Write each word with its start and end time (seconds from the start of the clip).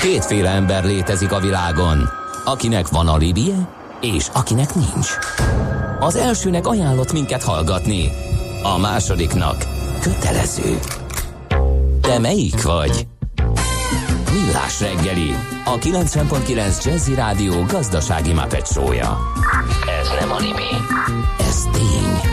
Kétféle 0.00 0.48
ember 0.48 0.84
létezik 0.84 1.32
a 1.32 1.40
világon, 1.40 2.08
akinek 2.44 2.88
van 2.88 3.08
a 3.08 3.16
libie, 3.16 3.68
és 4.00 4.28
akinek 4.32 4.74
nincs. 4.74 5.08
Az 5.98 6.16
elsőnek 6.16 6.66
ajánlott 6.66 7.12
minket 7.12 7.42
hallgatni, 7.42 8.10
a 8.62 8.78
másodiknak 8.78 9.56
kötelező. 10.00 10.78
Te 12.00 12.18
melyik 12.18 12.62
vagy? 12.62 13.06
Millás 14.32 14.80
reggeli, 14.80 15.34
a 15.64 15.78
90.9 15.78 16.84
Jazzy 16.84 17.14
Rádió 17.14 17.62
gazdasági 17.62 18.32
mapetsója. 18.32 19.18
Ez 20.00 20.08
nem 20.20 20.30
animi, 20.32 20.70
ez 21.38 21.62
tény. 21.72 22.30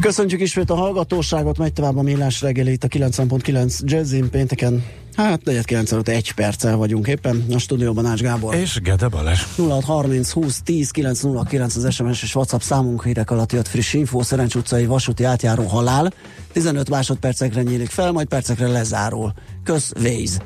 Köszöntjük 0.00 0.40
ismét 0.40 0.70
a 0.70 0.74
hallgatóságot, 0.74 1.58
megy 1.58 1.72
tovább 1.72 1.96
a 1.96 2.02
Millás 2.02 2.40
reggeli 2.40 2.72
itt 2.72 2.84
a 2.84 2.88
90.9 2.88 3.78
Jazzin 3.84 4.30
pénteken. 4.30 4.84
Hát 5.18 5.44
4 5.44 5.74
előtt 5.90 6.08
egy 6.08 6.32
perccel 6.32 6.76
vagyunk 6.76 7.06
éppen, 7.06 7.44
a 7.54 7.58
stúdióban 7.58 8.06
Ács 8.06 8.20
Gábor. 8.20 8.54
És 8.54 8.80
Gede 8.80 9.08
Balázs. 9.08 9.42
0630 9.56 10.30
20 10.30 10.60
10 10.62 10.90
909 10.90 11.76
az 11.76 11.94
SMS 11.94 12.22
és 12.22 12.34
WhatsApp 12.34 12.60
számunk 12.60 13.04
hírek 13.04 13.30
alatt 13.30 13.52
jött 13.52 13.68
friss 13.68 13.92
info, 13.92 14.22
Szerencs 14.22 14.54
utcai 14.54 14.86
vasúti 14.86 15.24
átjáró 15.24 15.62
halál. 15.62 16.12
15 16.52 16.90
másodpercekre 16.90 17.62
nyílik 17.62 17.88
fel, 17.88 18.12
majd 18.12 18.26
percekre 18.26 18.66
lezárul. 18.68 19.32
Kösz, 19.64 19.92
Waze. 20.02 20.42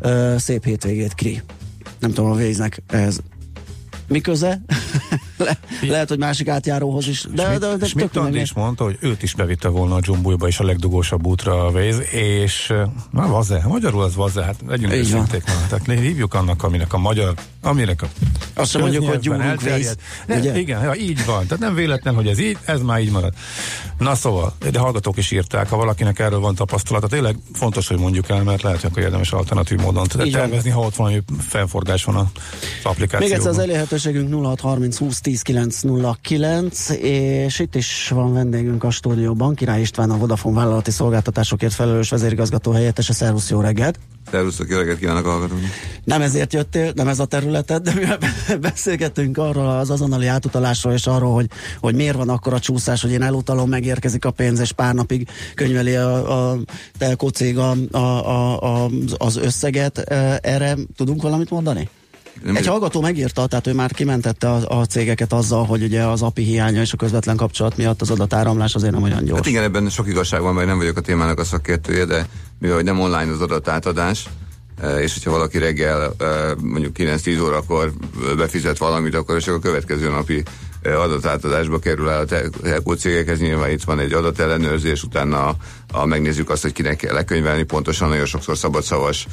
Ö, 0.00 0.34
szép 0.38 0.64
hétvégét, 0.64 1.14
Kri. 1.14 1.42
Nem 1.98 2.12
tudom, 2.12 2.30
a 2.30 2.34
Waze-nek 2.34 2.82
ez 2.86 3.18
mi 4.10 4.20
köze? 4.20 4.60
Le, 5.36 5.58
lehet, 5.80 6.08
hogy 6.08 6.18
másik 6.18 6.48
átjáróhoz 6.48 7.08
is. 7.08 7.26
De, 7.30 7.42
Schmidt, 7.42 7.60
de, 7.60 7.76
de 7.76 7.86
Schmidt 7.86 8.10
tök 8.10 8.22
Andi 8.22 8.40
is 8.40 8.52
mondta, 8.52 8.84
hogy 8.84 8.96
őt 9.00 9.22
is 9.22 9.34
bevitte 9.34 9.68
volna 9.68 9.94
a 9.94 9.98
Jumbuiba 10.02 10.46
és 10.46 10.58
a 10.58 10.64
legdugósabb 10.64 11.26
útra 11.26 11.66
a 11.66 11.70
Waze, 11.70 12.02
és 12.02 12.72
na 13.10 13.28
vaze, 13.28 13.64
magyarul 13.68 14.02
az 14.02 14.14
vaze, 14.14 14.44
hát 14.44 14.56
legyünk 14.66 14.92
őszinték 14.92 15.44
már. 15.46 15.56
Tehát 15.68 16.00
hívjuk 16.00 16.34
annak, 16.34 16.62
aminek 16.62 16.92
a 16.92 16.98
magyar, 16.98 17.34
aminek 17.62 18.02
a 18.02 18.06
Azt 18.54 18.78
mondjuk, 18.78 19.08
hogy 19.08 19.18
gyúrunk. 19.18 19.60
Waze, 19.64 19.94
Ne, 20.26 20.58
igen, 20.58 20.82
ja, 20.82 20.94
így 20.94 21.24
van. 21.24 21.42
Tehát 21.46 21.58
nem 21.58 21.74
véletlen, 21.74 22.14
hogy 22.14 22.26
ez 22.26 22.38
így, 22.38 22.58
ez 22.64 22.80
már 22.80 23.00
így 23.00 23.10
marad. 23.10 23.32
Na 23.98 24.14
szóval, 24.14 24.54
de 24.70 24.78
hallgatók 24.78 25.16
is 25.16 25.30
írták, 25.30 25.68
ha 25.68 25.76
valakinek 25.76 26.18
erről 26.18 26.40
van 26.40 26.54
tapasztalata, 26.54 27.06
tényleg 27.06 27.36
fontos, 27.52 27.88
hogy 27.88 27.98
mondjuk 27.98 28.28
el, 28.28 28.42
mert 28.42 28.62
lehet, 28.62 28.80
hogy 28.80 29.02
érdemes 29.02 29.32
alternatív 29.32 29.78
módon 29.78 30.06
tervezni, 30.06 30.70
ha 30.70 30.80
ott 30.80 30.94
valami 30.94 31.22
felforgás 31.48 32.04
van 32.04 32.16
az 32.16 32.26
applikációban. 32.82 33.28
Még 33.28 33.32
egyszer 33.32 33.50
az 33.50 33.58
elérhetőségünk 34.06 34.44
0630 34.44 34.98
20 34.98 35.20
10 35.20 35.42
909, 35.42 36.88
és 37.00 37.58
itt 37.58 37.74
is 37.74 38.08
van 38.08 38.32
vendégünk 38.32 38.84
a 38.84 38.90
stúdióban, 38.90 39.54
Király 39.54 39.80
István, 39.80 40.10
a 40.10 40.16
Vodafone 40.16 40.56
vállalati 40.56 40.90
szolgáltatásokért 40.90 41.72
felelős 41.72 42.10
vezérigazgató 42.10 42.70
helyettese. 42.70 43.12
Szervusz, 43.12 43.50
jó 43.50 43.60
reggelt! 43.60 43.98
Szervusztok, 44.30 44.68
jó 44.70 44.76
reggelt 44.76 44.98
kívánok 44.98 45.26
hallgatóknak. 45.26 45.70
Nem 46.04 46.22
ezért 46.22 46.52
jöttél, 46.52 46.92
nem 46.94 47.08
ez 47.08 47.18
a 47.18 47.24
területed, 47.24 47.82
de 47.82 47.94
mivel 47.94 48.18
beszélgettünk 48.60 49.38
arról 49.38 49.68
az 49.68 49.90
azonnali 49.90 50.26
átutalásról, 50.26 50.92
és 50.92 51.06
arról, 51.06 51.34
hogy, 51.34 51.46
hogy 51.80 51.94
miért 51.94 52.16
van 52.16 52.28
akkor 52.28 52.52
a 52.52 52.60
csúszás, 52.60 53.02
hogy 53.02 53.10
én 53.10 53.22
elutalom, 53.22 53.68
megérkezik 53.68 54.24
a 54.24 54.30
pénz, 54.30 54.60
és 54.60 54.72
pár 54.72 54.94
napig 54.94 55.28
könyveli 55.54 55.94
a, 55.94 56.50
a 56.50 56.58
telkó 56.98 57.28
cég 57.28 57.58
a, 57.58 57.74
a, 57.90 58.84
a, 58.84 58.90
az 59.16 59.36
összeget. 59.36 59.98
Eh, 59.98 60.36
Erre 60.40 60.76
tudunk 60.96 61.22
valamit 61.22 61.50
mondani? 61.50 61.88
Nem 62.42 62.56
Egy 62.56 62.66
hallgató 62.66 63.00
megírta, 63.00 63.46
tehát 63.46 63.66
ő 63.66 63.74
már 63.74 63.92
kimentette 63.92 64.50
a, 64.50 64.78
a 64.78 64.84
cégeket 64.84 65.32
azzal, 65.32 65.64
hogy 65.64 65.82
ugye 65.82 66.02
az 66.02 66.22
API 66.22 66.42
hiánya 66.42 66.80
és 66.80 66.92
a 66.92 66.96
közvetlen 66.96 67.36
kapcsolat 67.36 67.76
miatt 67.76 68.00
az 68.00 68.10
adatáramlás 68.10 68.74
azért 68.74 68.92
nem 68.92 69.02
olyan 69.02 69.24
gyors. 69.24 69.38
Hát 69.38 69.46
igen, 69.46 69.62
ebben 69.62 69.88
sok 69.88 70.08
igazság 70.08 70.40
van, 70.40 70.54
mert 70.54 70.66
nem 70.66 70.78
vagyok 70.78 70.96
a 70.96 71.00
témának 71.00 71.38
a 71.38 71.44
szakértője, 71.44 72.04
de 72.04 72.26
mivel 72.58 72.80
nem 72.80 73.00
online 73.00 73.32
az 73.32 73.40
adatátadás, 73.40 74.28
eh, 74.80 75.02
és 75.02 75.12
hogyha 75.12 75.30
valaki 75.30 75.58
reggel 75.58 76.14
eh, 76.18 76.26
mondjuk 76.62 76.96
9-10 76.98 77.42
órakor 77.42 77.92
befizet 78.36 78.78
valamit, 78.78 79.14
akkor 79.14 79.42
csak 79.42 79.54
a 79.54 79.58
következő 79.58 80.10
napi 80.10 80.42
eh, 80.82 81.00
adatátadásba 81.00 81.78
kerül 81.78 82.08
el 82.08 82.20
a 82.20 82.48
telkó 82.62 82.92
cégekhez. 82.92 83.40
Nyilván 83.40 83.70
itt 83.70 83.84
van 83.84 83.98
egy 83.98 84.12
adatellenőrzés, 84.12 85.02
utána 85.02 85.56
a, 85.92 86.06
megnézzük 86.06 86.50
azt, 86.50 86.62
hogy 86.62 86.72
kinek 86.72 86.96
kell 86.96 87.14
lekönyvelni, 87.14 87.62
pontosan 87.62 88.08
nagyon 88.08 88.26
sokszor 88.26 88.56
szabadszavas 88.56 89.26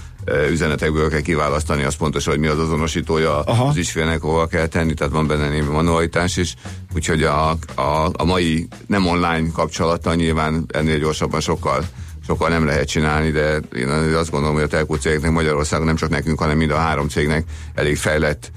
üzenetekből 0.49 1.09
kell 1.09 1.21
kiválasztani, 1.21 1.83
az 1.83 1.95
pontosan, 1.95 2.33
hogy 2.33 2.41
mi 2.41 2.47
az 2.47 2.59
azonosítója 2.59 3.39
Aha. 3.39 3.67
az 3.67 3.77
ügyfélnek, 3.77 4.21
hova 4.21 4.47
kell 4.47 4.67
tenni, 4.67 4.93
tehát 4.93 5.13
van 5.13 5.27
benne 5.27 5.49
némi 5.49 5.67
manualitás 5.67 6.37
is, 6.37 6.53
úgyhogy 6.95 7.23
a, 7.23 7.49
a, 7.75 8.09
a 8.13 8.23
mai 8.25 8.67
nem 8.87 9.07
online 9.07 9.51
kapcsolattal 9.53 10.15
nyilván 10.15 10.65
ennél 10.67 10.99
gyorsabban 10.99 11.39
sokkal 11.39 11.85
sokkal 12.27 12.49
nem 12.49 12.65
lehet 12.65 12.87
csinálni, 12.87 13.31
de 13.31 13.59
én 13.75 13.89
azt 13.89 14.31
gondolom, 14.31 14.55
hogy 14.55 14.63
a 14.63 14.67
telkó 14.67 14.95
cégeknek 14.95 15.31
Magyarországon 15.31 15.85
nem 15.85 15.95
csak 15.95 16.09
nekünk, 16.09 16.39
hanem 16.39 16.57
mind 16.57 16.71
a 16.71 16.77
három 16.77 17.07
cégnek 17.07 17.45
elég 17.73 17.97
fejlett 17.97 18.51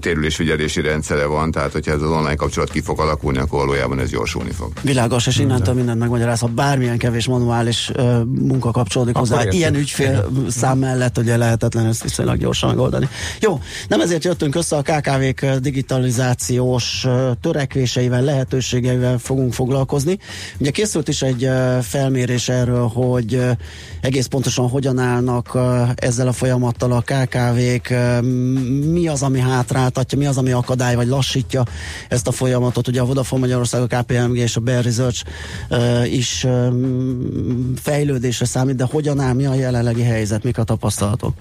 térülésfigyelési 0.00 0.80
rendszere 0.80 1.24
van, 1.24 1.50
tehát 1.50 1.72
hogyha 1.72 1.92
ez 1.92 2.02
az 2.02 2.10
online 2.10 2.34
kapcsolat 2.34 2.70
ki 2.70 2.80
fog 2.80 3.00
alakulni, 3.00 3.38
akkor 3.38 3.58
valójában 3.58 4.00
ez 4.00 4.10
gyorsulni 4.10 4.50
fog. 4.50 4.72
Világos, 4.82 5.26
és 5.26 5.38
innentől 5.38 5.74
mindent 5.74 5.98
megmagyaráz, 5.98 6.40
ha 6.40 6.46
bármilyen 6.46 6.98
kevés 6.98 7.26
manuális 7.26 7.90
ö, 7.94 8.22
munka 8.24 8.70
kapcsolódik 8.70 9.14
Akkor 9.14 9.28
hozzá. 9.28 9.42
értjük. 9.42 9.60
Ilyen 9.60 9.74
ügyfél 9.74 10.30
szám 10.48 10.78
mellett 10.78 11.18
ugye 11.18 11.36
lehetetlen 11.36 11.86
ezt 11.86 12.02
viszonylag 12.02 12.38
gyorsan 12.38 12.68
megoldani. 12.68 13.08
Jó, 13.40 13.60
nem 13.88 14.00
ezért 14.00 14.24
jöttünk 14.24 14.54
össze 14.54 14.76
a 14.76 14.82
KKV-k 14.82 15.46
digitalizációs 15.54 17.06
törekvéseivel, 17.40 18.22
lehetőségeivel 18.22 19.18
fogunk 19.18 19.52
foglalkozni. 19.52 20.18
Ugye 20.58 20.70
készült 20.70 21.08
is 21.08 21.22
egy 21.22 21.48
felmérés 21.82 22.48
erről, 22.48 22.86
hogy 22.86 23.40
egész 24.00 24.26
pontosan 24.26 24.68
hogyan 24.68 24.98
állnak 24.98 25.58
ezzel 25.94 26.28
a 26.28 26.32
folyamattal 26.32 26.92
a 26.92 27.00
KKV-k, 27.00 27.94
mi 28.90 29.08
az, 29.08 29.22
ami 29.30 29.40
hátráltatja, 29.40 30.18
mi 30.18 30.26
az, 30.26 30.36
ami 30.36 30.52
akadály 30.52 30.94
vagy 30.94 31.08
lassítja 31.08 31.64
ezt 32.08 32.26
a 32.26 32.32
folyamatot. 32.32 32.88
Ugye 32.88 33.00
a 33.00 33.04
Vodafone 33.04 33.40
Magyarország, 33.40 33.82
a 33.82 33.86
KPMG 33.86 34.36
és 34.36 34.56
a 34.56 34.60
Bear 34.60 34.84
Research 34.84 35.24
ö, 35.68 36.04
is 36.04 36.44
ö, 36.44 36.68
fejlődésre 37.76 38.44
számít, 38.44 38.76
de 38.76 38.84
hogyan 38.90 39.20
áll, 39.20 39.32
mi 39.32 39.46
a 39.46 39.54
jelenlegi 39.54 40.02
helyzet, 40.02 40.42
mik 40.42 40.58
a 40.58 40.64
tapasztalatok? 40.64 41.34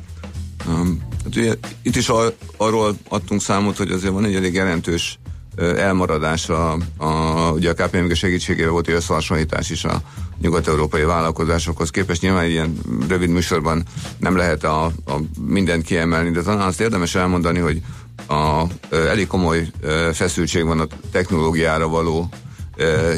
Um, 0.68 1.02
hát 1.24 1.36
ugye, 1.36 1.54
itt 1.82 1.96
is 1.96 2.10
ar- 2.10 2.36
arról 2.58 2.98
adtunk 3.10 3.42
számot, 3.42 3.78
hogy 3.78 3.92
azért 3.92 4.14
van 4.14 4.26
egy 4.26 4.36
elég 4.36 4.54
jelentős 4.54 5.20
elmaradás 5.58 6.50
a, 6.50 6.78
a, 6.98 7.52
ugye 7.52 7.70
a 7.70 7.74
KPMG 7.74 8.14
segítségével 8.16 8.72
volt 8.72 8.88
egy 8.88 8.94
összehasonlítás 8.94 9.70
is 9.70 9.84
a 9.84 10.02
nyugat-európai 10.42 11.04
vállalkozásokhoz 11.04 11.90
képest. 11.90 12.22
Nyilván 12.22 12.44
egy 12.44 12.52
ilyen 12.52 12.78
rövid 13.08 13.30
műsorban 13.30 13.84
nem 14.18 14.36
lehet 14.36 14.64
a, 14.64 14.86
a 14.86 15.16
mindent 15.42 15.84
kiemelni, 15.84 16.32
de 16.32 16.42
talán 16.42 16.68
azt 16.68 16.82
érdemes 16.82 17.16
elmondani, 17.16 17.60
hogy 17.60 17.82
a, 18.28 18.64
elég 18.92 19.28
komoly 19.28 19.68
feszültség 20.14 20.66
van 20.66 20.80
a 20.80 20.88
technológiára 21.12 21.88
való 21.88 22.30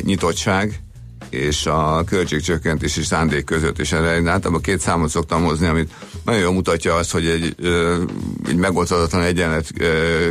nyitottság, 0.02 0.82
és 1.30 1.66
a 1.66 2.04
költségcsökkentési 2.04 3.04
szándék 3.04 3.44
között, 3.44 3.80
és 3.80 3.92
erre 3.92 4.16
én 4.16 4.28
általában 4.28 4.62
két 4.62 4.80
számot 4.80 5.10
szoktam 5.10 5.44
hozni, 5.44 5.68
amit 5.68 5.92
nagyon 6.26 6.42
jól 6.42 6.54
mutatja 6.54 6.96
azt, 6.96 7.12
hogy 7.12 7.26
egy, 7.26 7.56
egy 8.48 8.56
megoldhatatlan 8.56 9.22
egyenlet 9.22 9.72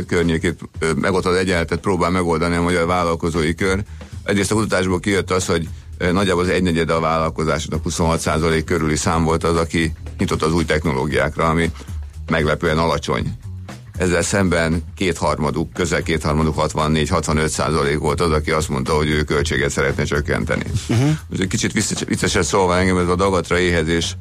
környékét, 0.07 0.59
megoldhatatlan 0.79 1.37
egyenletet 1.37 1.79
próbál 1.79 2.09
megoldani 2.09 2.55
a 2.55 2.61
magyar 2.61 2.85
vállalkozói 2.85 3.55
kör. 3.55 3.83
Egyrészt 4.23 4.51
a 4.51 4.55
kutatásból 4.55 4.99
kijött 4.99 5.31
az, 5.31 5.45
hogy 5.45 5.67
nagyjából 6.11 6.43
az 6.43 6.49
egynegyed 6.49 6.89
a 6.89 6.99
vállalkozásnak 6.99 7.81
26% 7.89 8.61
körüli 8.65 8.95
szám 8.95 9.23
volt 9.23 9.43
az, 9.43 9.55
aki 9.55 9.93
nyitott 10.17 10.41
az 10.41 10.53
új 10.53 10.65
technológiákra, 10.65 11.49
ami 11.49 11.71
meglepően 12.27 12.77
alacsony. 12.77 13.37
Ezzel 13.97 14.21
szemben 14.21 14.83
kétharmaduk, 14.95 15.73
közel 15.73 16.03
kétharmaduk 16.03 16.55
64-65 16.57 17.47
százalék 17.47 17.97
volt 17.97 18.21
az, 18.21 18.31
aki 18.31 18.51
azt 18.51 18.69
mondta, 18.69 18.93
hogy 18.93 19.09
ő 19.09 19.23
költséget 19.23 19.69
szeretne 19.69 20.03
csökkenteni. 20.03 20.63
Uh-huh. 20.89 21.09
Ez 21.33 21.39
egy 21.39 21.47
kicsit 21.47 21.71
vicces- 21.71 22.05
viccesen 22.05 22.43
szólva 22.43 22.77
engem 22.77 22.97
ez 22.97 23.07
a 23.07 23.15
dagatra 23.15 23.59
éhezés 23.59 24.17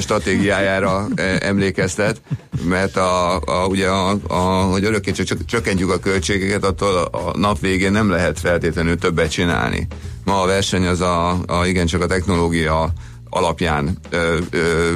stratégiájára 0.00 1.06
emlékeztet, 1.40 2.20
mert 2.64 2.96
a, 2.96 3.36
a, 3.36 3.66
ugye 3.66 3.88
a, 3.88 4.18
a, 4.26 4.36
hogy 4.62 4.84
örökké 4.84 5.10
csak 5.10 5.44
csökkentjük 5.44 5.90
a 5.90 5.98
költségeket, 5.98 6.64
attól 6.64 6.96
a, 6.96 7.38
nap 7.38 7.60
végén 7.60 7.92
nem 7.92 8.10
lehet 8.10 8.38
feltétlenül 8.38 8.98
többet 8.98 9.30
csinálni. 9.30 9.86
Ma 10.24 10.42
a 10.42 10.46
verseny 10.46 10.86
az 10.86 11.00
a, 11.00 11.38
a 11.46 11.66
igencsak 11.66 12.02
a 12.02 12.06
technológia 12.06 12.92
alapján 13.30 13.98
ö, 14.10 14.38
ö, 14.50 14.92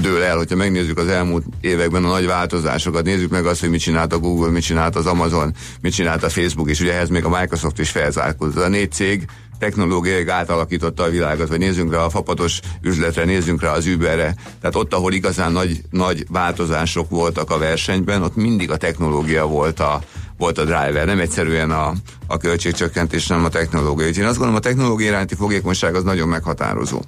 dől 0.00 0.22
el, 0.22 0.36
hogyha 0.36 0.56
megnézzük 0.56 0.98
az 0.98 1.08
elmúlt 1.08 1.44
években 1.60 2.04
a 2.04 2.08
nagy 2.08 2.26
változásokat, 2.26 3.04
nézzük 3.04 3.30
meg 3.30 3.46
azt, 3.46 3.60
hogy 3.60 3.70
mit 3.70 3.80
csinált 3.80 4.12
a 4.12 4.18
Google, 4.18 4.50
mit 4.50 4.62
csinált 4.62 4.96
az 4.96 5.06
Amazon, 5.06 5.54
mit 5.80 5.92
csinált 5.92 6.22
a 6.22 6.28
Facebook, 6.28 6.70
és 6.70 6.80
ugye 6.80 6.92
ehhez 6.92 7.08
még 7.08 7.24
a 7.24 7.38
Microsoft 7.38 7.78
is 7.78 7.90
felzárkózott. 7.90 8.64
A 8.64 8.68
négy 8.68 8.92
cég 8.92 9.26
technológiai 9.60 10.28
átalakította 10.28 11.02
a 11.02 11.08
világot, 11.10 11.48
vagy 11.48 11.58
nézzünk 11.58 11.92
rá 11.92 11.98
a 11.98 12.10
fapados 12.10 12.60
üzletre, 12.82 13.24
nézzünk 13.24 13.62
rá 13.62 13.72
az 13.72 13.86
Uberre. 13.86 14.34
Tehát 14.60 14.76
ott, 14.76 14.94
ahol 14.94 15.12
igazán 15.12 15.52
nagy, 15.52 15.80
nagy 15.90 16.24
változások 16.28 17.10
voltak 17.10 17.50
a 17.50 17.58
versenyben, 17.58 18.22
ott 18.22 18.36
mindig 18.36 18.70
a 18.70 18.76
technológia 18.76 19.46
volt 19.46 19.80
a, 19.80 20.00
volt 20.38 20.58
a 20.58 20.64
driver, 20.64 21.06
nem 21.06 21.20
egyszerűen 21.20 21.70
a, 21.70 21.92
a 22.26 22.36
költségcsökkentés, 22.36 23.28
hanem 23.28 23.44
a 23.44 23.48
technológia. 23.48 24.06
Úgyhogy 24.06 24.22
én 24.22 24.28
azt 24.28 24.38
gondolom, 24.38 24.60
a 24.64 24.66
technológia 24.68 25.06
iránti 25.06 25.34
fogékonyság 25.34 25.94
az 25.94 26.02
nagyon 26.02 26.28
meghatározó. 26.28 27.00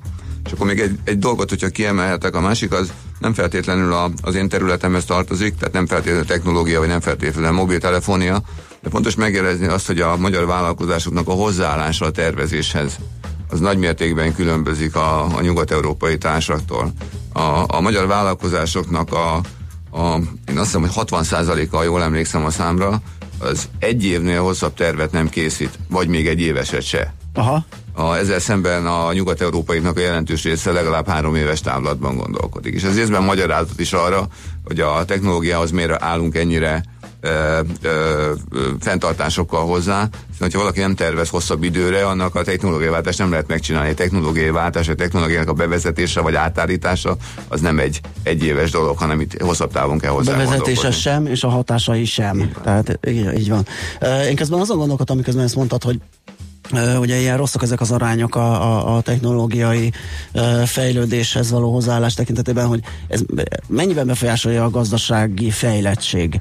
És 0.44 0.52
akkor 0.52 0.66
még 0.66 0.81
egy, 0.81 0.99
egy 1.04 1.19
dolgot, 1.19 1.49
hogyha 1.49 1.69
kiemelhetek, 1.69 2.34
a 2.34 2.40
másik 2.40 2.72
az 2.72 2.93
nem 3.19 3.34
feltétlenül 3.34 3.93
a, 3.93 4.10
az 4.22 4.34
én 4.34 4.49
területemhez 4.49 5.04
tartozik, 5.04 5.56
tehát 5.56 5.75
nem 5.75 5.87
feltétlenül 5.87 6.25
technológia, 6.25 6.78
vagy 6.78 6.88
nem 6.88 7.00
feltétlenül 7.00 7.50
mobiltelefonia, 7.50 8.43
de 8.82 8.90
fontos 8.90 9.14
megjelezni 9.14 9.67
azt, 9.67 9.87
hogy 9.87 10.00
a 10.00 10.17
magyar 10.17 10.46
vállalkozásoknak 10.46 11.29
a 11.29 11.32
hozzáállása 11.32 12.05
a 12.05 12.11
tervezéshez 12.11 12.99
az 13.50 13.61
nagy 13.61 13.79
mértékben 13.79 14.34
különbözik 14.34 14.96
a, 14.96 15.37
a 15.37 15.40
nyugat-európai 15.40 16.19
társaktól. 16.19 16.93
A, 17.32 17.64
a 17.76 17.81
magyar 17.81 18.06
vállalkozásoknak 18.06 19.12
a, 19.12 19.34
a, 19.99 20.17
én 20.49 20.58
azt 20.58 20.64
hiszem, 20.64 20.81
hogy 20.81 20.90
60%-a, 20.94 21.82
jól 21.82 22.02
emlékszem 22.02 22.44
a 22.44 22.50
számra, 22.50 23.02
az 23.38 23.69
egy 23.79 24.05
évnél 24.05 24.43
hosszabb 24.43 24.75
tervet 24.75 25.12
nem 25.12 25.28
készít, 25.28 25.78
vagy 25.88 26.08
még 26.08 26.26
egy 26.26 26.40
éveset 26.40 26.82
se. 26.82 27.14
Aha. 27.35 27.64
A, 27.94 28.14
ezzel 28.14 28.38
szemben 28.38 28.87
a 28.87 29.12
nyugat-európaiknak 29.12 29.96
a 29.96 30.00
jelentős 30.00 30.43
része 30.43 30.73
legalább 30.73 31.08
három 31.08 31.35
éves 31.35 31.61
távlatban 31.61 32.17
gondolkodik. 32.17 32.75
És 32.75 32.82
ez 32.82 32.96
részben 32.96 33.23
magyarázat 33.23 33.81
is 33.81 33.93
arra, 33.93 34.26
hogy 34.64 34.81
a 34.81 35.05
technológiához 35.05 35.70
miért 35.70 36.02
állunk 36.02 36.37
ennyire 36.37 36.85
ö, 37.22 37.60
ö, 37.82 38.30
fenntartásokkal 38.80 39.66
hozzá, 39.66 40.08
hiszen 40.30 40.50
ha 40.52 40.58
valaki 40.58 40.80
nem 40.80 40.94
tervez 40.94 41.28
hosszabb 41.28 41.62
időre, 41.62 42.06
annak 42.06 42.34
a 42.34 42.42
technológiai 42.42 42.90
váltást 42.90 43.19
nem 43.19 43.30
lehet 43.30 43.48
megcsinálni. 43.48 43.90
A 43.90 43.94
technológiai 43.94 44.50
váltás, 44.50 44.88
a 44.88 44.94
technológiának 44.94 45.48
a 45.48 45.52
bevezetése 45.52 46.20
vagy 46.20 46.34
átállítása 46.34 47.16
az 47.48 47.60
nem 47.60 47.78
egy 47.78 48.00
egyéves 48.22 48.70
dolog, 48.70 48.98
hanem 48.98 49.20
itt 49.20 49.42
hosszabb 49.42 49.72
távon 49.72 49.98
kell 49.98 50.10
hozzá 50.10 50.36
Bevezetése 50.36 50.90
sem, 50.90 51.26
és 51.26 51.44
a 51.44 51.48
hatásai 51.48 52.04
sem. 52.04 52.38
Így 52.38 52.54
Tehát 52.62 52.98
így, 53.08 53.38
így 53.38 53.48
van. 53.48 53.66
Én 54.28 54.36
közben 54.36 54.60
azon 54.60 54.76
gondolkodtam, 54.76 55.16
miközben 55.16 55.44
ezt 55.44 55.54
mondtad, 55.54 55.82
hogy 55.82 56.00
ugye 56.98 57.16
ilyen 57.16 57.36
rosszak 57.36 57.62
ezek 57.62 57.80
az 57.80 57.90
arányok 57.90 58.34
a, 58.34 58.62
a, 58.62 58.96
a 58.96 59.00
technológiai 59.00 59.92
fejlődéshez 60.64 61.50
való 61.50 61.72
hozzáállás 61.72 62.14
tekintetében, 62.14 62.66
hogy 62.66 62.80
ez 63.08 63.20
mennyiben 63.68 64.06
befolyásolja 64.06 64.64
a 64.64 64.70
gazdasági 64.70 65.50
fejlettség 65.50 66.40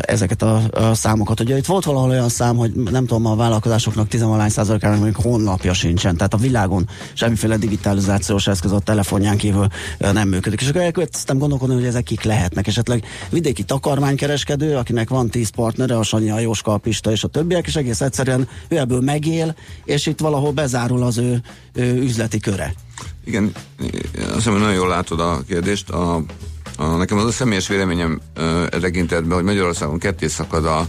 ezeket 0.00 0.42
a, 0.42 0.62
a 0.70 0.94
számokat. 0.94 1.40
Ugye 1.40 1.56
itt 1.56 1.66
volt 1.66 1.84
valahol 1.84 2.10
olyan 2.10 2.28
szám, 2.28 2.56
hogy 2.56 2.72
nem 2.72 3.06
tudom, 3.06 3.26
a 3.26 3.36
vállalkozásoknak 3.36 4.08
10 4.08 4.24
százalékának 4.48 4.98
mondjuk 4.98 5.24
honlapja 5.24 5.72
sincsen, 5.72 6.16
tehát 6.16 6.34
a 6.34 6.36
világon 6.36 6.88
semmiféle 7.12 7.56
digitalizációs 7.56 8.46
eszköz 8.46 8.72
a 8.72 8.78
telefonján 8.78 9.36
kívül 9.36 9.66
nem 9.98 10.28
működik. 10.28 10.60
És 10.60 10.68
akkor 10.68 10.80
elkezdtem 10.80 11.38
gondolkodni, 11.38 11.74
hogy 11.74 11.84
ezek 11.84 12.02
kik 12.02 12.22
lehetnek. 12.22 12.66
Esetleg 12.66 13.04
vidéki 13.30 13.62
takarmánykereskedő, 13.62 14.76
akinek 14.76 15.08
van 15.08 15.28
10 15.28 15.48
partnere, 15.48 15.98
a 15.98 16.02
Sanyi, 16.02 16.30
a 16.30 16.38
Jóska, 16.38 16.72
a 16.72 16.78
Pista 16.78 17.10
és 17.10 17.24
a 17.24 17.28
többiek, 17.28 17.66
és 17.66 17.76
egész 17.76 18.00
egyszerűen 18.00 18.48
ő 18.68 18.78
ebből 18.78 19.00
megél, 19.00 19.54
és 19.84 20.06
itt 20.06 20.20
valahol 20.20 20.52
bezárul 20.52 21.02
az 21.02 21.18
ő, 21.18 21.42
ő 21.72 21.96
üzleti 21.96 22.38
köre. 22.38 22.74
Igen, 23.24 23.52
azt 24.18 24.34
hiszem, 24.34 24.52
nagyon 24.52 24.74
jól 24.74 24.88
látod 24.88 25.20
a 25.20 25.42
kérdést. 25.48 25.90
A, 25.90 26.22
nekem 26.78 27.18
az 27.18 27.24
a 27.24 27.30
személyes 27.30 27.68
véleményem 27.68 28.20
e 28.70 28.78
tekintetben, 28.80 29.36
hogy 29.36 29.44
Magyarországon 29.44 29.98
ketté 29.98 30.26
szakad 30.26 30.66
a, 30.66 30.86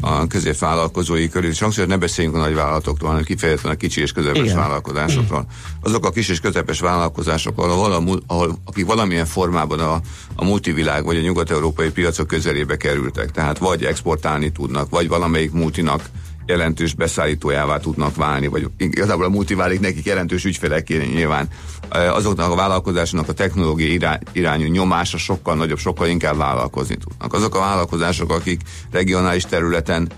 a 0.00 0.26
középvállalkozói 0.26 1.28
körül, 1.28 1.50
és 1.50 1.60
hangsúlyos 1.60 1.90
ne 1.90 1.96
beszéljünk 1.96 2.36
a 2.36 2.40
nagy 2.40 2.54
vállalatoktól, 2.54 3.08
hanem 3.08 3.24
kifejezetten 3.24 3.70
a 3.70 3.74
kicsi 3.74 4.00
és 4.00 4.12
közepes 4.12 4.42
Igen. 4.42 4.56
vállalkozásokról. 4.56 5.46
Azok 5.80 6.06
a 6.06 6.10
kis 6.10 6.28
és 6.28 6.40
közepes 6.40 6.80
vállalkozások, 6.80 7.58
ahol, 7.58 7.92
ahol, 7.92 8.22
ahol 8.26 8.58
akik 8.64 8.86
valamilyen 8.86 9.26
formában 9.26 9.80
a, 9.80 10.00
a 10.34 10.44
multivilág 10.44 11.04
vagy 11.04 11.16
a 11.16 11.20
nyugat-európai 11.20 11.90
piacok 11.90 12.26
közelébe 12.26 12.76
kerültek, 12.76 13.30
tehát 13.30 13.58
vagy 13.58 13.84
exportálni 13.84 14.52
tudnak, 14.52 14.90
vagy 14.90 15.08
valamelyik 15.08 15.52
multinak 15.52 16.02
jelentős 16.46 16.94
beszállítójává 16.94 17.78
tudnak 17.78 18.16
válni, 18.16 18.46
vagy 18.46 18.66
igazából 18.78 19.24
a 19.24 19.28
multiválik 19.28 19.80
nekik 19.80 20.04
jelentős 20.04 20.44
ügyfelek 20.44 20.88
nyilván. 20.88 21.48
Azoknak 21.90 22.50
a 22.50 22.54
vállalkozásoknak 22.54 23.28
a 23.28 23.32
technológiai 23.32 24.00
irányú 24.32 24.66
nyomása 24.66 25.18
sokkal 25.18 25.56
nagyobb, 25.56 25.78
sokkal 25.78 26.08
inkább 26.08 26.36
vállalkozni 26.36 26.96
tudnak. 26.96 27.34
Azok 27.34 27.54
a 27.54 27.58
vállalkozások, 27.58 28.32
akik 28.32 28.60
regionális 28.90 29.44
területen 29.44 30.10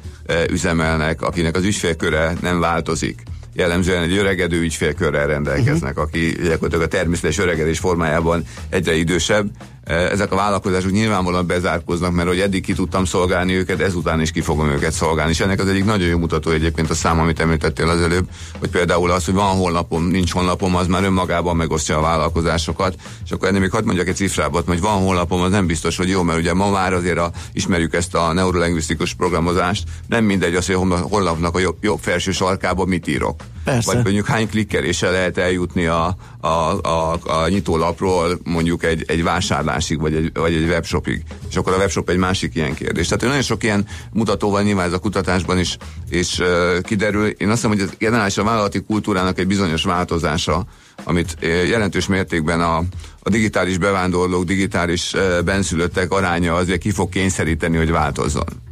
üzemelnek, 0.51 1.23
akinek 1.23 1.57
az 1.57 1.65
ügyfélköre 1.65 2.35
nem 2.41 2.61
változik, 2.61 3.23
jellemzően 3.55 4.03
egy 4.03 4.17
öregedő 4.17 4.61
ügyfélkörrel 4.61 5.27
rendelkeznek, 5.27 5.91
uh-huh. 5.91 6.05
aki 6.05 6.37
gyakorlatilag 6.43 6.83
a 6.83 6.89
természetes 6.89 7.39
öregedés 7.39 7.79
formájában 7.79 8.45
egyre 8.69 8.95
idősebb, 8.95 9.51
ezek 9.85 10.33
a 10.33 10.37
vállalkozások 10.37 10.91
nyilvánvalóan 10.91 11.47
bezárkoznak, 11.47 12.13
mert 12.13 12.29
hogy 12.29 12.41
eddig 12.41 12.63
ki 12.63 12.73
tudtam 12.73 13.05
szolgálni 13.05 13.53
őket, 13.53 13.81
ezután 13.81 14.21
is 14.21 14.31
ki 14.31 14.41
fogom 14.41 14.69
őket 14.69 14.93
szolgálni. 14.93 15.31
És 15.31 15.41
ennek 15.41 15.61
az 15.61 15.69
egyik 15.69 15.85
nagyon 15.85 16.09
jó 16.09 16.19
mutató 16.19 16.51
egyébként 16.51 16.91
a 16.91 16.95
szám, 16.95 17.21
amit 17.21 17.41
említettél 17.41 17.89
az 17.89 18.01
előbb, 18.01 18.29
hogy 18.59 18.69
például 18.69 19.11
az, 19.11 19.25
hogy 19.25 19.35
van 19.35 19.57
honlapom, 19.57 20.05
nincs 20.05 20.33
honlapom, 20.33 20.77
az 20.77 20.87
már 20.87 21.05
önmagában 21.05 21.57
megosztja 21.57 21.99
a 21.99 22.01
vállalkozásokat. 22.01 22.95
És 23.25 23.31
akkor 23.31 23.49
ennél 23.49 23.61
még 23.61 23.71
hadd 23.71 23.85
mondjak 23.85 24.09
egy 24.09 24.17
cifrábot, 24.17 24.67
hogy 24.67 24.81
van 24.81 25.03
honlapom, 25.03 25.41
az 25.41 25.51
nem 25.51 25.67
biztos, 25.67 25.97
hogy 25.97 26.09
jó, 26.09 26.23
mert 26.23 26.39
ugye 26.39 26.55
ma 26.55 26.71
már 26.71 26.93
azért 26.93 27.19
a, 27.19 27.31
ismerjük 27.53 27.95
ezt 27.95 28.15
a 28.15 28.33
neurolingvisztikus 28.33 29.15
programozást, 29.15 29.85
nem 30.07 30.25
mindegy 30.25 30.55
az, 30.55 30.67
hogy 30.67 30.75
a 30.75 30.97
honlapnak 30.97 31.55
a 31.55 31.59
jobb, 31.59 31.77
jobb 31.81 31.99
felső 32.01 32.31
sarkában 32.31 32.89
mit 32.89 33.07
írok. 33.07 33.43
Persze. 33.65 33.93
Vagy 33.93 34.03
mondjuk 34.05 34.27
hány 34.27 34.49
klikkeléssel 34.49 35.11
lehet 35.11 35.39
eljutni 35.39 35.87
a, 35.87 36.17
a, 36.41 36.49
a, 36.83 37.19
a 37.23 37.49
nyitólapról 37.49 38.39
mondjuk 38.45 38.85
egy, 38.85 39.05
egy 39.07 39.23
vásárlásig, 39.23 40.01
vagy 40.01 40.15
egy, 40.15 40.31
vagy 40.35 40.55
egy 40.55 40.69
webshopig. 40.69 41.23
És 41.49 41.57
akkor 41.57 41.73
a 41.73 41.77
webshop 41.77 42.09
egy 42.09 42.17
másik 42.17 42.55
ilyen 42.55 42.75
kérdés. 42.75 43.07
Tehát 43.09 43.25
nagyon 43.25 43.43
sok 43.43 43.63
ilyen 43.63 43.87
mutatóval 44.13 44.63
nyilván 44.63 44.87
ez 44.87 44.93
a 44.93 44.99
kutatásban 44.99 45.59
is 45.59 45.77
és 46.09 46.39
uh, 46.39 46.81
kiderül. 46.81 47.27
Én 47.27 47.49
azt 47.49 47.63
hiszem, 47.63 47.71
hogy 47.71 47.81
ez 47.81 47.97
generális 47.99 48.39
a 48.39 48.45
vállalati 48.45 48.81
kultúrának 48.81 49.39
egy 49.39 49.47
bizonyos 49.47 49.85
változása, 49.85 50.65
amit 51.05 51.37
jelentős 51.41 52.07
mértékben 52.07 52.61
a, 52.61 52.77
a 53.21 53.31
digitális 53.31 53.79
bevándorlók, 53.79 54.45
digitális 54.45 55.13
uh, 55.13 55.43
benszülöttek 55.43 56.11
aránya 56.11 56.55
azért 56.55 56.81
ki 56.81 56.91
fog 56.91 57.09
kényszeríteni, 57.09 57.77
hogy 57.77 57.91
változzon. 57.91 58.64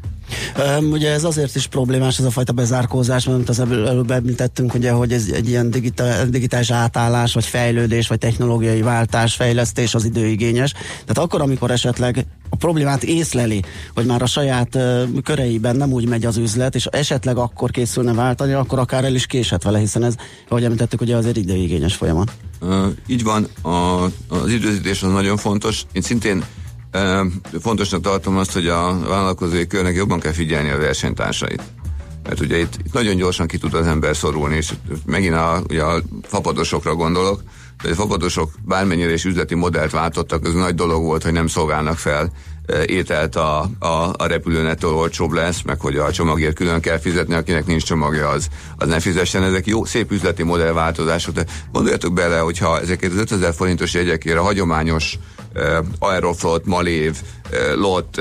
Ugye 0.90 1.11
ez 1.11 1.25
azért 1.25 1.55
is 1.55 1.67
problémás, 1.67 2.19
ez 2.19 2.25
a 2.25 2.31
fajta 2.31 2.52
bezárkózás, 2.52 3.25
mert 3.25 3.49
az 3.49 3.61
előbb 3.61 4.11
említettünk, 4.11 4.75
ugye, 4.75 4.90
hogy 4.90 5.12
ez 5.12 5.26
egy 5.32 5.49
ilyen 5.49 5.70
digitál, 5.70 6.26
digitális 6.26 6.70
átállás, 6.70 7.34
vagy 7.34 7.44
fejlődés, 7.44 8.08
vagy 8.08 8.19
technológiai 8.19 8.82
váltás, 8.82 9.34
fejlesztés 9.34 9.94
az 9.94 10.05
időigényes. 10.05 10.73
Tehát 10.73 11.19
akkor, 11.19 11.40
amikor 11.40 11.70
esetleg 11.70 12.26
a 12.49 12.56
problémát 12.56 13.02
észleli, 13.02 13.62
hogy 13.94 14.06
már 14.06 14.23
a 14.23 14.26
saját 14.26 14.75
uh, 14.75 15.02
köreiben 15.25 15.76
nem 15.76 15.93
úgy 15.93 16.08
megy 16.08 16.25
az 16.25 16.37
üzlet, 16.37 16.75
és 16.75 16.87
esetleg 16.87 17.37
akkor 17.37 17.70
készülne 17.70 18.12
váltani, 18.12 18.52
akkor 18.52 18.78
akár 18.78 19.05
el 19.05 19.14
is 19.14 19.26
késhet 19.26 19.62
vele, 19.62 19.78
hiszen 19.78 20.05
ez, 20.05 20.14
ahogy 20.49 20.64
említettük, 20.64 21.00
ugye 21.00 21.17
azért 21.17 21.37
időigényes 21.37 21.94
folyamat. 21.94 22.32
Uh, 22.61 22.87
így 23.06 23.23
van, 23.23 23.49
a, 23.62 24.05
az 24.28 24.50
időzítés 24.50 25.02
az 25.02 25.12
nagyon 25.12 25.37
fontos. 25.37 25.82
Én 25.93 26.02
szintén 26.02 26.44
Fontosnak 27.61 28.00
tartom 28.00 28.37
azt, 28.37 28.52
hogy 28.52 28.66
a 28.66 28.99
vállalkozói 29.08 29.66
körnek 29.66 29.94
jobban 29.94 30.20
kell 30.20 30.32
figyelni 30.32 30.70
a 30.70 30.78
versenytársait. 30.78 31.62
Mert 32.22 32.40
ugye 32.40 32.58
itt, 32.58 32.76
itt 32.84 32.92
nagyon 32.92 33.16
gyorsan 33.16 33.46
ki 33.46 33.58
tud 33.58 33.75
az 33.75 33.87
ember 33.87 34.16
szorulni, 34.16 34.56
és 34.56 34.72
megint 35.06 35.34
a, 35.34 35.62
ugye 35.68 35.82
a 35.82 36.02
fapadosokra 36.22 36.94
gondolok, 36.94 37.42
de 37.82 37.90
a 37.90 37.94
fapadosok 37.94 38.50
bármennyire 38.64 39.12
is 39.12 39.25
üzleti 39.25 39.54
modellt 39.54 39.90
váltottak, 39.90 40.44
az 40.44 40.54
nagy 40.54 40.75
dolog 40.75 41.02
volt, 41.02 41.22
hogy 41.22 41.32
nem 41.32 41.46
szolgálnak 41.46 41.99
fel 41.99 42.32
ételt 42.87 43.37
a, 43.37 43.70
a, 43.78 43.87
a 44.16 44.26
repülőnettől 44.26 44.92
olcsóbb 44.92 45.32
lesz, 45.32 45.62
meg 45.62 45.80
hogy 45.80 45.96
a 45.96 46.12
csomagért 46.12 46.54
külön 46.54 46.80
kell 46.80 46.99
fizetni, 46.99 47.34
akinek 47.34 47.66
nincs 47.66 47.84
csomagja, 47.84 48.28
az, 48.28 48.49
az 48.76 48.88
ne 48.88 49.00
fizessen. 49.00 49.42
Ezek 49.42 49.66
jó, 49.66 49.84
szép 49.84 50.11
üzleti 50.11 50.42
modellváltozások, 50.42 51.34
de 51.34 51.44
gondoljatok 51.72 52.12
bele, 52.12 52.38
hogyha 52.38 52.80
ezeket 52.80 53.11
az 53.11 53.18
5000 53.18 53.54
forintos 53.54 53.94
jegyekért 53.94 54.38
a 54.38 54.42
hagyományos 54.42 55.18
Aeroflot, 55.99 56.66
Malév, 56.66 57.16
LOT, 57.75 58.21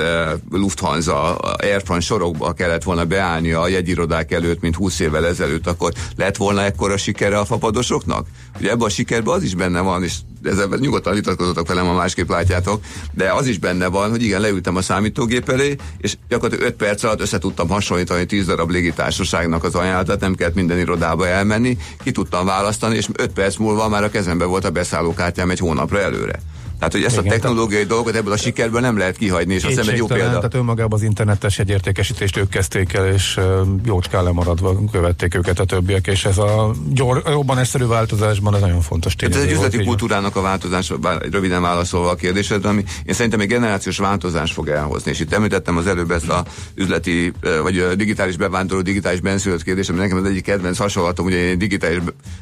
Lufthansa, 0.51 1.35
Air 1.37 1.81
France 1.85 2.05
sorokba 2.05 2.53
kellett 2.53 2.83
volna 2.83 3.05
beállni 3.05 3.51
a 3.51 3.67
jegyirodák 3.67 4.31
előtt, 4.31 4.61
mint 4.61 4.75
20 4.75 4.99
évvel 4.99 5.25
ezelőtt, 5.25 5.67
akkor 5.67 5.93
lett 6.17 6.37
volna 6.37 6.63
ekkora 6.63 6.97
sikere 6.97 7.37
a 7.37 7.45
fapadosoknak? 7.45 8.27
Ugye 8.59 8.69
ebben 8.69 8.85
a 8.85 8.89
sikerben 8.89 9.33
az 9.33 9.43
is 9.43 9.55
benne 9.55 9.79
van, 9.79 10.03
és 10.03 10.13
ezzel 10.43 10.67
nyugodtan 10.79 11.13
vitatkozottak 11.13 11.67
velem, 11.67 11.85
ha 11.85 11.93
másképp 11.93 12.29
látjátok, 12.29 12.81
de 13.11 13.31
az 13.33 13.47
is 13.47 13.57
benne 13.57 13.87
van, 13.87 14.09
hogy 14.09 14.23
igen, 14.23 14.41
leültem 14.41 14.75
a 14.75 14.81
számítógép 14.81 15.49
elé, 15.49 15.75
és 15.97 16.17
gyakorlatilag 16.27 16.71
5 16.71 16.75
perc 16.75 17.03
alatt 17.03 17.21
össze 17.21 17.37
tudtam 17.37 17.69
hasonlítani 17.69 18.25
10 18.25 18.45
darab 18.45 18.69
légitársaságnak 18.69 19.63
az 19.63 19.75
ajánlatát, 19.75 20.19
nem 20.19 20.35
kellett 20.35 20.55
minden 20.55 20.79
irodába 20.79 21.27
elmenni, 21.27 21.77
ki 22.03 22.11
tudtam 22.11 22.45
választani, 22.45 22.95
és 22.95 23.07
5 23.13 23.31
perc 23.31 23.57
múlva 23.57 23.89
már 23.89 24.03
a 24.03 24.09
kezembe 24.09 24.45
volt 24.45 24.65
a 24.65 24.69
beszállókártyám 24.69 25.49
egy 25.49 25.59
hónapra 25.59 25.99
előre. 25.99 26.39
Tehát, 26.81 26.95
hogy 26.95 27.03
ezt 27.03 27.17
Igen, 27.17 27.27
a 27.27 27.29
technológiai 27.29 27.83
dolgot 27.83 28.15
ebből 28.15 28.33
a 28.33 28.37
sikerből 28.37 28.81
nem 28.81 28.97
lehet 28.97 29.17
kihagyni, 29.17 29.53
és 29.53 29.63
azt 29.63 29.75
hiszem 29.75 29.93
egy 29.93 29.97
jó 29.97 30.05
példa. 30.05 30.35
Tehát 30.35 30.53
önmagában 30.53 30.99
az 30.99 31.05
internetes 31.05 31.59
egyértékesítést 31.59 32.37
ők 32.37 32.49
kezdték 32.49 32.93
el, 32.93 33.07
és 33.07 33.39
jócskán 33.85 34.23
lemaradva 34.23 34.79
követték 34.91 35.35
őket 35.35 35.59
a 35.59 35.65
többiek, 35.65 36.07
és 36.07 36.25
ez 36.25 36.37
a 36.37 36.71
gyor, 36.93 37.23
jobban 37.25 37.57
egyszerű 37.57 37.85
változásban 37.85 38.55
ez 38.55 38.61
nagyon 38.61 38.81
fontos 38.81 39.15
tényező. 39.15 39.39
Ez 39.39 39.45
egy 39.47 39.53
üzleti 39.53 39.83
kultúrának 39.83 40.35
a 40.35 40.41
változás, 40.41 40.91
bár 41.01 41.21
röviden 41.31 41.61
válaszolva 41.61 42.09
a 42.09 42.15
kérdésedre, 42.15 42.69
ami 42.69 42.83
én 43.05 43.13
szerintem 43.13 43.39
egy 43.39 43.47
generációs 43.47 43.97
változás 43.97 44.51
fog 44.51 44.67
elhozni. 44.67 45.11
És 45.11 45.19
itt 45.19 45.33
említettem 45.33 45.77
az 45.77 45.87
előbb 45.87 46.11
ezt 46.11 46.29
a 46.29 46.43
üzleti, 46.75 47.33
vagy 47.63 47.87
digitális 47.95 48.37
bevándorló, 48.37 48.83
digitális 48.83 49.19
benszülött 49.19 49.63
kérdés, 49.63 49.89
ami 49.89 49.99
nekem 49.99 50.17
az 50.17 50.25
egyik 50.25 50.43
kedvenc 50.43 50.77
hasonlatom, 50.77 51.25
ugye 51.25 51.37
én 51.37 51.57
digitális 51.57 51.99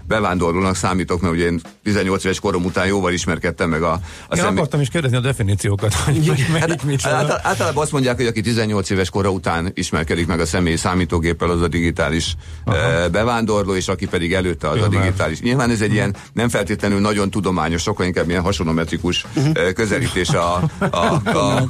bevándorlónak 0.08 0.76
számítok, 0.76 1.22
mert 1.22 1.34
ugye 1.34 1.46
én 1.46 1.62
18 1.84 2.24
éves 2.24 2.40
korom 2.40 2.66
után 2.66 2.88
jóval 2.88 3.14
ismerkedtem 3.14 3.70
meg 3.70 3.84
a, 3.84 4.00
a 4.32 4.36
Én 4.36 4.42
személy... 4.42 4.58
akartam 4.58 4.82
is 4.82 4.90
kérdezni 4.90 5.18
a 5.18 5.20
definíciókat, 5.20 5.94
hogy 5.94 6.46
melyik 6.52 6.84
mit 6.84 7.02
hát, 7.02 7.40
általában 7.44 7.84
azt 7.84 7.92
mondják, 7.92 8.16
hogy 8.16 8.26
aki 8.26 8.42
18 8.42 8.90
éves 8.90 9.10
kora 9.10 9.30
után 9.30 9.72
ismerkedik 9.74 10.28
meg 10.28 10.40
a 10.40 10.46
személyi 10.46 10.76
számítógéppel, 10.76 11.50
az 11.50 11.62
a 11.62 11.68
digitális 11.68 12.36
Aha. 12.66 13.10
bevándorló, 13.10 13.76
és 13.76 13.88
aki 13.88 14.08
pedig 14.08 14.34
előtte 14.34 14.70
az 14.70 14.78
Jó, 14.78 14.84
a 14.84 14.88
digitális. 14.88 15.42
Nyilván 15.42 15.70
ez 15.70 15.82
egy 15.82 15.94
ilyen 15.94 16.16
nem 16.34 16.50
feltétlenül 16.50 17.00
nagyon 17.00 17.30
tudományos, 17.30 17.82
sokkal 17.82 18.06
inkább 18.06 18.30
ilyen 18.30 18.42
hasonlómetrikus 18.42 19.26
uh-huh. 19.36 19.72
közelítés 19.74 20.30
a, 20.30 20.56
a, 20.56 20.88
a, 20.90 21.22
a, 21.24 21.68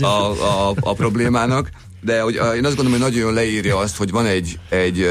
a, 0.00 0.06
a, 0.06 0.70
a, 0.70 0.74
a 0.80 0.92
problémának. 0.92 1.70
De 2.00 2.20
hogy, 2.20 2.34
én 2.34 2.64
azt 2.64 2.76
gondolom, 2.76 2.90
hogy 2.90 3.10
nagyon 3.10 3.32
leírja 3.32 3.76
azt, 3.76 3.96
hogy 3.96 4.10
van 4.10 4.26
egy, 4.26 4.58
egy, 4.68 5.06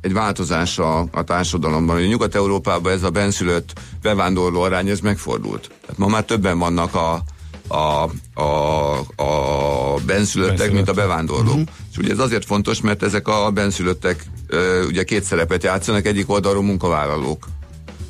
egy 0.00 0.12
változás 0.12 0.78
a, 0.78 1.06
a 1.10 1.24
társadalomban. 1.24 1.96
Hogy 1.96 2.08
Nyugat-Európában 2.08 2.92
ez 2.92 3.02
a 3.02 3.10
benszülött 3.10 3.72
bevándorló 4.02 4.60
arány, 4.60 4.88
ez 4.88 5.00
megfordult. 5.00 5.70
Tehát 5.80 5.98
ma 5.98 6.06
már 6.06 6.24
többen 6.24 6.58
vannak 6.58 6.94
a, 6.94 7.22
a, 7.68 8.10
a, 8.40 8.98
a 9.16 9.94
benszülöttek, 10.06 10.72
mint 10.72 10.88
a 10.88 10.92
bevándorlók. 10.92 11.54
Uh-huh. 11.54 11.68
És 11.90 11.98
ugye 11.98 12.12
ez 12.12 12.18
azért 12.18 12.44
fontos, 12.44 12.80
mert 12.80 13.02
ezek 13.02 13.28
a 13.28 13.50
benszülöttek 13.50 14.24
ugye 14.86 15.02
két 15.02 15.24
szerepet 15.24 15.62
játszanak, 15.62 16.06
egyik 16.06 16.30
oldalról 16.30 16.62
munkavállalók. 16.62 17.46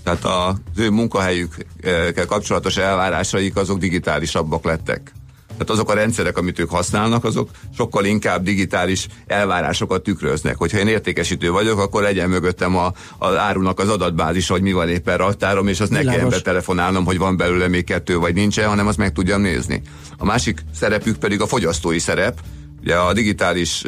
Tehát 0.05 0.25
az 0.25 0.55
ő 0.77 0.91
munkahelyükkel 0.91 2.27
kapcsolatos 2.27 2.77
elvárásaik 2.77 3.57
azok 3.57 3.79
digitálisabbak 3.79 4.65
lettek. 4.65 5.13
Tehát 5.61 5.75
azok 5.75 5.91
a 5.91 5.95
rendszerek, 5.95 6.37
amit 6.37 6.59
ők 6.59 6.71
használnak, 6.71 7.25
azok 7.25 7.51
sokkal 7.77 8.05
inkább 8.05 8.43
digitális 8.43 9.07
elvárásokat 9.27 10.03
tükröznek. 10.03 10.57
Hogyha 10.57 10.79
én 10.79 10.87
értékesítő 10.87 11.51
vagyok, 11.51 11.79
akkor 11.79 12.03
legyen 12.03 12.29
mögöttem 12.29 12.77
a, 12.77 12.93
a 13.19 13.27
árunak 13.27 13.79
az 13.79 13.89
adatbázis, 13.89 14.49
hogy 14.49 14.63
mi 14.63 14.73
van 14.73 14.89
éppen 14.89 15.17
raktárom, 15.17 15.69
és 15.69 15.81
azt 15.81 15.91
ne 15.91 16.03
kelljen 16.03 16.29
betelefonálnom, 16.29 17.05
hogy 17.05 17.19
van 17.19 17.37
belőle 17.37 17.69
még 17.69 17.85
kettő 17.85 18.19
vagy 18.19 18.35
nincsen, 18.35 18.69
hanem 18.69 18.87
azt 18.87 18.97
meg 18.97 19.13
tudjam 19.13 19.41
nézni. 19.41 19.83
A 20.19 20.25
másik 20.25 20.61
szerepük 20.75 21.17
pedig 21.17 21.41
a 21.41 21.47
fogyasztói 21.47 21.99
szerep, 21.99 22.39
Ugye 22.83 22.97
a 22.97 23.13
digitális 23.13 23.85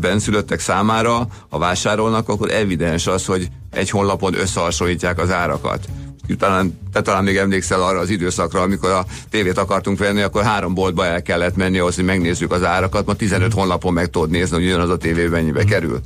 benszülöttek 0.00 0.60
számára, 0.60 1.26
ha 1.48 1.58
vásárolnak, 1.58 2.28
akkor 2.28 2.50
evidens 2.50 3.06
az, 3.06 3.24
hogy 3.24 3.48
egy 3.70 3.90
honlapon 3.90 4.34
összehasonlítják 4.34 5.18
az 5.18 5.30
árakat 5.30 5.88
talán, 6.34 6.78
te 6.92 7.02
talán 7.02 7.24
még 7.24 7.36
emlékszel 7.36 7.82
arra 7.82 7.98
az 7.98 8.10
időszakra, 8.10 8.60
amikor 8.60 8.90
a 8.90 9.04
tévét 9.30 9.58
akartunk 9.58 9.98
venni, 9.98 10.20
akkor 10.20 10.42
három 10.42 10.74
boltba 10.74 11.06
el 11.06 11.22
kellett 11.22 11.56
menni 11.56 11.78
ahhoz, 11.78 11.94
hogy 11.94 12.04
megnézzük 12.04 12.52
az 12.52 12.64
árakat. 12.64 13.06
Ma 13.06 13.14
15 13.14 13.48
mm. 13.48 13.58
honlapon 13.58 13.92
meg 13.92 14.10
tudod 14.10 14.30
nézni, 14.30 14.56
hogy 14.56 14.64
ugyanaz 14.64 14.90
a 14.90 14.96
tévé 14.96 15.26
mennyibe 15.26 15.62
mm. 15.62 15.66
kerül. 15.66 16.00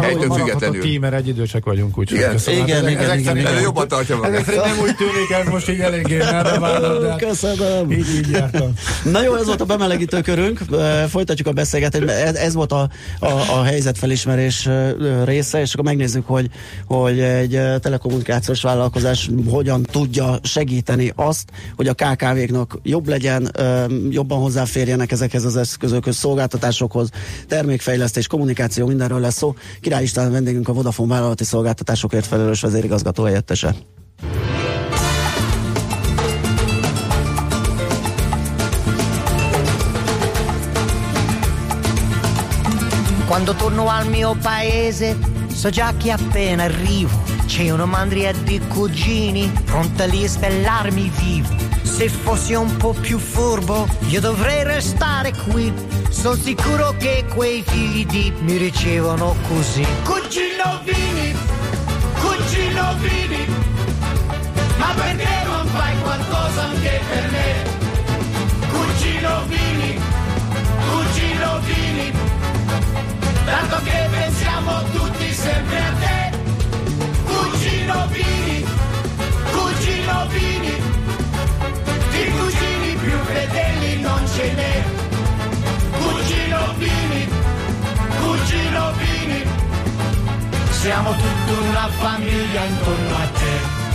Helytől 0.00 0.30
függetlenül. 0.34 0.80
Ti, 0.80 0.98
mert 0.98 1.14
egy 1.14 1.28
idősek 1.28 1.64
vagyunk, 1.64 1.98
úgy. 1.98 2.12
Igen, 2.12 2.36
igen, 2.46 2.62
igen, 2.62 2.88
igen, 2.88 3.18
igen, 3.18 3.36
igen. 3.36 3.60
jobban 3.60 3.88
tartja 3.88 4.16
magát. 4.16 4.40
Ezek 4.40 4.64
nem 4.64 4.78
úgy 4.82 4.96
tűnik, 4.96 5.30
ez 5.42 5.48
most 5.48 5.68
így 5.68 5.80
eléggé 5.80 6.16
merre 6.16 6.58
de 6.98 7.26
Köszönöm. 7.26 7.90
Így, 7.90 8.14
így 8.16 8.30
jártam. 8.30 8.72
Na 9.04 9.22
jó, 9.22 9.34
ez 9.34 9.46
volt 9.46 9.60
a 9.60 9.64
bemelegítő 9.64 10.20
körünk. 10.20 10.60
Folytatjuk 11.08 11.48
a 11.48 11.52
beszélgetést. 11.52 12.08
Ez, 12.08 12.34
ez 12.34 12.54
volt 12.54 12.72
a, 12.72 12.88
a, 13.18 13.26
a 13.26 13.62
helyzetfelismerés 13.62 14.68
része, 15.24 15.60
és 15.60 15.72
akkor 15.72 15.84
megnézzük, 15.84 16.26
hogy, 16.26 16.46
hogy 16.86 17.20
egy 17.20 17.60
telekommunikációs 17.80 18.62
vállalkozás 18.62 19.30
hogyan 19.48 19.82
tudja 19.82 20.38
segíteni 20.42 21.12
azt, 21.16 21.50
hogy 21.76 21.88
a 21.88 21.94
KKV-knak 21.94 22.78
jobb 22.82 23.08
legyen, 23.08 23.52
jobban 24.10 24.38
hozzáférjenek 24.38 25.12
ezekhez 25.12 25.44
az 25.44 25.56
eszközökhöz, 25.56 26.16
szolgáltatásokhoz, 26.16 27.10
termékfejlesztés, 27.48 28.26
kommunikáció, 28.26 28.86
mindenről 28.86 29.20
lesz 29.20 29.36
szó. 29.36 29.54
Király 29.80 30.02
István 30.02 30.32
vendégünk 30.32 30.68
a 30.68 30.72
Vodafone 30.72 31.14
vállalati 31.14 31.44
szolgáltatásokért 31.44 32.26
felelős 32.26 32.60
vezérigazgató 32.60 33.24
helyettese. 33.24 33.74
Quando 43.26 43.52
torno 43.54 43.86
al 43.86 44.04
mio 44.04 44.34
paese 44.42 45.16
So 45.54 45.70
già 45.70 45.92
che 45.96 46.12
appena 46.12 46.64
arrivo 46.64 47.37
c'è 47.48 47.70
una 47.70 47.86
mandria 47.86 48.30
di 48.32 48.60
cugini 48.68 49.50
pronta 49.64 50.04
lì 50.04 50.22
a 50.22 50.28
spellarmi 50.28 51.10
vivo. 51.16 51.48
Se 51.82 52.10
fossi 52.10 52.52
un 52.52 52.76
po' 52.76 52.92
più 52.92 53.18
furbo 53.18 53.88
io 54.08 54.20
dovrei 54.20 54.64
restare 54.64 55.32
qui. 55.48 55.72
Sono 56.10 56.34
sicuro 56.34 56.94
che 56.98 57.24
quei 57.34 57.62
figli 57.66 58.04
di 58.04 58.32
mi 58.40 58.58
ricevono 58.58 59.34
così. 59.48 59.86
Cugino 60.04 60.80
Vini, 60.84 61.34
cugino 62.20 62.94
Vini, 62.98 63.46
ma 64.76 64.92
perché 64.94 65.44
non 65.46 65.66
fai 65.68 65.98
qualcosa 66.02 66.64
anche 66.64 67.00
per 67.08 67.30
me? 67.30 67.76
Cugino 68.70 69.42
Vini, 69.46 70.00
cugino 70.90 71.58
Vini 71.60 72.12
tanto 73.46 73.80
che 73.84 74.08
pensiamo 74.10 74.82
tutti 74.92 75.32
sempre 75.32 75.78
a 75.78 75.92
te. 75.98 76.27
Cugino 77.50 78.06
Vini, 78.08 78.64
cugino 79.50 80.26
Vini, 80.28 80.82
di 82.10 82.30
cugini 82.30 82.94
più 82.96 83.18
fedeli 83.24 84.00
non 84.02 84.28
ce 84.34 84.52
n'è. 84.52 84.84
Cugino 85.98 86.74
Vini, 86.76 87.28
cugino 88.20 88.92
Vini, 88.98 89.42
siamo 90.70 91.10
tutta 91.12 91.60
una 91.70 91.88
famiglia 91.88 92.64
intorno 92.64 93.16
a 93.16 93.28
te. 93.38 93.86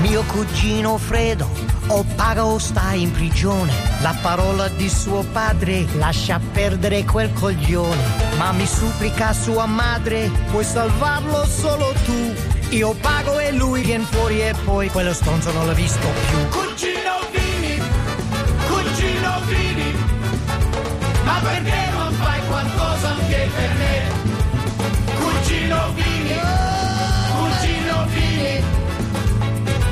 Mio 0.00 0.22
cugino 0.22 0.96
Fredo 0.96 1.73
o 1.88 2.04
paga 2.16 2.44
o 2.44 2.58
stai 2.58 3.02
in 3.02 3.10
prigione. 3.10 3.72
La 4.00 4.14
parola 4.20 4.68
di 4.68 4.88
suo 4.88 5.22
padre 5.32 5.86
lascia 5.96 6.40
perdere 6.52 7.04
quel 7.04 7.32
coglione. 7.32 8.02
Ma 8.36 8.52
mi 8.52 8.66
supplica 8.66 9.32
sua 9.32 9.66
madre, 9.66 10.30
puoi 10.50 10.64
salvarlo 10.64 11.44
solo 11.46 11.92
tu. 12.04 12.34
Io 12.70 12.92
pago 13.00 13.38
e 13.38 13.52
lui 13.52 13.82
viene 13.82 14.04
fuori 14.04 14.40
e 14.40 14.54
poi 14.64 14.88
quello 14.88 15.12
stronzo 15.12 15.52
non 15.52 15.66
l'ho 15.66 15.74
visto 15.74 16.06
più. 16.28 16.48
Cugino 16.48 17.12
Vini, 17.30 17.80
cugino 18.66 19.40
Vini, 19.46 19.94
ma 21.24 21.40
perché 21.40 21.90
non 21.92 22.12
fai 22.14 22.40
qualcosa 22.48 23.08
anche 23.10 23.48
per 23.54 23.70
me? 23.78 24.02
Cugino 25.14 25.92
Vini, 25.94 26.40
cugino 27.36 28.06
Vini, 28.06 28.64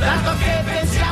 tanto 0.01 0.31
che 0.39 0.63
pensiamo 0.65 1.12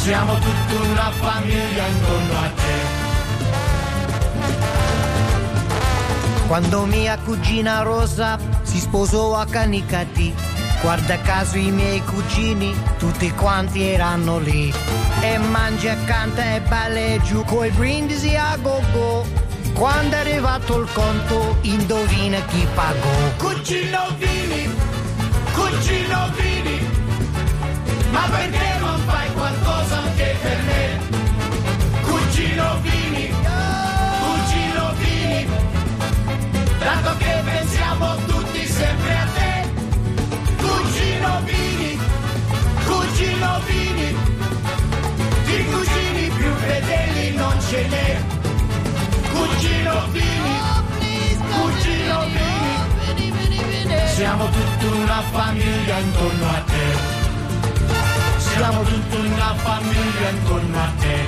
siamo 0.00 0.34
tutta 0.34 0.74
una 0.90 1.10
famiglia 1.10 1.86
intorno 1.86 2.38
a 2.38 2.50
te. 2.56 3.08
Quando 6.46 6.84
mia 6.86 7.18
cugina 7.18 7.82
Rosa 7.82 8.38
si 8.62 8.78
sposò 8.78 9.36
a 9.36 9.44
Canicati, 9.44 10.34
Guarda 10.80 11.18
caso 11.18 11.58
i 11.58 11.70
miei 11.70 12.02
cugini, 12.02 12.74
tutti 12.96 13.30
quanti 13.32 13.82
erano 13.82 14.38
lì. 14.38 14.72
E 15.20 15.36
mangia, 15.36 15.94
canta 16.06 16.54
e 16.54 16.60
balla 16.62 17.18
giù 17.18 17.44
coi 17.44 17.68
brindisi 17.70 18.34
a 18.34 18.56
go-go. 18.56 19.26
Quando 19.74 20.16
è 20.16 20.20
arrivato 20.20 20.80
il 20.80 20.88
conto, 20.90 21.58
indovina 21.62 22.38
chi 22.46 22.66
pagò. 22.74 23.36
Cugino 23.36 24.08
Vini, 24.16 24.74
cugino 25.52 26.30
Vini, 26.34 26.89
ma 28.10 28.28
perché 28.28 28.78
non 28.80 28.98
fai 29.06 29.32
qualcosa 29.32 29.98
anche 29.98 30.36
per 30.42 30.58
me? 30.68 30.98
Cugino 32.02 32.80
Vini, 32.80 33.32
cugino 34.22 34.92
Vini, 34.98 35.46
dato 36.78 37.16
che 37.18 37.42
pensiamo 37.44 38.16
tutti 38.26 38.66
sempre 38.66 39.12
a 39.16 39.26
te. 39.34 39.68
Cugino 40.56 41.40
Vini, 41.44 41.98
cugino 42.84 43.60
Vini, 43.66 44.16
di 45.44 45.64
cugini 45.70 46.28
più 46.36 46.54
fedeli 46.54 47.36
non 47.36 47.60
ce 47.68 47.86
n'è. 47.86 48.20
Cugino 49.32 50.06
Vini, 50.10 50.58
cugino 51.50 52.24
Vini, 52.26 54.06
siamo 54.14 54.48
tutta 54.48 54.94
una 54.96 55.22
famiglia 55.30 55.98
intorno 55.98 56.48
a 56.48 56.62
te. 56.66 57.09
Siamo 58.60 58.82
tutta 58.82 59.16
una 59.16 59.54
famiglia 59.54 60.28
intorno 60.28 60.78
a 60.78 60.92
te. 60.98 61.24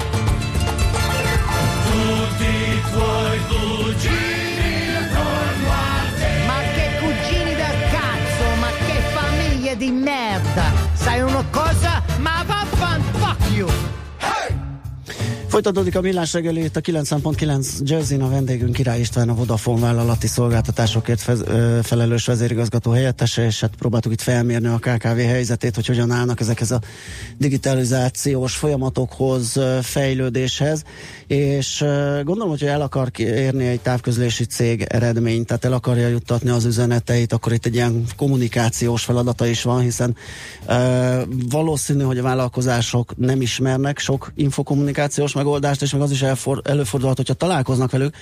Tutti 1.90 2.44
i 2.44 2.82
tuoi 2.92 3.38
cugini 3.48 4.98
intorno 4.98 5.70
a 5.70 6.18
te. 6.18 6.44
Ma 6.46 6.58
che 6.74 6.90
cugini 7.00 7.54
del 7.54 7.78
cazzo, 7.90 8.54
ma 8.60 8.68
che 8.84 9.00
famiglie 9.14 9.76
di 9.78 9.90
merda! 9.90 10.72
Sai 10.92 11.22
una 11.22 11.42
cosa? 11.50 12.02
Ma 12.18 12.44
vaffan 12.46 13.02
fuck 13.12 13.50
you! 13.50 14.01
Folytatódik 15.52 15.96
a 15.96 16.00
millás 16.00 16.32
reggeli 16.32 16.64
itt 16.64 16.76
a 16.76 16.80
90.9 16.80 17.78
Jazzin, 17.80 18.22
a 18.22 18.28
vendégünk 18.28 18.72
Király 18.72 19.00
István, 19.00 19.28
a 19.28 19.34
Vodafone 19.34 19.80
vállalati 19.80 20.26
szolgáltatásokért 20.26 21.20
fez, 21.20 21.40
ö, 21.40 21.78
felelős 21.82 22.26
vezérigazgató 22.26 22.90
helyettese, 22.90 23.44
és 23.44 23.60
hát 23.60 23.76
próbáltuk 23.76 24.12
itt 24.12 24.20
felmérni 24.20 24.66
a 24.66 24.78
KKV 24.78 25.18
helyzetét, 25.18 25.74
hogy 25.74 25.86
hogyan 25.86 26.10
állnak 26.10 26.40
ezekhez 26.40 26.70
a 26.70 26.80
digitalizációs 27.38 28.56
folyamatokhoz, 28.56 29.60
fejlődéshez, 29.82 30.82
és 31.26 31.80
ö, 31.80 32.20
gondolom, 32.24 32.50
hogy 32.50 32.64
el 32.64 32.80
akar 32.80 33.08
érni 33.18 33.66
egy 33.66 33.80
távközlési 33.80 34.44
cég 34.44 34.82
eredményt, 34.88 35.46
tehát 35.46 35.64
el 35.64 35.72
akarja 35.72 36.08
juttatni 36.08 36.50
az 36.50 36.64
üzeneteit, 36.64 37.32
akkor 37.32 37.52
itt 37.52 37.66
egy 37.66 37.74
ilyen 37.74 38.04
kommunikációs 38.16 39.04
feladata 39.04 39.46
is 39.46 39.62
van, 39.62 39.80
hiszen 39.80 40.16
ö, 40.68 41.22
valószínű, 41.50 42.02
hogy 42.02 42.18
a 42.18 42.22
vállalkozások 42.22 43.16
nem 43.16 43.40
ismernek 43.40 43.98
sok 43.98 44.32
infokommunikációs 44.34 45.40
megoldást, 45.42 45.82
és 45.82 45.92
meg 45.92 46.00
az 46.00 46.10
is 46.10 46.22
elfor, 46.22 46.60
előfordulhat, 46.64 47.16
hogyha 47.16 47.34
találkoznak 47.34 47.90
velük, 47.90 48.14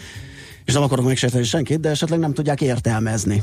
és 0.65 0.73
nem 0.73 0.83
akarok 0.83 1.05
megsérteni 1.05 1.45
senkit, 1.45 1.81
de 1.81 1.89
esetleg 1.89 2.19
nem 2.19 2.33
tudják 2.33 2.61
értelmezni. 2.61 3.43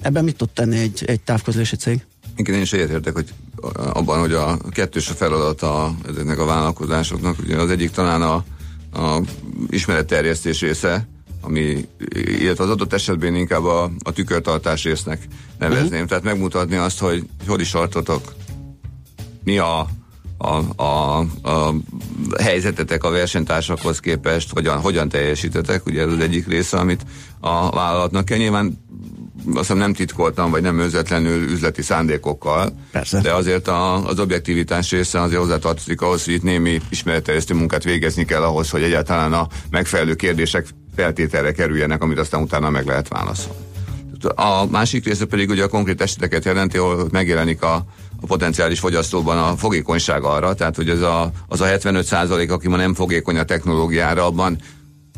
Ebben 0.00 0.24
mit 0.24 0.36
tud 0.36 0.50
tenni 0.50 0.78
egy, 0.78 1.04
egy 1.06 1.20
távközlési 1.20 1.76
cég? 1.76 2.06
Én 2.36 2.60
is 2.60 2.72
egyetértek, 2.72 3.14
hogy 3.14 3.28
abban, 3.92 4.20
hogy 4.20 4.32
a 4.32 4.58
kettős 4.70 5.08
a 5.08 5.14
feladata 5.14 5.94
ezeknek 6.08 6.38
a 6.38 6.44
vállalkozásoknak. 6.44 7.38
Ugye 7.38 7.56
az 7.56 7.70
egyik 7.70 7.90
talán 7.90 8.22
a, 8.22 8.44
a 9.00 9.20
ismeretterjesztés 9.68 10.60
része, 10.60 11.08
ami, 11.40 11.88
illetve 12.24 12.64
az 12.64 12.70
adott 12.70 12.92
esetben 12.92 13.34
inkább 13.34 13.64
a, 13.64 13.90
a 14.02 14.12
tükörtartás 14.12 14.84
résznek 14.84 15.26
nevezném. 15.58 15.92
Uh-huh. 15.92 16.08
Tehát 16.08 16.24
megmutatni 16.24 16.76
azt, 16.76 16.98
hogy 16.98 17.26
hogy 17.46 17.60
is 17.60 17.70
tartotok, 17.70 18.34
mi 19.44 19.58
a, 19.58 19.88
a, 20.44 20.82
a, 20.82 21.18
a 21.42 21.74
helyzetetek 22.42 23.04
a 23.04 23.10
versenytársakhoz 23.10 24.00
képest, 24.00 24.52
hogyan, 24.52 24.80
hogyan 24.80 25.08
teljesítetek, 25.08 25.86
ugye 25.86 26.02
ez 26.02 26.12
az 26.12 26.18
egyik 26.18 26.46
része, 26.46 26.76
amit 26.76 27.02
a 27.40 27.70
vállalatnak 27.70 28.24
kell. 28.24 28.38
Nyilván 28.38 28.82
azt 29.46 29.58
hiszem 29.58 29.76
nem 29.76 29.92
titkoltam, 29.92 30.50
vagy 30.50 30.62
nem 30.62 30.78
őzetlenül 30.78 31.42
üzleti 31.42 31.82
szándékokkal, 31.82 32.72
Persze. 32.92 33.20
de 33.20 33.32
azért 33.32 33.68
a, 33.68 34.06
az 34.06 34.18
objektivitás 34.18 34.90
része 34.90 35.20
azért 35.20 35.40
hozzátartozik 35.40 36.00
ahhoz, 36.00 36.24
hogy 36.24 36.34
itt 36.34 36.42
némi 36.42 36.80
ismeretterjesztő 36.88 37.54
munkát 37.54 37.84
végezni 37.84 38.24
kell 38.24 38.42
ahhoz, 38.42 38.70
hogy 38.70 38.82
egyáltalán 38.82 39.32
a 39.32 39.48
megfelelő 39.70 40.14
kérdések 40.14 40.66
feltételre 40.96 41.52
kerüljenek, 41.52 42.02
amit 42.02 42.18
aztán 42.18 42.42
utána 42.42 42.70
meg 42.70 42.86
lehet 42.86 43.08
válaszolni. 43.08 43.62
A 44.34 44.66
másik 44.70 45.04
része 45.04 45.24
pedig 45.24 45.48
ugye 45.48 45.62
a 45.62 45.68
konkrét 45.68 46.00
eseteket 46.00 46.44
jelenti, 46.44 46.76
ahol 46.76 47.08
megjelenik 47.10 47.62
a, 47.62 47.84
potenciális 48.26 48.78
fogyasztóban 48.78 49.38
a 49.38 49.56
fogékonyság 49.56 50.22
arra, 50.22 50.54
tehát 50.54 50.76
hogy 50.76 50.88
az 50.88 51.00
a, 51.00 51.30
az 51.48 51.60
a 51.60 51.64
75 51.64 52.04
százalék, 52.04 52.50
aki 52.50 52.68
ma 52.68 52.76
nem 52.76 52.94
fogékony 52.94 53.38
a 53.38 53.44
technológiára, 53.44 54.26
abban 54.26 54.58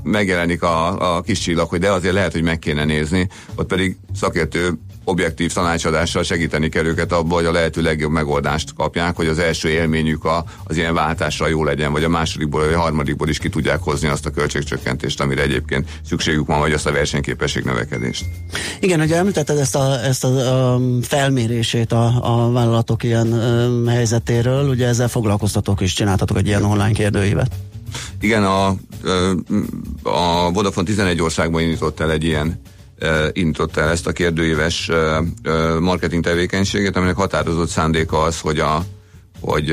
megjelenik 0.02 0.62
a, 0.62 1.16
a 1.16 1.20
kis 1.20 1.38
csillag, 1.38 1.68
hogy 1.68 1.80
de 1.80 1.90
azért 1.90 2.14
lehet, 2.14 2.32
hogy 2.32 2.42
meg 2.42 2.58
kéne 2.58 2.84
nézni, 2.84 3.28
ott 3.54 3.66
pedig 3.66 3.96
szakértő 4.14 4.78
objektív 5.08 5.52
tanácsadással 5.52 6.22
segíteni 6.22 6.68
kell 6.68 6.84
őket 6.84 7.12
abban, 7.12 7.38
hogy 7.38 7.44
a 7.44 7.52
lehető 7.52 7.82
legjobb 7.82 8.10
megoldást 8.10 8.74
kapják, 8.74 9.16
hogy 9.16 9.26
az 9.26 9.38
első 9.38 9.68
élményük 9.68 10.24
a, 10.24 10.44
az 10.64 10.76
ilyen 10.76 10.94
váltásra 10.94 11.48
jó 11.48 11.64
legyen, 11.64 11.92
vagy 11.92 12.04
a 12.04 12.08
másodikból, 12.08 12.64
vagy 12.64 12.74
a 12.74 12.80
harmadikból 12.80 13.28
is 13.28 13.38
ki 13.38 13.48
tudják 13.48 13.80
hozni 13.80 14.08
azt 14.08 14.26
a 14.26 14.30
költségcsökkentést, 14.30 15.20
amire 15.20 15.42
egyébként 15.42 15.88
szükségük 16.08 16.46
van, 16.46 16.58
vagy 16.58 16.72
azt 16.72 16.86
a 16.86 16.92
versenyképesség 16.92 17.64
növekedést. 17.64 18.24
Igen, 18.80 19.00
ugye 19.00 19.16
említetted 19.16 19.58
ezt 19.58 19.76
a, 19.76 20.04
ezt 20.04 20.24
a, 20.24 20.72
a 20.74 20.80
felmérését 21.02 21.92
a, 21.92 22.04
a 22.22 22.52
vállalatok 22.52 23.02
ilyen 23.02 23.32
um, 23.32 23.86
helyzetéről, 23.86 24.68
ugye 24.68 24.86
ezzel 24.86 25.08
foglalkoztatók 25.08 25.80
is 25.80 25.92
csináltatok 25.92 26.36
egy 26.36 26.46
ilyen 26.46 26.64
online 26.64 26.92
kérdőívet. 26.92 27.50
Igen, 28.20 28.44
a, 28.44 28.66
a 30.02 30.50
Vodafone 30.52 30.86
11 30.86 31.22
országban 31.22 31.62
indított 31.62 32.00
el 32.00 32.10
egy 32.10 32.24
ilyen 32.24 32.60
indított 33.32 33.76
el 33.76 33.88
ezt 33.88 34.06
a 34.06 34.12
kérdőíves 34.12 34.90
marketing 35.80 36.24
tevékenységet, 36.24 36.96
aminek 36.96 37.16
határozott 37.16 37.68
szándéka 37.68 38.22
az, 38.22 38.40
hogy, 38.40 38.58
a, 38.58 38.84
hogy 39.40 39.70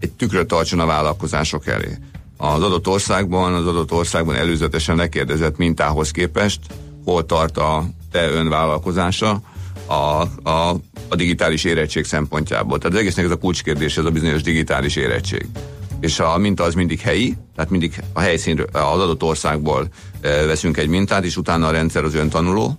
egy 0.00 0.12
tükröt 0.16 0.46
tartson 0.46 0.80
a 0.80 0.86
vállalkozások 0.86 1.66
elé. 1.66 1.98
Az 2.36 2.62
adott 2.62 2.86
országban, 2.86 3.54
az 3.54 3.66
adott 3.66 3.92
országban 3.92 4.34
előzetesen 4.34 4.96
lekérdezett 4.96 5.56
mintához 5.56 6.10
képest, 6.10 6.60
hol 7.04 7.26
tart 7.26 7.58
a 7.58 7.84
te 8.10 8.28
önvállalkozása 8.30 9.42
a, 9.86 9.94
a, 10.50 10.76
a 11.08 11.16
digitális 11.16 11.64
érettség 11.64 12.04
szempontjából. 12.04 12.78
Tehát 12.78 12.94
az 12.94 13.00
egésznek 13.00 13.24
ez 13.24 13.30
a 13.30 13.36
kulcskérdés, 13.36 13.96
ez 13.96 14.04
a 14.04 14.10
bizonyos 14.10 14.42
digitális 14.42 14.96
érettség 14.96 15.46
és 16.02 16.18
a 16.18 16.38
minta 16.38 16.64
az 16.64 16.74
mindig 16.74 17.00
helyi, 17.00 17.36
tehát 17.54 17.70
mindig 17.70 18.02
a 18.12 18.20
helyszínről, 18.20 18.66
az 18.72 19.00
adott 19.00 19.22
országból 19.22 19.88
e, 20.20 20.46
veszünk 20.46 20.76
egy 20.76 20.88
mintát, 20.88 21.24
és 21.24 21.36
utána 21.36 21.66
a 21.66 21.70
rendszer 21.70 22.04
az 22.04 22.14
öntanuló, 22.14 22.78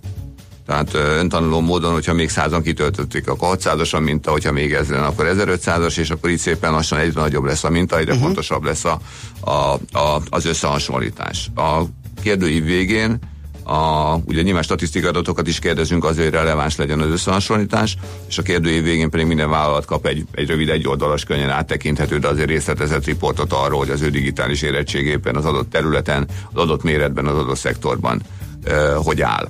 tehát 0.66 0.94
öntanuló 0.94 1.60
módon, 1.60 1.92
hogyha 1.92 2.12
még 2.12 2.30
százan 2.30 2.62
kitöltötték, 2.62 3.28
akkor 3.28 3.56
600-as 3.56 3.94
a 3.94 3.98
minta, 3.98 4.30
hogyha 4.30 4.52
még 4.52 4.72
ezeren, 4.72 5.04
akkor 5.04 5.26
1500-as, 5.36 5.98
és 5.98 6.10
akkor 6.10 6.30
így 6.30 6.38
szépen 6.38 6.72
lassan 6.72 6.98
egyre 6.98 7.20
nagyobb 7.20 7.44
lesz 7.44 7.64
a 7.64 7.70
minta, 7.70 7.98
egyre 7.98 8.12
uh-huh. 8.12 8.26
fontosabb 8.26 8.64
lesz 8.64 8.84
a, 8.84 9.00
a, 9.40 9.50
a, 9.98 10.20
az 10.28 10.46
összehasonlítás. 10.46 11.50
A 11.54 11.82
kérdőív 12.22 12.64
végén 12.64 13.18
a, 13.64 14.14
ugye 14.24 14.42
nyilván 14.42 14.62
statisztikai 14.62 15.08
adatokat 15.08 15.46
is 15.46 15.58
kérdezünk 15.58 16.04
azért, 16.04 16.28
hogy 16.28 16.38
releváns 16.38 16.76
legyen 16.76 17.00
az 17.00 17.10
összehasonlítás, 17.10 17.96
és 18.28 18.38
a 18.38 18.42
kérdőjév 18.42 18.82
végén 18.82 19.10
pedig 19.10 19.26
minden 19.26 19.50
vállalat 19.50 19.84
kap 19.84 20.06
egy, 20.06 20.24
egy 20.32 20.48
rövid 20.48 20.68
egyoldalas 20.68 21.24
könnyen 21.24 21.50
áttekinthető, 21.50 22.18
de 22.18 22.28
azért 22.28 22.48
részletezett 22.48 23.04
riportot 23.04 23.52
arról, 23.52 23.78
hogy 23.78 23.90
az 23.90 24.00
ő 24.00 24.10
digitális 24.10 24.62
érettségében 24.62 25.36
az 25.36 25.44
adott 25.44 25.70
területen, 25.70 26.28
az 26.52 26.62
adott 26.62 26.82
méretben, 26.82 27.26
az 27.26 27.38
adott 27.38 27.56
szektorban 27.56 28.22
uh, 28.66 29.04
hogy 29.04 29.20
áll. 29.20 29.48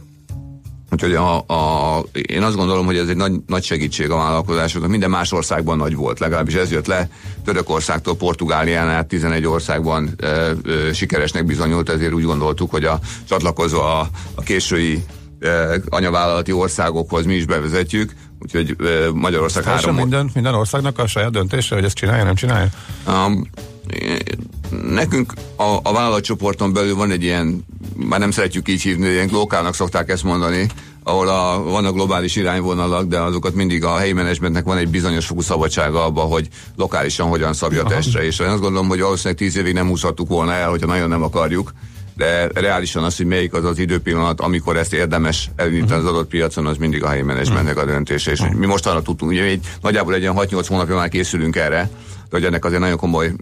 Úgyhogy 0.94 1.14
a, 1.14 1.36
a, 1.46 2.04
én 2.28 2.42
azt 2.42 2.56
gondolom, 2.56 2.86
hogy 2.86 2.96
ez 2.96 3.08
egy 3.08 3.16
nagy, 3.16 3.32
nagy 3.46 3.64
segítség 3.64 4.10
a 4.10 4.16
vállalkozásoknak. 4.16 4.90
Minden 4.90 5.10
más 5.10 5.32
országban 5.32 5.76
nagy 5.76 5.94
volt, 5.94 6.18
legalábbis 6.18 6.54
ez 6.54 6.70
jött 6.70 6.86
le 6.86 7.08
Törökországtól 7.44 8.16
Portugálián 8.16 8.88
át 8.88 9.06
11 9.06 9.46
országban 9.46 10.14
e, 10.18 10.26
e, 10.26 10.54
sikeresnek 10.92 11.44
bizonyult, 11.44 11.88
ezért 11.88 12.12
úgy 12.12 12.24
gondoltuk, 12.24 12.70
hogy 12.70 12.84
a 12.84 12.98
csatlakozó 13.28 13.80
a, 13.80 14.08
a 14.34 14.42
késői 14.42 15.04
e, 15.40 15.80
anyavállalati 15.88 16.52
országokhoz 16.52 17.24
mi 17.24 17.34
is 17.34 17.46
bevezetjük, 17.46 18.12
úgyhogy 18.40 18.76
e, 18.78 18.84
Magyarország 19.12 19.64
három... 19.64 19.80
három... 19.80 19.96
Minden, 19.96 20.30
minden 20.34 20.54
országnak 20.54 20.98
a 20.98 21.06
saját 21.06 21.30
döntése, 21.30 21.74
hogy 21.74 21.84
ezt 21.84 21.96
csinálja, 21.96 22.24
nem 22.24 22.34
csinálja? 22.34 22.68
Um, 23.06 23.50
nekünk 24.88 25.32
a, 25.56 25.78
a 25.82 25.92
vállalatcsoporton 25.92 26.72
belül 26.72 26.94
van 26.94 27.10
egy 27.10 27.22
ilyen, 27.22 27.64
már 27.96 28.20
nem 28.20 28.30
szeretjük 28.30 28.68
így 28.68 28.82
hívni, 28.82 29.08
ilyen 29.08 29.28
lokálnak 29.32 29.74
szokták 29.74 30.10
ezt 30.10 30.24
mondani, 30.24 30.66
ahol 31.02 31.28
a, 31.28 31.62
vannak 31.62 31.94
globális 31.94 32.36
irányvonalak, 32.36 33.06
de 33.06 33.20
azokat 33.20 33.54
mindig 33.54 33.84
a 33.84 33.96
helyi 33.96 34.12
menedzsmentnek 34.12 34.64
van 34.64 34.76
egy 34.76 34.88
bizonyos 34.88 35.26
fokú 35.26 35.40
szabadsága 35.40 36.04
abba, 36.04 36.20
hogy 36.20 36.48
lokálisan 36.76 37.28
hogyan 37.28 37.52
szabja 37.52 37.84
a 37.84 37.88
testre, 37.88 38.24
és 38.24 38.38
én 38.38 38.46
azt 38.46 38.60
gondolom, 38.60 38.88
hogy 38.88 39.00
valószínűleg 39.00 39.38
tíz 39.38 39.56
évig 39.56 39.74
nem 39.74 39.88
húzhattuk 39.88 40.28
volna 40.28 40.52
el, 40.52 40.68
hogyha 40.68 40.86
nagyon 40.86 41.08
nem 41.08 41.22
akarjuk, 41.22 41.72
de 42.16 42.48
reálisan 42.54 43.04
az, 43.04 43.16
hogy 43.16 43.26
melyik 43.26 43.54
az 43.54 43.64
az 43.64 43.78
időpillanat, 43.78 44.40
amikor 44.40 44.76
ezt 44.76 44.92
érdemes 44.92 45.50
elindítani 45.56 46.00
az 46.00 46.06
adott 46.06 46.28
piacon, 46.28 46.66
az 46.66 46.76
mindig 46.76 47.04
a 47.04 47.08
helyi 47.08 47.22
menedzsmentnek 47.22 47.76
a 47.76 47.84
döntése. 47.84 48.30
És 48.30 48.40
mi 48.56 48.66
mostanra 48.66 49.02
tudtunk, 49.02 49.30
ugye 49.30 49.42
egy, 49.42 49.66
nagyjából 49.80 50.14
egy 50.14 50.20
ilyen 50.20 50.34
6-8 50.36 50.64
hónapja 50.68 50.94
már 50.94 51.08
készülünk 51.08 51.56
erre, 51.56 51.90
hogy 52.34 52.44
ennek 52.44 52.64
azért 52.64 52.80
nagyon 52.80 52.96
komoly 52.96 53.32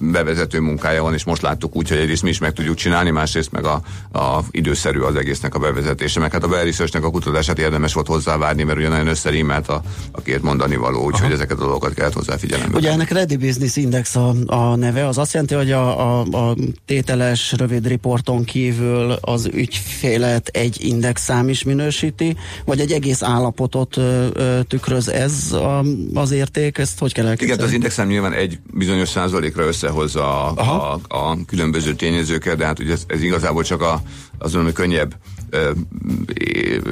bevezető 0.00 0.60
munkája 0.60 1.02
van, 1.02 1.14
és 1.14 1.24
most 1.24 1.42
láttuk 1.42 1.76
úgy, 1.76 1.88
hogy 1.88 1.98
egyrészt 1.98 2.22
mi 2.22 2.28
is 2.28 2.38
meg 2.38 2.52
tudjuk 2.52 2.76
csinálni, 2.76 3.10
másrészt 3.10 3.52
meg 3.52 3.64
a, 3.64 3.82
a 4.12 4.42
időszerű 4.50 5.00
az 5.00 5.16
egésznek 5.16 5.54
a 5.54 5.58
bevezetése. 5.58 6.20
Meg 6.20 6.32
hát 6.32 6.44
a 6.44 6.48
beresearch 6.48 7.04
a 7.04 7.10
kutatását 7.10 7.58
érdemes 7.58 7.92
volt 7.92 8.06
hozzávárni, 8.06 8.62
mert 8.62 8.78
ugye 8.78 8.88
nagyon 8.88 9.06
összerímelt 9.06 9.68
a, 9.68 9.82
a 10.12 10.20
két 10.20 10.42
mondani 10.42 10.76
való, 10.76 11.04
úgyhogy 11.04 11.32
ezeket 11.32 11.56
a 11.56 11.60
dolgokat 11.60 11.94
kellett 11.94 12.12
hozzá 12.12 12.36
figyelembe. 12.36 12.76
Ugye 12.76 12.90
ennek 12.90 13.10
Ready 13.10 13.36
Business 13.36 13.76
Index 13.76 14.16
a, 14.16 14.34
a 14.46 14.76
neve, 14.76 15.06
az 15.06 15.18
azt 15.18 15.32
jelenti, 15.32 15.54
hogy 15.54 15.72
a, 15.72 16.18
a, 16.20 16.20
a 16.20 16.56
tételes 16.86 17.52
rövid 17.56 17.86
riporton 17.86 18.44
kívül 18.44 19.10
az 19.20 19.48
ügyfélet 19.52 20.48
egy 20.48 20.84
indexszám 20.84 21.48
is 21.48 21.62
minősíti, 21.62 22.36
vagy 22.64 22.80
egy 22.80 22.92
egész 22.92 23.22
állapotot 23.22 23.96
ö, 23.96 24.26
ö, 24.32 24.60
tükröz 24.68 25.08
ez 25.08 25.52
a, 25.52 25.84
az 26.14 26.30
érték, 26.30 26.78
ezt 26.78 26.98
hogy 26.98 27.12
kell 27.12 27.26
elképzelni? 27.26 27.54
Igen, 27.54 27.66
az 27.66 27.72
indexszám 27.72 28.06
nyilván 28.06 28.32
egy 28.40 28.58
bizonyos 28.74 29.08
százalékra 29.08 29.66
összehozza 29.66 30.44
a, 30.44 30.92
a, 30.92 31.00
a 31.08 31.44
különböző 31.46 31.94
tényezőket, 31.94 32.56
de 32.56 32.64
hát 32.64 32.78
ugye 32.78 32.92
ez, 32.92 33.02
ez 33.06 33.22
igazából 33.22 33.62
csak 33.62 33.82
a, 33.82 34.02
azon, 34.38 34.62
hogy 34.62 34.72
könnyebb 34.72 35.14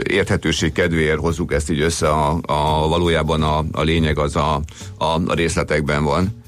érthetőség 0.02 0.72
kedvéért 0.72 1.18
hozzuk 1.18 1.52
ezt 1.52 1.70
így 1.70 1.80
össze, 1.80 2.08
a, 2.08 2.38
a 2.42 2.88
valójában 2.88 3.42
a, 3.42 3.64
a 3.72 3.82
lényeg 3.82 4.18
az 4.18 4.36
a, 4.36 4.60
a, 4.98 5.04
a 5.04 5.34
részletekben 5.34 6.04
van 6.04 6.46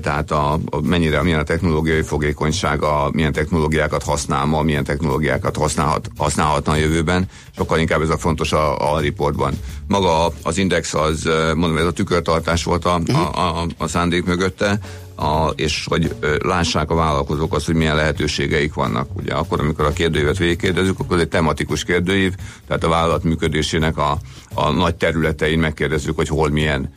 tehát 0.00 0.30
a, 0.30 0.52
a 0.52 0.80
mennyire, 0.82 1.22
milyen 1.22 1.38
a 1.38 1.42
technológiai 1.42 2.02
fogékonysága, 2.02 3.10
milyen 3.12 3.32
technológiákat 3.32 4.02
használ 4.02 4.44
ma, 4.44 4.62
milyen 4.62 4.84
technológiákat 4.84 5.56
használhat, 5.56 6.10
használhatna 6.16 6.72
a 6.72 6.76
jövőben, 6.76 7.28
sokkal 7.56 7.78
inkább 7.78 8.02
ez 8.02 8.08
a 8.08 8.18
fontos 8.18 8.52
a, 8.52 8.94
a 8.94 9.00
riportban. 9.00 9.54
Maga 9.88 10.32
az 10.42 10.58
index 10.58 10.94
az, 10.94 11.28
mondom, 11.54 11.76
ez 11.76 11.84
a 11.84 11.92
tükörtartás 11.92 12.64
volt 12.64 12.84
a, 12.84 13.00
a, 13.12 13.38
a, 13.38 13.66
a 13.78 13.86
szándék 13.86 14.24
mögötte, 14.24 14.78
a, 15.14 15.48
és 15.54 15.86
hogy 15.88 16.14
lássák 16.42 16.90
a 16.90 16.94
vállalkozók 16.94 17.54
azt, 17.54 17.66
hogy 17.66 17.74
milyen 17.74 17.96
lehetőségeik 17.96 18.74
vannak. 18.74 19.08
Ugye 19.16 19.34
akkor, 19.34 19.60
amikor 19.60 19.84
a 19.84 19.92
kérdőívet 19.92 20.38
végigkérdezzük, 20.38 20.98
akkor 21.00 21.16
ez 21.16 21.22
egy 21.22 21.28
tematikus 21.28 21.84
kérdőív, 21.84 22.34
tehát 22.66 22.84
a 22.84 22.88
vállalat 22.88 23.24
működésének 23.24 23.96
a, 23.96 24.18
a 24.54 24.70
nagy 24.70 24.94
területein 24.94 25.58
megkérdezzük, 25.58 26.16
hogy 26.16 26.28
hol 26.28 26.48
milyen 26.48 26.92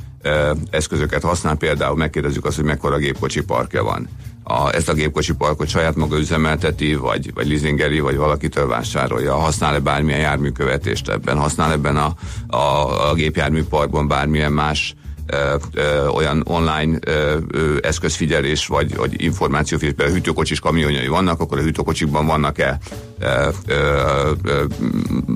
eszközöket 0.69 1.23
használ, 1.23 1.55
például 1.55 1.95
megkérdezzük 1.95 2.45
azt, 2.45 2.55
hogy 2.55 2.65
mekkora 2.65 2.97
gépkocsi 2.97 3.41
parkja 3.41 3.83
van. 3.83 4.09
A, 4.43 4.73
ezt 4.73 4.89
a 4.89 4.93
gépkocsi 4.93 5.33
parkot 5.33 5.67
saját 5.67 5.95
maga 5.95 6.17
üzemelteti, 6.17 6.95
vagy, 6.95 7.33
vagy 7.33 7.47
leasingeli, 7.47 7.99
vagy 7.99 8.15
valakitől 8.15 8.67
vásárolja, 8.67 9.35
használ-e 9.35 9.79
bármilyen 9.79 10.19
járműkövetést 10.19 11.09
ebben, 11.09 11.37
használ 11.37 11.71
ebben 11.71 11.97
a, 11.97 12.13
a, 12.47 13.09
a 13.09 13.13
gépjárműparkban 13.13 14.07
bármilyen 14.07 14.51
más 14.51 14.95
ö, 15.25 15.55
ö, 15.73 16.07
olyan 16.07 16.43
online 16.45 16.97
ö, 17.05 17.37
ö, 17.47 17.77
eszközfigyelés 17.81 18.67
vagy, 18.67 18.95
vagy 18.95 19.21
információfigyelés, 19.23 19.97
például 19.97 20.17
hűtőkocsis 20.17 20.59
kamionjai 20.59 21.07
vannak, 21.07 21.39
akkor 21.39 21.57
a 21.57 21.61
hűtőkocsikban 21.61 22.25
vannak-e 22.25 22.77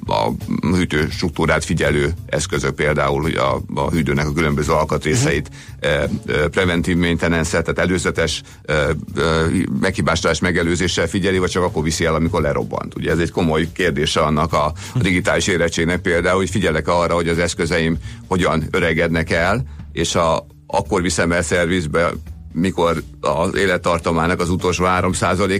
a 0.06 0.30
hűtő 0.62 1.08
struktúrát 1.10 1.64
figyelő 1.64 2.14
eszközök, 2.26 2.76
például 2.76 3.22
hogy 3.22 3.36
a, 3.36 3.62
a 3.76 3.90
hűtőnek 3.90 4.28
a 4.28 4.34
különböző 4.34 4.72
alkatrészeit, 4.72 5.50
ö, 5.80 6.04
preventív 6.50 6.98
maintenance 6.98 7.62
tehát 7.62 7.80
előzetes 7.80 8.42
meghibástás 9.80 10.40
megelőzéssel 10.40 11.08
figyeli, 11.08 11.38
vagy 11.38 11.50
csak 11.50 11.64
akkor 11.64 11.84
viszi 11.84 12.06
el, 12.06 12.16
amikor 12.16 12.42
lerobbant. 12.42 12.96
Ugye 12.96 13.12
ez 13.12 13.20
egy 13.20 13.32
komoly 13.32 13.68
kérdése 13.74 14.20
annak 14.20 14.54
a, 14.54 14.66
a 14.94 15.00
digitális 15.00 15.48
érettségnek 15.48 16.02
például, 16.02 16.38
hogy 16.38 16.50
figyelek 16.50 16.88
arra, 16.88 17.14
hogy 17.14 17.28
az 17.28 17.38
eszközeim 17.38 17.98
hogyan 18.28 18.68
öregednek 18.72 19.32
el, 19.32 19.64
és 19.92 20.16
a, 20.16 20.46
akkor 20.68 21.02
viszem 21.02 21.32
el 21.32 21.42
szervizbe, 21.42 22.12
mikor 22.54 23.04
az 23.22 23.56
élettartamának 23.56 24.40
az 24.40 24.50
utolsó 24.50 24.84
3 24.84 25.12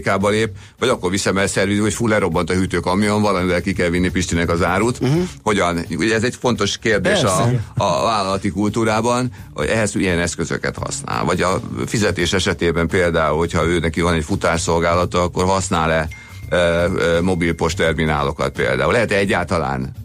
ába 0.04 0.28
lép, 0.28 0.50
vagy 0.78 0.88
akkor 0.88 1.10
viszem 1.10 1.38
el 1.38 1.46
szervizbe, 1.46 1.82
hogy 1.82 1.94
full 1.94 2.08
lerobbant 2.08 2.50
a 2.50 2.54
hűtőkamion, 2.54 3.22
valamivel 3.22 3.60
ki 3.60 3.72
kell 3.72 3.88
vinni 3.88 4.08
Pistinek 4.10 4.50
az 4.50 4.62
árut. 4.62 4.98
Uh-huh. 5.00 5.22
Hogyan? 5.42 5.84
Ugye 5.90 6.14
ez 6.14 6.22
egy 6.22 6.36
fontos 6.40 6.78
kérdés 6.78 7.22
a, 7.22 7.42
a 7.76 8.04
vállalati 8.04 8.50
kultúrában, 8.50 9.30
hogy 9.54 9.66
ehhez 9.66 9.94
ilyen 9.94 10.18
eszközöket 10.18 10.76
használ. 10.76 11.24
Vagy 11.24 11.42
a 11.42 11.60
fizetés 11.86 12.32
esetében 12.32 12.88
például, 12.88 13.38
hogyha 13.38 13.64
ő 13.64 13.78
neki 13.78 14.00
van 14.00 14.14
egy 14.14 14.24
futásszolgálata, 14.24 15.22
akkor 15.22 15.44
használ-e 15.44 16.08
e, 16.48 16.56
e, 16.56 16.88
mobilpost 17.20 17.76
terminálokat 17.76 18.52
például. 18.52 18.92
Lehet-e 18.92 19.16
egyáltalán 19.16 20.03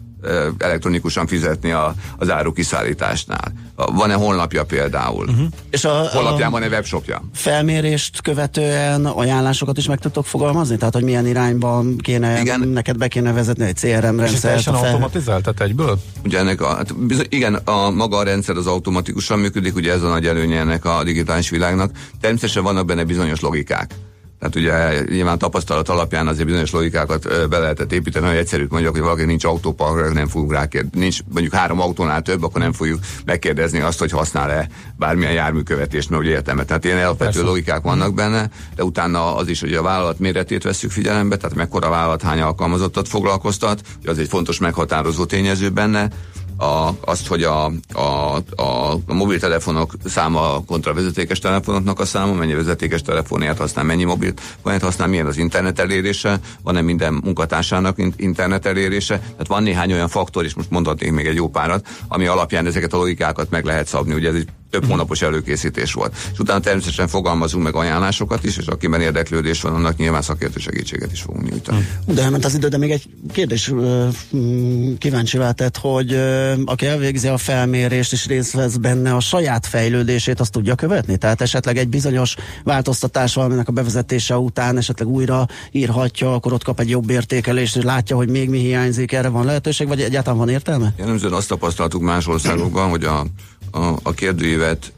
elektronikusan 0.58 1.26
fizetni 1.26 1.70
a, 1.70 1.94
az 2.18 2.30
áru 2.30 2.52
kiszállításnál. 2.52 3.52
Van-e 3.74 4.14
honlapja 4.14 4.64
például? 4.64 5.24
Uh-huh. 5.28 5.46
És 5.70 5.84
a, 5.84 6.08
Honlapján 6.12 6.50
van-e 6.50 6.68
webshopja? 6.68 7.22
Felmérést 7.34 8.22
követően 8.22 9.06
ajánlásokat 9.06 9.76
is 9.78 9.86
meg 9.86 9.98
tudtok 9.98 10.26
fogalmazni? 10.26 10.76
Tehát, 10.76 10.94
hogy 10.94 11.02
milyen 11.02 11.26
irányban 11.26 11.96
kéne 11.96 12.40
igen. 12.40 12.68
neked 12.68 12.96
be 12.96 13.08
kéne 13.08 13.32
vezetni 13.32 13.64
egy 13.64 13.76
CRM 13.76 14.16
rendszer? 14.16 14.32
És 14.32 14.40
teljesen 14.40 14.74
fel... 14.74 14.84
automatizált, 14.84 15.42
tehát 15.42 15.60
egyből? 15.60 15.98
Ugye 16.24 16.38
ennek 16.38 16.60
a, 16.60 16.74
hát 16.74 17.06
bizony, 17.06 17.26
igen, 17.28 17.54
a 17.54 17.90
maga 17.90 18.16
a 18.16 18.22
rendszer 18.22 18.56
az 18.56 18.66
automatikusan 18.66 19.38
működik, 19.38 19.74
ugye 19.74 19.92
ez 19.92 20.02
a 20.02 20.08
nagy 20.08 20.26
előnye 20.26 20.58
ennek 20.58 20.84
a 20.84 21.04
digitális 21.04 21.50
világnak. 21.50 21.90
Természetesen 22.20 22.62
vannak 22.62 22.86
benne 22.86 23.04
bizonyos 23.04 23.40
logikák. 23.40 23.94
Tehát 24.40 24.56
ugye 24.56 25.02
nyilván 25.14 25.38
tapasztalat 25.38 25.88
alapján 25.88 26.26
azért 26.26 26.46
bizonyos 26.46 26.70
logikákat 26.70 27.48
be 27.48 27.58
lehetett 27.58 27.92
építeni, 27.92 28.26
hogy 28.26 28.36
egyszerűt 28.36 28.70
mondjak, 28.70 28.92
hogy 28.92 29.02
valaki 29.02 29.24
nincs 29.24 29.44
autópark, 29.44 30.12
nem 30.12 30.28
fogunk 30.28 30.52
rá 30.52 30.66
kérdezni. 30.66 31.00
Nincs 31.00 31.18
mondjuk 31.32 31.54
három 31.54 31.80
autónál 31.80 32.22
több, 32.22 32.42
akkor 32.42 32.60
nem 32.60 32.72
fogjuk 32.72 32.98
megkérdezni 33.24 33.80
azt, 33.80 33.98
hogy 33.98 34.10
használ-e 34.10 34.68
bármilyen 34.96 35.32
járműkövetést, 35.32 36.10
mert 36.10 36.22
ugye 36.22 36.30
értelme. 36.30 36.64
Tehát 36.64 36.84
ilyen 36.84 36.98
alapvető 36.98 37.30
Persze. 37.32 37.46
logikák 37.46 37.82
vannak 37.82 38.14
benne, 38.14 38.50
de 38.76 38.84
utána 38.84 39.36
az 39.36 39.48
is, 39.48 39.60
hogy 39.60 39.74
a 39.74 39.82
vállalat 39.82 40.18
méretét 40.18 40.62
veszük 40.62 40.90
figyelembe, 40.90 41.36
tehát 41.36 41.56
mekkora 41.56 41.88
vállalat 41.88 42.22
hány 42.22 42.40
alkalmazottat 42.40 43.08
foglalkoztat, 43.08 43.80
az 44.04 44.18
egy 44.18 44.28
fontos 44.28 44.58
meghatározó 44.58 45.24
tényező 45.24 45.68
benne 45.68 46.08
a, 46.60 46.94
azt, 47.00 47.26
hogy 47.26 47.42
a, 47.42 47.64
a, 47.92 48.36
a, 48.56 48.92
a 49.06 49.14
mobiltelefonok 49.14 49.94
száma 50.04 50.64
kontra 50.66 50.94
vezetékes 50.94 51.38
telefonoknak 51.38 52.00
a 52.00 52.04
száma, 52.04 52.32
mennyi 52.32 52.54
vezetékes 52.54 53.02
telefonját 53.02 53.58
használ, 53.58 53.84
mennyi 53.84 54.04
mobil 54.04 54.32
használ, 54.62 55.08
milyen 55.08 55.26
az 55.26 55.36
internet 55.36 55.78
elérése, 55.78 56.40
van-e 56.62 56.80
minden 56.80 57.12
munkatársának 57.24 57.96
internet 58.16 58.66
elérése. 58.66 59.18
Tehát 59.18 59.46
van 59.46 59.62
néhány 59.62 59.92
olyan 59.92 60.08
faktor, 60.08 60.44
és 60.44 60.54
most 60.54 60.70
mondhatnék 60.70 61.12
még 61.12 61.26
egy 61.26 61.34
jó 61.34 61.48
párat, 61.48 61.86
ami 62.08 62.26
alapján 62.26 62.66
ezeket 62.66 62.92
a 62.92 62.96
logikákat 62.96 63.50
meg 63.50 63.64
lehet 63.64 63.86
szabni. 63.86 64.14
Ugye 64.14 64.28
ez 64.28 64.34
egy 64.34 64.48
több 64.70 64.86
hónapos 64.86 65.22
előkészítés 65.22 65.92
volt. 65.92 66.16
És 66.32 66.38
utána 66.38 66.60
természetesen 66.60 67.08
fogalmazunk 67.08 67.64
meg 67.64 67.74
ajánlásokat 67.74 68.44
is, 68.44 68.56
és 68.56 68.66
akiben 68.66 69.00
érdeklődés 69.00 69.60
van, 69.60 69.74
annak 69.74 69.96
nyilván 69.96 70.22
szakértő 70.22 70.60
segítséget 70.60 71.12
is 71.12 71.20
fogunk 71.20 71.50
nyújtani. 71.50 71.88
De 72.06 72.22
elment 72.22 72.44
az 72.44 72.54
idő, 72.54 72.68
de 72.68 72.78
még 72.78 72.90
egy 72.90 73.08
kérdés 73.32 73.72
mm, 74.36 74.94
kíváncsi 74.98 75.38
váltett, 75.38 75.76
hogy 75.76 76.20
aki 76.64 76.86
elvégzi 76.86 77.28
a 77.28 77.36
felmérést 77.36 78.12
és 78.12 78.26
részt 78.26 78.52
vesz 78.52 78.76
benne 78.76 79.14
a 79.14 79.20
saját 79.20 79.66
fejlődését, 79.66 80.40
azt 80.40 80.52
tudja 80.52 80.74
követni? 80.74 81.16
Tehát 81.16 81.40
esetleg 81.40 81.76
egy 81.76 81.88
bizonyos 81.88 82.36
változtatás 82.64 83.34
valaminek 83.34 83.68
a 83.68 83.72
bevezetése 83.72 84.38
után 84.38 84.76
esetleg 84.76 85.08
újra 85.08 85.46
írhatja, 85.70 86.34
akkor 86.34 86.52
ott 86.52 86.64
kap 86.64 86.80
egy 86.80 86.88
jobb 86.88 87.10
értékelést, 87.10 87.76
és 87.76 87.82
látja, 87.82 88.16
hogy 88.16 88.28
még 88.28 88.48
mi 88.48 88.58
hiányzik, 88.58 89.12
erre 89.12 89.28
van 89.28 89.44
lehetőség, 89.44 89.88
vagy 89.88 90.00
egyáltalán 90.00 90.38
van 90.38 90.48
értelme? 90.48 90.92
Jellemzően 90.98 91.32
azt 91.32 91.48
tapasztaltuk 91.48 92.02
más 92.02 92.26
országokban, 92.26 92.88
hogy 92.88 93.04
a 93.04 93.26
a, 93.70 93.98
a 94.02 94.12
kérdőívet 94.12 94.92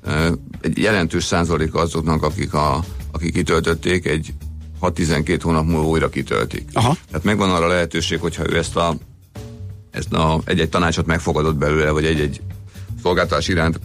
egy 0.61 0.79
jelentős 0.79 1.25
százalék 1.25 1.75
azoknak, 1.75 2.23
akik, 2.23 2.55
a, 2.55 2.85
akik 3.13 3.33
kitöltötték, 3.33 4.07
egy 4.07 4.35
6-12 4.81 5.39
hónap 5.43 5.67
múlva 5.67 5.89
újra 5.89 6.09
kitöltik. 6.09 6.69
Aha. 6.73 6.97
Tehát 7.07 7.25
megvan 7.25 7.51
arra 7.51 7.67
lehetőség, 7.67 8.21
hogyha 8.21 8.51
ő 8.51 8.57
ezt 8.57 8.77
a, 8.77 8.95
ezt 9.91 10.13
a 10.13 10.41
egy-egy 10.45 10.69
tanácsot 10.69 11.07
megfogadott 11.07 11.57
belőle, 11.57 11.91
vagy 11.91 12.05
egy-egy 12.05 12.41
szolgáltatás 13.03 13.49
iránt 13.49 13.81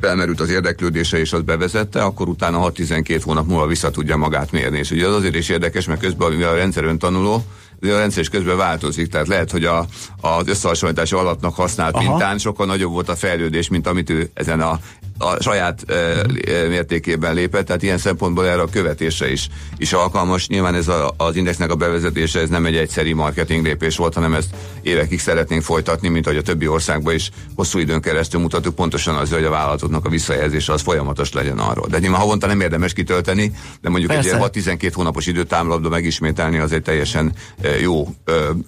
felmerült 0.00 0.40
az 0.40 0.50
érdeklődése 0.50 1.18
és 1.18 1.32
az 1.32 1.42
bevezette, 1.42 2.02
akkor 2.02 2.28
utána 2.28 2.70
6-12 2.72 3.20
hónap 3.24 3.46
múlva 3.46 3.66
vissza 3.66 3.90
tudja 3.90 4.16
magát 4.16 4.52
mérni. 4.52 4.78
És 4.78 4.90
ugye 4.90 5.06
az 5.06 5.14
azért 5.14 5.34
is 5.34 5.48
érdekes, 5.48 5.86
mert 5.86 6.00
közben, 6.00 6.32
mivel 6.32 6.52
a 6.52 6.56
rendszer 6.56 6.84
öntanuló, 6.84 7.44
a 7.80 7.86
rendszer 7.86 8.22
is 8.22 8.28
közben 8.28 8.56
változik, 8.56 9.08
tehát 9.08 9.28
lehet, 9.28 9.50
hogy 9.50 9.64
a, 9.64 9.86
az 10.20 10.48
összehasonlítási 10.48 11.14
alapnak 11.14 11.54
használt 11.54 11.94
Aha. 11.94 12.08
mintán 12.08 12.38
sokkal 12.38 12.66
nagyobb 12.66 12.92
volt 12.92 13.08
a 13.08 13.16
fejlődés, 13.16 13.68
mint 13.68 13.86
amit 13.86 14.10
ő 14.10 14.30
ezen 14.34 14.60
a 14.60 14.80
a 15.18 15.42
saját 15.42 15.90
e, 15.90 16.24
mértékében 16.68 17.34
lépett, 17.34 17.66
tehát 17.66 17.82
ilyen 17.82 17.98
szempontból 17.98 18.46
erre 18.46 18.60
a 18.60 18.66
követésre 18.66 19.30
is, 19.30 19.48
is 19.76 19.92
alkalmas. 19.92 20.48
Nyilván 20.48 20.74
ez 20.74 20.88
a, 20.88 21.14
az 21.16 21.36
indexnek 21.36 21.70
a 21.70 21.74
bevezetése, 21.74 22.40
ez 22.40 22.48
nem 22.48 22.66
egy 22.66 22.76
egyszeri 22.76 23.12
marketing 23.12 23.64
lépés 23.64 23.96
volt, 23.96 24.14
hanem 24.14 24.34
ezt 24.34 24.48
évekig 24.82 25.20
szeretnénk 25.20 25.62
folytatni, 25.62 26.08
mint 26.08 26.26
ahogy 26.26 26.38
a 26.38 26.42
többi 26.42 26.66
országban 26.68 27.14
is 27.14 27.30
hosszú 27.54 27.78
időn 27.78 28.00
keresztül 28.00 28.40
mutatjuk, 28.40 28.74
pontosan 28.74 29.16
az, 29.16 29.32
hogy 29.32 29.44
a 29.44 29.50
vállalatoknak 29.50 30.04
a 30.04 30.08
visszajelzése 30.08 30.72
az 30.72 30.82
folyamatos 30.82 31.32
legyen 31.32 31.58
arról. 31.58 31.86
De 31.86 31.98
nyilván 31.98 32.20
havonta 32.20 32.46
nem 32.46 32.60
érdemes 32.60 32.92
kitölteni, 32.92 33.52
de 33.80 33.88
mondjuk 33.88 34.12
Persze. 34.12 34.36
egy 34.36 34.50
6-12 34.64 34.90
hónapos 34.94 35.26
időtámlatban 35.26 35.90
megismételni 35.90 36.58
az 36.58 36.72
egy 36.72 36.82
teljesen 36.82 37.32
jó 37.80 38.14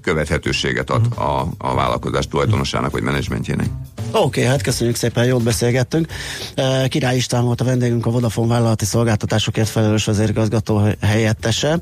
követhetőséget 0.03 0.91
ad 0.91 1.07
a, 1.15 1.47
a 1.59 1.75
vállalkozás 1.75 2.27
tulajdonosának 2.27 2.91
vagy 2.91 3.03
menedzsmentjének. 3.03 3.67
Oké, 4.11 4.17
okay, 4.17 4.45
hát 4.45 4.63
köszönjük 4.63 4.97
szépen, 4.97 5.25
jót 5.25 5.43
beszélgettünk. 5.43 6.07
Király 6.88 7.16
István 7.16 7.44
volt 7.44 7.61
a 7.61 7.64
vendégünk, 7.64 8.07
a 8.07 8.11
Vodafone 8.11 8.48
vállalati 8.48 8.85
szolgáltatásokért 8.85 9.68
felelős 9.68 10.05
vezérigazgató 10.05 10.83
helyettese. 11.01 11.79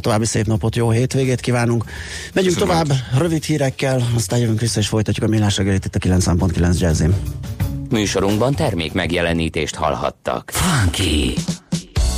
További 0.00 0.26
szép 0.26 0.46
napot, 0.46 0.76
jó 0.76 0.90
hétvégét 0.90 1.40
kívánunk. 1.40 1.84
Megyünk 2.34 2.54
Köszönöm. 2.54 2.78
tovább 2.78 2.98
rövid 3.18 3.44
hírekkel, 3.44 4.06
aztán 4.16 4.38
jövünk 4.38 4.60
vissza 4.60 4.80
és 4.80 4.88
folytatjuk 4.88 5.26
a 5.26 5.28
millás 5.28 5.56
reggelit 5.56 5.84
itt 5.84 5.94
a 5.94 5.98
9.9 5.98 6.78
Jazzim. 6.78 7.14
Műsorunkban 7.90 8.54
termék 8.54 8.92
megjelenítést 8.92 9.74
hallhattak. 9.74 10.50
Funky! 10.54 11.34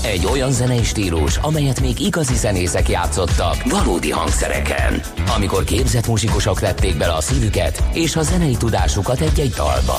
Egy 0.05 0.27
olyan 0.27 0.53
zenei 0.53 0.85
stílus, 0.85 1.37
amelyet 1.37 1.81
még 1.81 2.01
igazi 2.01 2.35
zenészek 2.35 2.89
játszottak 2.89 3.63
valódi 3.65 4.11
hangszereken. 4.11 5.01
Amikor 5.37 5.65
képzett 5.65 6.07
muzsikusok 6.07 6.61
vették 6.61 6.97
bele 6.97 7.13
a 7.13 7.21
szívüket 7.21 7.83
és 7.93 8.17
a 8.17 8.23
zenei 8.23 8.57
tudásukat 8.57 9.21
egy-egy 9.21 9.51
dalba. 9.51 9.99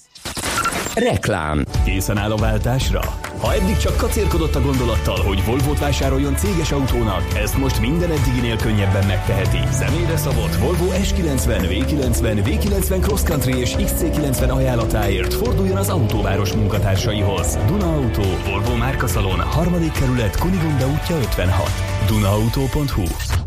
Reklám 0.95 1.65
Készen 1.85 2.17
áll 2.17 2.31
a 2.31 2.35
váltásra? 2.35 3.01
Ha 3.39 3.53
eddig 3.53 3.77
csak 3.77 3.97
kacérkodott 3.97 4.55
a 4.55 4.61
gondolattal, 4.61 5.21
hogy 5.21 5.45
Volvo-t 5.45 5.79
vásároljon 5.79 6.35
céges 6.35 6.71
autónak, 6.71 7.23
ezt 7.35 7.57
most 7.57 7.79
minden 7.79 8.11
eddiginél 8.11 8.57
könnyebben 8.57 9.05
megteheti. 9.07 9.59
Személyre 9.71 10.17
szabott 10.17 10.55
Volvo 10.55 10.85
S90, 10.91 11.45
V90, 11.45 12.41
V90 12.45 13.01
Cross 13.01 13.23
Country 13.23 13.59
és 13.59 13.75
XC90 13.77 14.49
ajánlatáért 14.49 15.33
forduljon 15.33 15.77
az 15.77 15.89
autóváros 15.89 16.53
munkatársaihoz. 16.53 17.57
Duna 17.67 17.93
Auto, 17.93 18.49
Volvo 18.49 18.75
Márkaszalon, 18.75 19.39
harmadik 19.39 19.91
kerület, 19.91 20.37
Kunigunda 20.37 20.87
útja 20.87 21.17
56. 21.17 21.69
Dunaauto.hu 22.07 23.40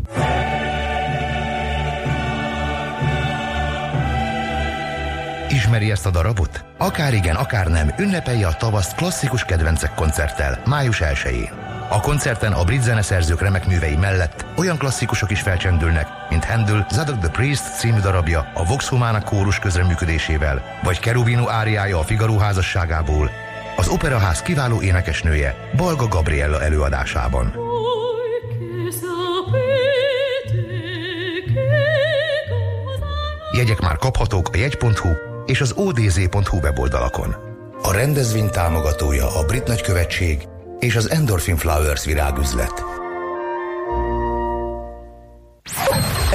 Ismeri 5.65 5.91
ezt 5.91 6.05
a 6.05 6.09
darabot? 6.09 6.65
Akár 6.77 7.13
igen, 7.13 7.35
akár 7.35 7.67
nem, 7.67 7.93
ünnepelje 7.97 8.47
a 8.47 8.53
tavaszt 8.53 8.95
klasszikus 8.95 9.43
kedvencek 9.45 9.93
koncerttel, 9.95 10.61
május 10.65 11.01
1-én. 11.03 11.49
A 11.89 11.99
koncerten 11.99 12.51
a 12.51 12.63
brit 12.63 12.81
zeneszerzők 12.81 13.41
remek 13.41 13.67
művei 13.67 13.95
mellett 13.95 14.45
olyan 14.57 14.77
klasszikusok 14.77 15.31
is 15.31 15.41
felcsendülnek, 15.41 16.07
mint 16.29 16.45
Handel 16.45 16.87
Zadok 16.89 17.19
the 17.19 17.29
Priest 17.29 17.77
című 17.77 17.99
darabja 17.99 18.51
a 18.53 18.65
Vox 18.65 18.87
Humana 18.87 19.23
kórus 19.23 19.59
közreműködésével, 19.59 20.61
vagy 20.83 20.99
Kerubino 20.99 21.49
áriája 21.49 21.99
a 21.99 22.03
Figaro 22.03 22.37
házasságából, 22.37 23.31
az 23.75 23.87
Operaház 23.87 24.41
kiváló 24.41 24.81
énekesnője 24.81 25.55
Balga 25.75 26.07
Gabriella 26.07 26.61
előadásában. 26.61 27.53
Jegyek 33.55 33.79
már 33.79 33.97
kaphatók 33.97 34.49
a 34.53 34.57
jegy.hu 34.57 35.24
és 35.45 35.61
az 35.61 35.73
odz.hu 35.75 36.57
weboldalakon. 36.57 37.35
A 37.81 37.91
rendezvény 37.91 38.49
támogatója 38.49 39.35
a 39.35 39.45
Brit 39.45 39.67
Nagykövetség 39.67 40.47
és 40.79 40.95
az 40.95 41.09
Endorphin 41.09 41.57
Flowers 41.57 42.05
virágüzlet. 42.05 42.83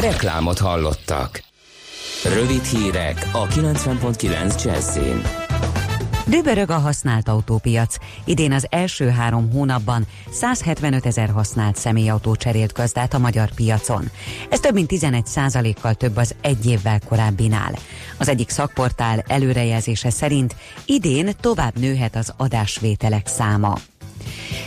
Reklámot 0.00 0.58
hallottak. 0.58 1.42
Rövid 2.24 2.64
hírek 2.64 3.28
a 3.32 3.46
90.9 3.46 4.64
Jazzin. 4.64 5.49
Dübörög 6.30 6.70
a 6.70 6.78
használt 6.78 7.28
autópiac. 7.28 7.96
Idén 8.24 8.52
az 8.52 8.66
első 8.68 9.08
három 9.08 9.50
hónapban 9.50 10.06
175 10.30 11.06
ezer 11.06 11.28
használt 11.28 11.76
személyautó 11.76 12.36
cserélt 12.36 12.72
gazdát 12.72 13.14
a 13.14 13.18
magyar 13.18 13.54
piacon. 13.54 14.10
Ez 14.50 14.60
több 14.60 14.74
mint 14.74 14.88
11 14.88 15.26
kal 15.80 15.94
több 15.94 16.16
az 16.16 16.34
egy 16.40 16.66
évvel 16.66 17.00
korábbinál. 17.08 17.72
Az 18.18 18.28
egyik 18.28 18.48
szakportál 18.48 19.24
előrejelzése 19.26 20.10
szerint 20.10 20.56
idén 20.86 21.30
tovább 21.40 21.78
nőhet 21.78 22.16
az 22.16 22.32
adásvételek 22.36 23.26
száma. 23.26 23.74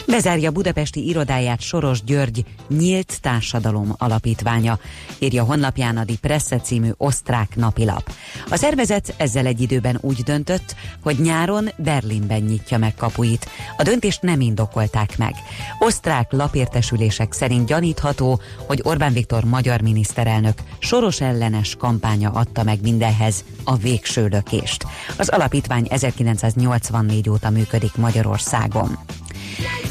Bezárja 0.08 0.52
budapesti 0.52 1.08
irodáját 1.08 1.62
Soros 1.62 2.04
György 2.04 2.46
Nyílt 2.68 3.22
Társadalom 3.22 3.94
Alapítványa, 3.98 4.80
írja 5.20 5.44
honlapján 5.44 5.98
a 5.98 6.04
Die 6.04 6.16
Presse 6.22 6.60
című 6.60 6.90
osztrák 6.98 7.56
napilap. 7.56 8.12
A 8.50 8.56
szervezet 8.56 9.14
ezzel 9.18 9.46
egy 9.46 9.62
időben 9.62 9.98
úgy 10.02 10.22
döntött, 10.22 10.76
hogy 11.02 11.20
nyáron 11.20 11.70
Berlinben 11.78 12.42
nyitja 12.42 12.78
meg 12.78 12.96
kapuit. 12.96 13.48
A 13.78 13.84
döntést 13.84 14.22
nem 14.22 14.42
indokolták 14.42 15.18
meg. 15.18 15.34
Osztrák 15.80 16.32
lapértesülések 16.32 17.34
szerint 17.34 17.66
gyanítható, 17.66 18.42
hogy 18.68 18.80
Orbán 18.84 19.14
Viktor 19.14 19.44
magyar 19.44 19.82
miniszterelnök 19.82 20.62
soros 20.80 21.22
ellenes 21.22 21.76
kampánya 21.76 22.32
adta 22.32 22.64
meg 22.64 22.82
mindenhez 22.82 23.44
a 23.64 23.76
végső 23.76 24.28
lökést. 24.28 24.86
Az 25.18 25.30
alapítvány 25.30 25.88
1984 25.90 27.30
óta 27.30 27.50
működik 27.50 27.96
Magyarországon. 27.96 28.98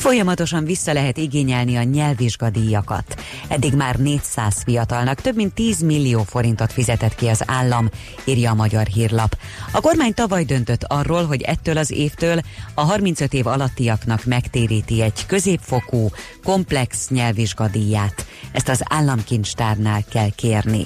Folyamatosan 0.02 0.64
vissza 0.64 0.92
lehet 0.92 1.16
igényelni 1.16 1.76
a 1.76 1.82
nyelvvizsgadíjakat. 1.82 3.20
Eddig 3.48 3.74
már 3.74 3.96
400 3.96 4.62
fiatalnak 4.62 5.20
több 5.20 5.34
mint 5.34 5.54
10 5.54 5.80
millió 5.82 6.22
forintot 6.22 6.72
fizetett 6.72 7.14
ki 7.14 7.26
az 7.26 7.42
állam, 7.46 7.88
írja 8.24 8.50
a 8.50 8.54
Magyar 8.54 8.86
Hírlap. 8.86 9.36
A 9.72 9.80
kormány 9.80 10.14
tavaly 10.14 10.44
döntött 10.44 10.84
arról, 10.84 11.26
hogy 11.26 11.42
ettől 11.42 11.76
az 11.78 11.90
évtől 11.90 12.40
a 12.74 12.80
35 12.80 13.32
év 13.32 13.46
alattiaknak 13.46 14.24
megtéríti 14.24 15.02
egy 15.02 15.26
középfokú, 15.26 16.08
komplex 16.42 17.08
nyelvvizsgadíját. 17.08 18.26
Ezt 18.52 18.68
az 18.68 18.82
államkincstárnál 18.88 20.04
kell 20.10 20.30
kérni. 20.36 20.84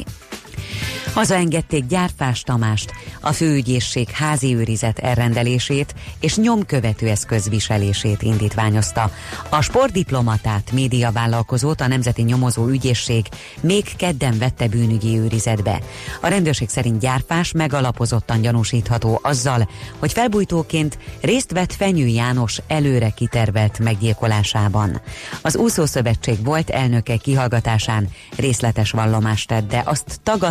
Hazaengedték 1.14 1.87
Gyárfás 1.87 2.40
Tamást, 2.40 2.92
a 3.21 3.33
főügyészség 3.33 4.11
házi 4.11 4.55
őrizet 4.55 4.99
elrendelését 4.99 5.95
és 6.21 6.37
nyomkövető 6.37 7.09
eszköz 7.09 7.49
viselését 7.49 8.23
indítványozta. 8.23 9.11
A 9.49 9.61
sportdiplomatát, 9.61 10.73
médiavállalkozót 10.73 11.81
a 11.81 11.87
Nemzeti 11.87 12.23
Nyomozó 12.23 12.66
Ügyészség 12.66 13.27
még 13.61 13.97
kedden 13.97 14.38
vette 14.38 14.69
bűnügyi 14.69 15.19
őrizetbe. 15.19 15.81
A 16.21 16.27
rendőrség 16.27 16.69
szerint 16.69 17.01
Gyárfás 17.01 17.53
megalapozottan 17.53 18.40
gyanúsítható 18.40 19.21
azzal, 19.23 19.69
hogy 19.99 20.12
felbújtóként 20.12 20.99
részt 21.21 21.53
vett 21.53 21.73
Fenyő 21.73 22.07
János 22.07 22.61
előre 22.66 23.11
kitervelt 23.11 23.79
meggyilkolásában. 23.79 25.01
Az 25.42 25.57
úszószövetség 25.57 26.45
volt 26.45 26.71
elnöke 26.71 27.16
kihallgatásán 27.16 28.09
részletes 28.37 28.90
vallomást 28.90 29.49
tett, 29.49 29.69
de 29.69 29.83
azt 29.85 30.21
tagadta, 30.23 30.46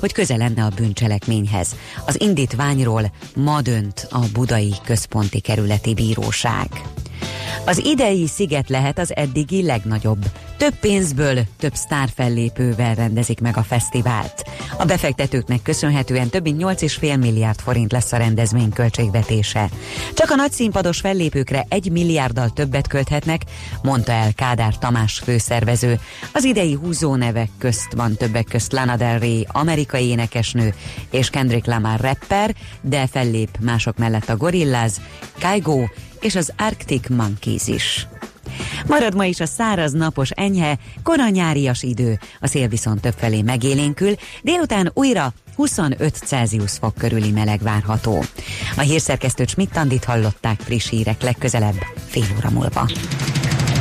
hogy 0.00 0.12
köze 0.12 0.36
lenne 0.36 0.64
a 0.64 0.72
bűncselekményhez. 0.76 1.74
Az 2.06 2.20
indítványról 2.20 3.12
ma 3.34 3.60
dönt 3.60 4.06
a 4.10 4.20
Budai 4.32 4.74
Központi 4.84 5.40
Kerületi 5.40 5.94
Bíróság. 5.94 6.68
Az 7.64 7.84
idei 7.84 8.26
sziget 8.26 8.68
lehet 8.68 8.98
az 8.98 9.16
eddigi 9.16 9.62
legnagyobb. 9.62 10.24
Több 10.56 10.74
pénzből, 10.74 11.38
több 11.58 11.74
sztárfellépővel 11.74 12.94
rendezik 12.94 13.40
meg 13.40 13.56
a 13.56 13.62
fesztivált. 13.62 14.44
A 14.78 14.84
befektetőknek 14.84 15.62
köszönhetően 15.62 16.28
több 16.28 16.42
mint 16.42 16.62
8,5 16.62 17.18
milliárd 17.18 17.60
forint 17.60 17.92
lesz 17.92 18.12
a 18.12 18.16
rendezvény 18.16 18.72
költségvetése. 18.72 19.68
Csak 20.14 20.30
a 20.30 20.34
nagyszínpados 20.34 21.00
fellépőkre 21.00 21.64
egy 21.68 21.90
milliárddal 21.90 22.50
többet 22.50 22.86
költhetnek, 22.86 23.42
mondta 23.82 24.12
el 24.12 24.32
Kádár 24.34 24.78
Tamás 24.78 25.18
főszervező. 25.18 26.00
Az 26.32 26.44
idei 26.44 26.72
húzó 26.72 27.14
nevek 27.14 27.50
közt 27.58 27.92
van 27.96 28.16
többek 28.16 28.44
közt 28.44 28.72
Lana 28.72 28.96
Del 28.96 29.18
Rey, 29.18 29.46
amerikai 29.52 30.06
énekesnő, 30.06 30.74
és 31.10 31.30
Kendrick 31.30 31.66
Lamar 31.66 32.00
rapper, 32.00 32.54
de 32.80 33.06
fellép 33.06 33.58
mások 33.60 33.96
mellett 33.96 34.28
a 34.28 34.36
Gorillaz, 34.36 35.00
Kygo 35.38 35.84
és 36.20 36.34
az 36.34 36.52
Arctic 36.56 37.08
Monkeys 37.08 37.66
is. 37.66 38.08
Marad 38.86 39.14
ma 39.14 39.24
is 39.24 39.40
a 39.40 39.46
száraz, 39.46 39.92
napos, 39.92 40.30
enyhe, 40.30 40.78
koranyárias 41.02 41.82
idő, 41.82 42.18
a 42.40 42.46
szél 42.46 42.68
viszont 42.68 43.00
többfelé 43.00 43.42
megélénkül, 43.42 44.14
délután 44.42 44.90
újra 44.94 45.32
25 45.54 46.16
Celsius 46.16 46.72
fok 46.72 46.94
körüli 46.94 47.30
meleg 47.30 47.60
várható. 47.62 48.24
A 48.76 48.80
hírszerkesztő 48.80 49.44
Schmidt-Tandit 49.46 50.04
hallották 50.04 50.60
friss 50.60 50.88
hírek 50.88 51.22
legközelebb, 51.22 51.76
fél 52.06 52.26
óra 52.36 52.50
múlva. 52.50 52.90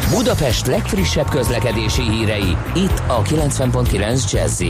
Budapest 0.10 0.66
legfrissebb 0.68 1.30
közlekedési 1.30 2.02
hírei, 2.02 2.58
itt 2.76 3.02
a 3.08 3.22
90.9 3.22 4.32
jazz 4.32 4.64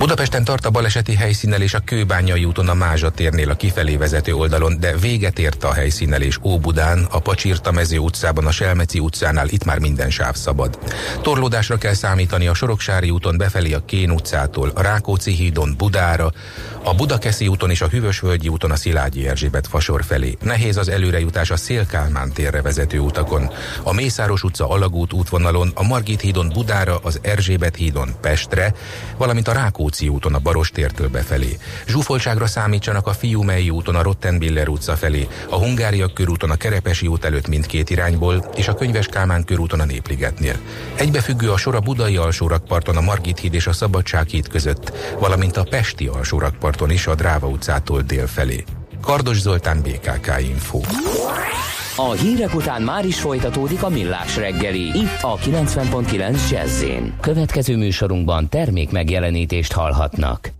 Budapesten 0.00 0.44
tart 0.44 0.64
a 0.64 0.70
baleseti 0.70 1.14
helyszínelés 1.14 1.74
a 1.74 1.78
Kőbányai 1.78 2.44
úton 2.44 2.68
a 2.68 2.74
Mázsa 2.74 3.10
térnél 3.10 3.50
a 3.50 3.54
kifelé 3.54 3.96
vezető 3.96 4.34
oldalon, 4.34 4.80
de 4.80 4.96
véget 4.96 5.38
ért 5.38 5.64
a 5.64 5.72
helyszínelés 5.72 6.38
Óbudán, 6.42 7.06
a 7.10 7.18
Pacsirta 7.18 7.72
mező 7.72 7.98
utcában, 7.98 8.46
a 8.46 8.50
Selmeci 8.50 8.98
utcánál 8.98 9.48
itt 9.48 9.64
már 9.64 9.78
minden 9.78 10.10
sáv 10.10 10.34
szabad. 10.34 10.78
Torlódásra 11.22 11.76
kell 11.76 11.92
számítani 11.92 12.46
a 12.46 12.54
Soroksári 12.54 13.10
úton 13.10 13.36
befelé 13.36 13.72
a 13.72 13.84
Kén 13.84 14.10
utcától, 14.10 14.72
a 14.74 14.82
Rákóczi 14.82 15.32
hídon 15.32 15.74
Budára, 15.76 16.32
A 16.84 16.94
Budakeszi 16.94 17.48
úton 17.48 17.70
és 17.70 17.80
a 17.80 17.88
Hűvösvölgyi 17.88 18.48
úton 18.48 18.70
a 18.70 18.76
Szilágyi 18.76 19.28
Erzsébet 19.28 19.66
fasor 19.66 20.04
felé. 20.04 20.36
Nehéz 20.42 20.76
az 20.76 20.88
előrejutás 20.88 21.50
a 21.50 21.56
Szélkálmán 21.56 22.32
térre 22.32 22.62
vezető 22.62 22.98
utakon. 22.98 23.50
A 23.82 23.92
Mészáros 23.92 24.42
utca 24.42 24.68
alagút 24.68 25.12
útvonalon, 25.12 25.70
a 25.74 25.82
Margit 25.82 26.20
hídon 26.20 26.48
Budára, 26.48 26.98
az 27.02 27.18
Erzsébet 27.22 27.76
hídon 27.76 28.14
Pestre, 28.20 28.74
valamint 29.16 29.48
a 29.48 29.52
Rákóczi 29.52 30.08
úton 30.08 30.34
a 30.34 30.38
Baros 30.38 30.70
tértől 30.70 31.08
befelé. 31.08 31.58
Zsúfoltságra 31.86 32.46
számítsanak 32.46 33.06
a 33.06 33.12
Fiumei 33.12 33.70
úton 33.70 33.94
a 33.94 34.02
Rottenbiller 34.02 34.68
utca 34.68 34.96
felé, 34.96 35.28
a 35.48 35.56
Hungária 35.56 36.12
körúton 36.12 36.50
a 36.50 36.56
Kerepesi 36.56 37.06
út 37.06 37.24
előtt 37.24 37.48
mindkét 37.48 37.90
irányból, 37.90 38.50
és 38.56 38.68
a 38.68 38.74
Könyves 38.74 39.06
Kálmán 39.06 39.44
körúton 39.44 39.80
a 39.80 39.84
Népligetnél. 39.84 40.56
Egybefüggő 40.94 41.50
a 41.50 41.56
sor 41.56 41.74
a 41.74 41.80
Budai 41.80 42.16
alsórakparton 42.16 42.96
a 42.96 43.00
Margit 43.00 43.38
híd 43.38 43.54
és 43.54 43.66
a 43.66 43.72
Szabadság 43.72 44.26
híd 44.26 44.48
között, 44.48 44.92
valamint 45.18 45.56
a 45.56 45.64
Pesti 45.70 46.06
alsórakparton 46.06 46.68
is 46.88 47.06
a 47.06 47.14
Dráva 47.14 47.46
utcától 47.46 48.02
dél 48.02 48.26
felé. 48.26 48.64
Kardos 49.00 49.40
Zoltán 49.40 49.80
BKK 49.82 50.40
Info. 50.40 50.80
A 51.96 52.10
hírek 52.10 52.54
után 52.54 52.82
már 52.82 53.04
is 53.04 53.20
folytatódik 53.20 53.82
a 53.82 53.88
millás 53.88 54.36
reggeli, 54.36 54.98
itt 54.98 55.18
a 55.20 55.36
90.9 55.36 56.50
jazz 56.50 56.84
Következő 57.20 57.76
műsorunkban 57.76 58.48
termék 58.48 58.90
megjelenítést 58.90 59.72
hallhatnak. 59.72 60.59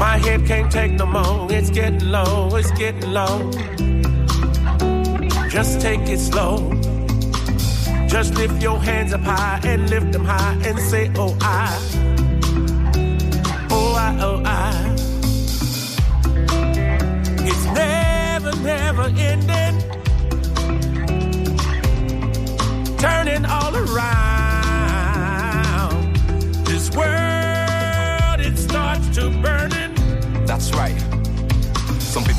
My 0.00 0.16
head 0.16 0.46
can't 0.46 0.72
take 0.72 0.92
no 0.92 1.04
more. 1.04 1.52
It's 1.52 1.68
getting 1.68 2.10
low. 2.10 2.48
It's 2.56 2.70
getting 2.70 3.12
low. 3.12 3.50
Just 5.50 5.82
take 5.82 6.00
it 6.08 6.18
slow. 6.18 6.72
Just 8.08 8.34
lift 8.34 8.62
your 8.62 8.78
hands 8.78 9.12
up 9.12 9.20
high 9.20 9.60
and 9.62 9.90
lift 9.90 10.12
them 10.12 10.24
high 10.24 10.56
and 10.64 10.78
say, 10.78 11.10
Oh, 11.16 11.36
I. 11.42 11.78
Oh, 13.70 13.94
I, 13.94 14.18
oh, 14.22 14.42
I. 14.42 14.94
It's 17.50 17.64
never, 17.66 18.56
never 18.62 19.02
ending. 19.02 19.76
Turning 22.96 23.44
all 23.44 23.76
around. 23.76 24.29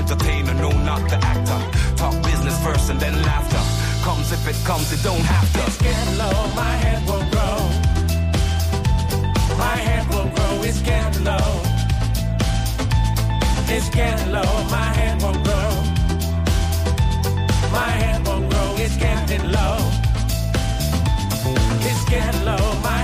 Entertainer, 0.00 0.54
no, 0.54 0.70
not 0.70 1.02
the 1.10 1.16
actor. 1.16 1.60
Talk 1.94 2.14
business 2.24 2.56
first 2.64 2.88
and 2.88 2.98
then 2.98 3.12
laughter. 3.22 3.60
Comes 4.02 4.32
if 4.32 4.48
it 4.48 4.56
comes, 4.64 4.90
it 4.94 5.02
don't 5.02 5.20
have 5.20 5.52
to. 5.52 5.60
It's 5.66 5.76
getting 5.76 6.16
low, 6.16 6.36
my 6.56 6.74
head 6.84 7.00
will 7.06 7.26
grow. 7.34 7.58
My 9.58 9.76
head 9.76 10.08
will 10.08 10.30
grow, 10.34 10.62
it's 10.64 10.80
getting 10.80 11.22
low. 11.22 11.50
It's 13.68 13.90
getting 13.90 14.32
low, 14.32 14.52
my 14.70 14.88
head 14.98 15.20
will 15.22 15.40
grow. 15.44 15.70
My 17.70 17.90
head 18.00 18.26
will 18.26 18.44
grow, 18.48 18.68
it's 18.78 18.96
getting 18.96 19.52
low. 19.52 19.76
It's 21.88 22.04
getting 22.08 22.44
low, 22.46 22.64
my 22.80 23.00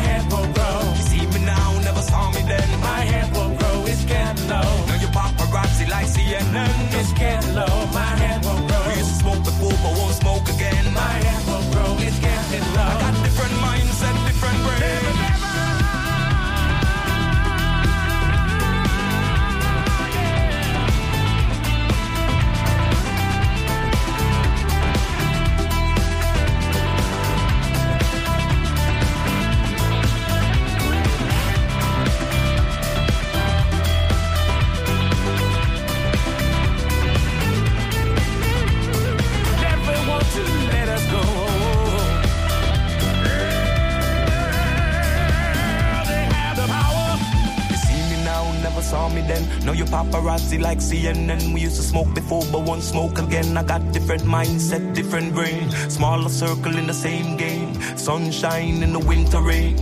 saw 48.87 49.09
me 49.09 49.21
then. 49.23 49.43
Now 49.67 49.73
you 49.73 49.85
paparazzi 49.85 50.61
like 50.61 50.79
CNN. 50.79 51.53
We 51.53 51.61
used 51.63 51.77
to 51.77 51.83
smoke 51.83 52.15
before, 52.15 52.45
but 52.53 52.63
won't 52.63 52.83
smoke 52.83 53.19
again. 53.19 53.57
I 53.57 53.63
got 53.65 53.83
different 53.93 54.23
mindset, 54.23 54.95
different 54.95 55.35
brain. 55.35 55.71
Smaller 55.91 56.29
circle 56.29 56.77
in 56.77 56.87
the 56.87 56.95
same 56.95 57.37
game. 57.37 57.75
Sunshine 57.97 58.83
in 58.83 58.93
the 58.93 59.01
winter 59.01 59.41
rain. 59.41 59.77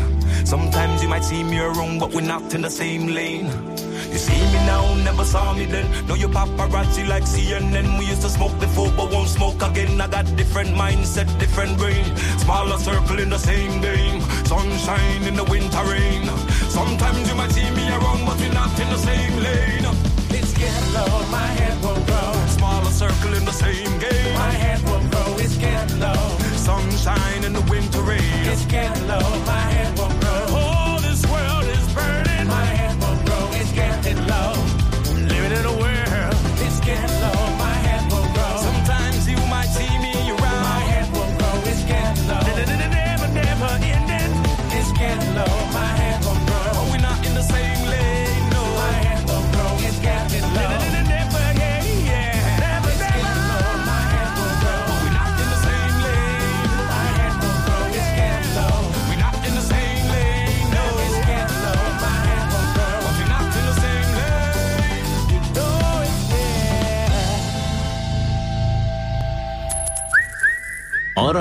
Sometimes 0.45 1.03
you 1.03 1.09
might 1.09 1.25
see 1.25 1.43
me 1.45 1.59
around, 1.59 1.99
but 1.99 2.14
we're 2.14 2.33
not 2.35 2.55
in 2.55 2.62
the 2.62 2.71
same 2.71 3.09
lane. 3.09 3.47
You 4.12 4.19
see 4.19 4.43
me 4.53 4.61
now, 4.73 4.95
never 5.05 5.25
saw 5.25 5.53
me 5.55 5.67
then. 5.67 5.87
Now 6.07 6.14
you 6.14 6.29
paparazzi 6.29 7.07
like 7.07 7.25
CNN. 7.25 7.99
We 7.99 8.07
used 8.07 8.23
to 8.23 8.31
smoke 8.31 8.59
before, 8.61 8.90
but 8.97 9.12
won't 9.12 9.29
smoke 9.29 9.61
again. 9.62 10.01
I 10.01 10.09
got 10.09 10.27
different 10.37 10.71
mindset, 10.71 11.29
different 11.38 11.77
brain. 11.79 12.05
Smaller 12.38 12.79
circle 12.79 13.19
in 13.19 13.31
the 13.31 13.38
same 13.38 13.81
game. 13.81 14.21
Sunshine 14.45 15.23
in 15.25 15.35
the 15.37 15.45
winter 15.45 15.85
rain. 15.90 15.93
Sunshine 27.05 27.45
in 27.45 27.53
the 27.53 27.61
winter 27.71 28.01
rain. 28.01 28.23
It's 28.47 28.64
getting 28.64 29.07
low, 29.07 29.21
my 29.45 29.61
head 29.61 29.84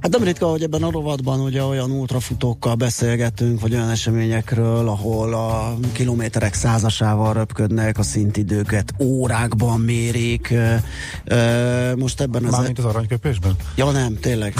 Hát 0.00 0.10
nem 0.10 0.22
ritka, 0.22 0.46
hogy 0.46 0.62
ebben 0.62 0.82
a 0.82 0.90
rovatban 0.90 1.40
ugye 1.40 1.62
olyan 1.62 1.90
ultrafutókkal 1.90 2.74
beszélgetünk, 2.74 3.60
vagy 3.60 3.74
olyan 3.74 3.90
eseményekről, 3.90 4.88
ahol 4.88 5.34
a 5.34 5.76
kilométerek 5.92 6.54
százasával 6.54 7.32
röpködnek, 7.32 7.98
a 7.98 8.02
szintidőket 8.02 8.94
órákban 8.98 9.80
mérik. 9.80 10.54
Most 11.96 12.20
ebben 12.20 12.44
az... 12.44 12.50
Mármint 12.50 12.78
az 12.78 12.84
aranyköpésben? 12.84 13.56
Ja 13.76 13.90
nem, 13.90 14.18
tényleg. 14.20 14.54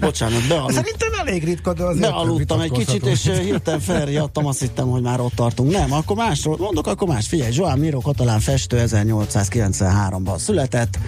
Bocsánat, 0.00 0.48
bealudt. 0.48 0.72
Szerintem 0.72 1.12
elég 1.26 1.44
ritka, 1.44 1.72
de 1.72 1.84
azért 1.84 2.10
Bealudtam 2.10 2.60
egy 2.60 2.70
kicsit, 2.70 3.06
és 3.06 3.30
hirtelen 3.42 3.80
felriadtam, 3.80 4.46
azt 4.46 4.60
hittem, 4.60 4.88
hogy 4.88 5.02
már 5.02 5.20
ott 5.20 5.34
tartunk. 5.34 5.72
Nem, 5.72 5.92
akkor 5.92 6.16
másról, 6.16 6.56
mondok, 6.58 6.86
akkor 6.86 7.08
más. 7.08 7.26
Figyelj, 7.26 7.52
Joan 7.54 7.78
Miro 7.78 8.00
katalán 8.00 8.40
festő 8.40 8.84
1893-ban 8.86 10.38
született, 10.38 10.98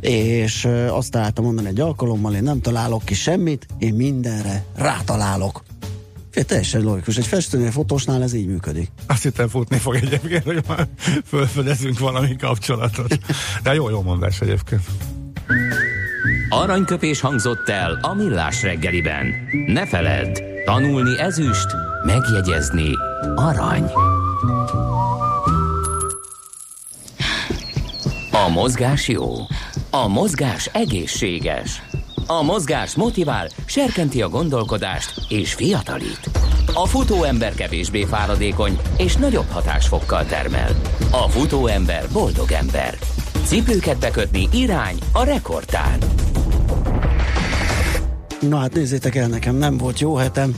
és 0.00 0.68
azt 0.88 1.10
találtam 1.10 1.44
mondani 1.44 1.68
egy 1.68 1.80
alkalommal, 1.80 2.34
én 2.34 2.42
nem 2.42 2.60
találok 2.60 3.04
ki 3.04 3.14
semmit, 3.14 3.66
én 3.78 3.94
mindenre 3.94 4.64
rátalálok. 4.76 5.62
Figyelj, 6.30 6.46
teljesen 6.46 6.82
logikus. 6.82 7.16
Egy 7.16 7.26
festőnél, 7.26 7.70
fotósnál 7.70 8.22
ez 8.22 8.32
így 8.32 8.46
működik. 8.46 8.90
Azt 9.06 9.22
hittem 9.22 9.48
futni 9.48 9.76
fog 9.76 9.94
egyébként, 9.94 10.44
hogy 10.44 10.62
már 10.68 10.86
fölfedezünk 11.24 11.98
valami 11.98 12.36
kapcsolatot. 12.36 13.18
De 13.62 13.74
jó, 13.74 13.90
jó 13.90 14.02
mondás 14.02 14.40
egyébként. 14.40 14.82
Aranyköpés 16.48 17.20
hangzott 17.20 17.68
el 17.68 17.98
a 18.02 18.14
millás 18.14 18.62
reggeliben. 18.62 19.26
Ne 19.66 19.86
feledd, 19.86 20.38
tanulni 20.64 21.18
ezüst, 21.18 21.66
megjegyezni 22.06 22.90
arany. 23.34 23.84
A 28.32 28.48
mozgás 28.48 29.08
jó. 29.08 29.34
A 29.90 30.08
mozgás 30.08 30.66
egészséges. 30.66 31.82
A 32.26 32.42
mozgás 32.42 32.94
motivál, 32.94 33.48
serkenti 33.64 34.22
a 34.22 34.28
gondolkodást 34.28 35.14
és 35.28 35.54
fiatalít. 35.54 36.30
A 36.74 36.86
futóember 36.86 37.54
kevésbé 37.54 38.04
fáradékony 38.04 38.78
és 38.96 39.16
nagyobb 39.16 39.48
hatásfokkal 39.50 40.24
termel. 40.24 40.70
A 41.10 41.28
futóember 41.28 42.04
boldog 42.12 42.52
ember. 42.52 42.98
Cipőket 43.44 43.98
bekötni 43.98 44.48
irány 44.52 44.98
a 45.12 45.24
rekordtán. 45.24 45.98
Na 48.40 48.58
hát 48.58 48.74
nézzétek 48.74 49.14
el, 49.14 49.28
nekem 49.28 49.56
nem 49.56 49.76
volt 49.76 50.00
jó 50.00 50.14
hetem, 50.14 50.56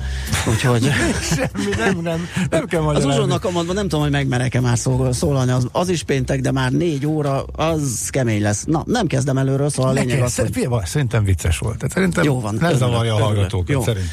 úgyhogy... 0.48 0.82
Semmi, 1.34 1.74
nem, 1.76 1.98
nem, 2.02 2.28
nem 2.50 2.66
kell 2.66 2.80
Az 2.80 2.84
magyarázni. 2.86 3.10
uzsonnak 3.10 3.40
kamatban 3.40 3.74
nem 3.74 3.84
tudom, 3.84 4.00
hogy 4.00 4.10
megmerek-e 4.10 4.60
már 4.60 4.78
szól, 4.78 5.12
szólalni, 5.12 5.50
az, 5.50 5.66
az 5.72 5.88
is 5.88 6.02
péntek, 6.02 6.40
de 6.40 6.52
már 6.52 6.72
négy 6.72 7.06
óra, 7.06 7.42
az 7.42 8.08
kemény 8.10 8.42
lesz. 8.42 8.64
Na, 8.64 8.82
nem 8.86 9.06
kezdem 9.06 9.38
előről, 9.38 9.68
szóval 9.68 9.90
a 9.90 9.94
lényeg 9.94 10.22
az, 10.22 10.34
hogy... 10.36 10.68
Szerintem 10.84 11.24
vicces 11.24 11.58
volt. 11.58 11.84
Szerintem 11.88 12.24
Jó 12.24 12.40
van, 12.40 12.54
ne 12.54 12.60
örülök, 12.60 12.78
zavarja 12.78 13.14
a 13.14 13.18
hallgatókat. 13.18 13.68
Jó. 13.68 13.82
Szerint. 13.82 14.06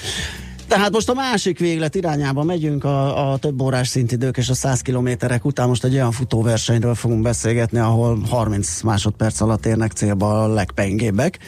Tehát 0.67 0.91
most 0.91 1.09
a 1.09 1.13
másik 1.13 1.59
véglet 1.59 1.95
irányába 1.95 2.43
megyünk 2.43 2.83
a, 2.83 3.31
a 3.31 3.37
több 3.37 3.61
órás 3.61 3.87
szintidők 3.87 4.37
és 4.37 4.49
a 4.49 4.53
100 4.53 4.81
kilométerek 4.81 5.45
után 5.45 5.67
most 5.67 5.83
egy 5.83 5.93
olyan 5.93 6.11
futóversenyről 6.11 6.95
fogunk 6.95 7.21
beszélgetni, 7.21 7.79
ahol 7.79 8.19
30 8.29 8.81
másodperc 8.81 9.41
alatt 9.41 9.65
érnek 9.65 9.91
célba 9.91 10.43
a 10.43 10.47
legpengébbek. 10.47 11.39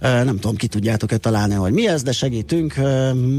Nem 0.00 0.38
tudom, 0.38 0.56
ki 0.56 0.66
tudjátok-e 0.66 1.16
találni, 1.16 1.54
hogy 1.54 1.72
mi 1.72 1.88
ez, 1.88 2.02
de 2.02 2.12
segítünk. 2.12 2.74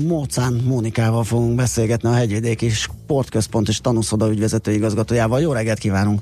Mócán 0.07 0.53
Mónikával 0.53 1.23
fogunk 1.23 1.55
beszélgetni 1.55 2.09
a 2.09 2.13
Hegyvidéki 2.13 2.69
Sportközpont 2.69 3.67
és 3.67 3.81
Tanúszoda 3.81 4.29
ügyvezető 4.29 4.71
igazgatójával. 4.71 5.41
Jó 5.41 5.51
reggelt 5.51 5.79
kívánunk! 5.79 6.21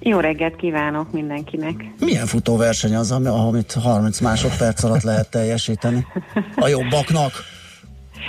Jó 0.00 0.20
reggelt 0.20 0.56
kívánok 0.56 1.12
mindenkinek. 1.12 1.74
Milyen 1.98 2.26
futóverseny 2.26 2.94
az, 2.94 3.10
ami- 3.10 3.26
amit 3.26 3.72
30 3.72 4.20
másodperc 4.20 4.82
alatt 4.82 5.02
lehet 5.02 5.30
teljesíteni? 5.30 6.06
A 6.56 6.68
jobbaknak? 6.68 7.32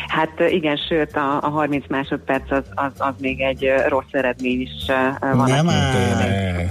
Hát 0.07 0.39
igen, 0.49 0.75
sőt 0.89 1.15
a, 1.15 1.39
a 1.41 1.49
30 1.49 1.85
másodperc 1.87 2.51
az, 2.51 2.63
az, 2.75 2.91
az 2.97 3.13
még 3.19 3.41
egy 3.41 3.71
rossz 3.87 4.11
eredmény 4.11 4.61
is 4.61 4.69
van. 5.19 5.49
Nem. 5.49 5.65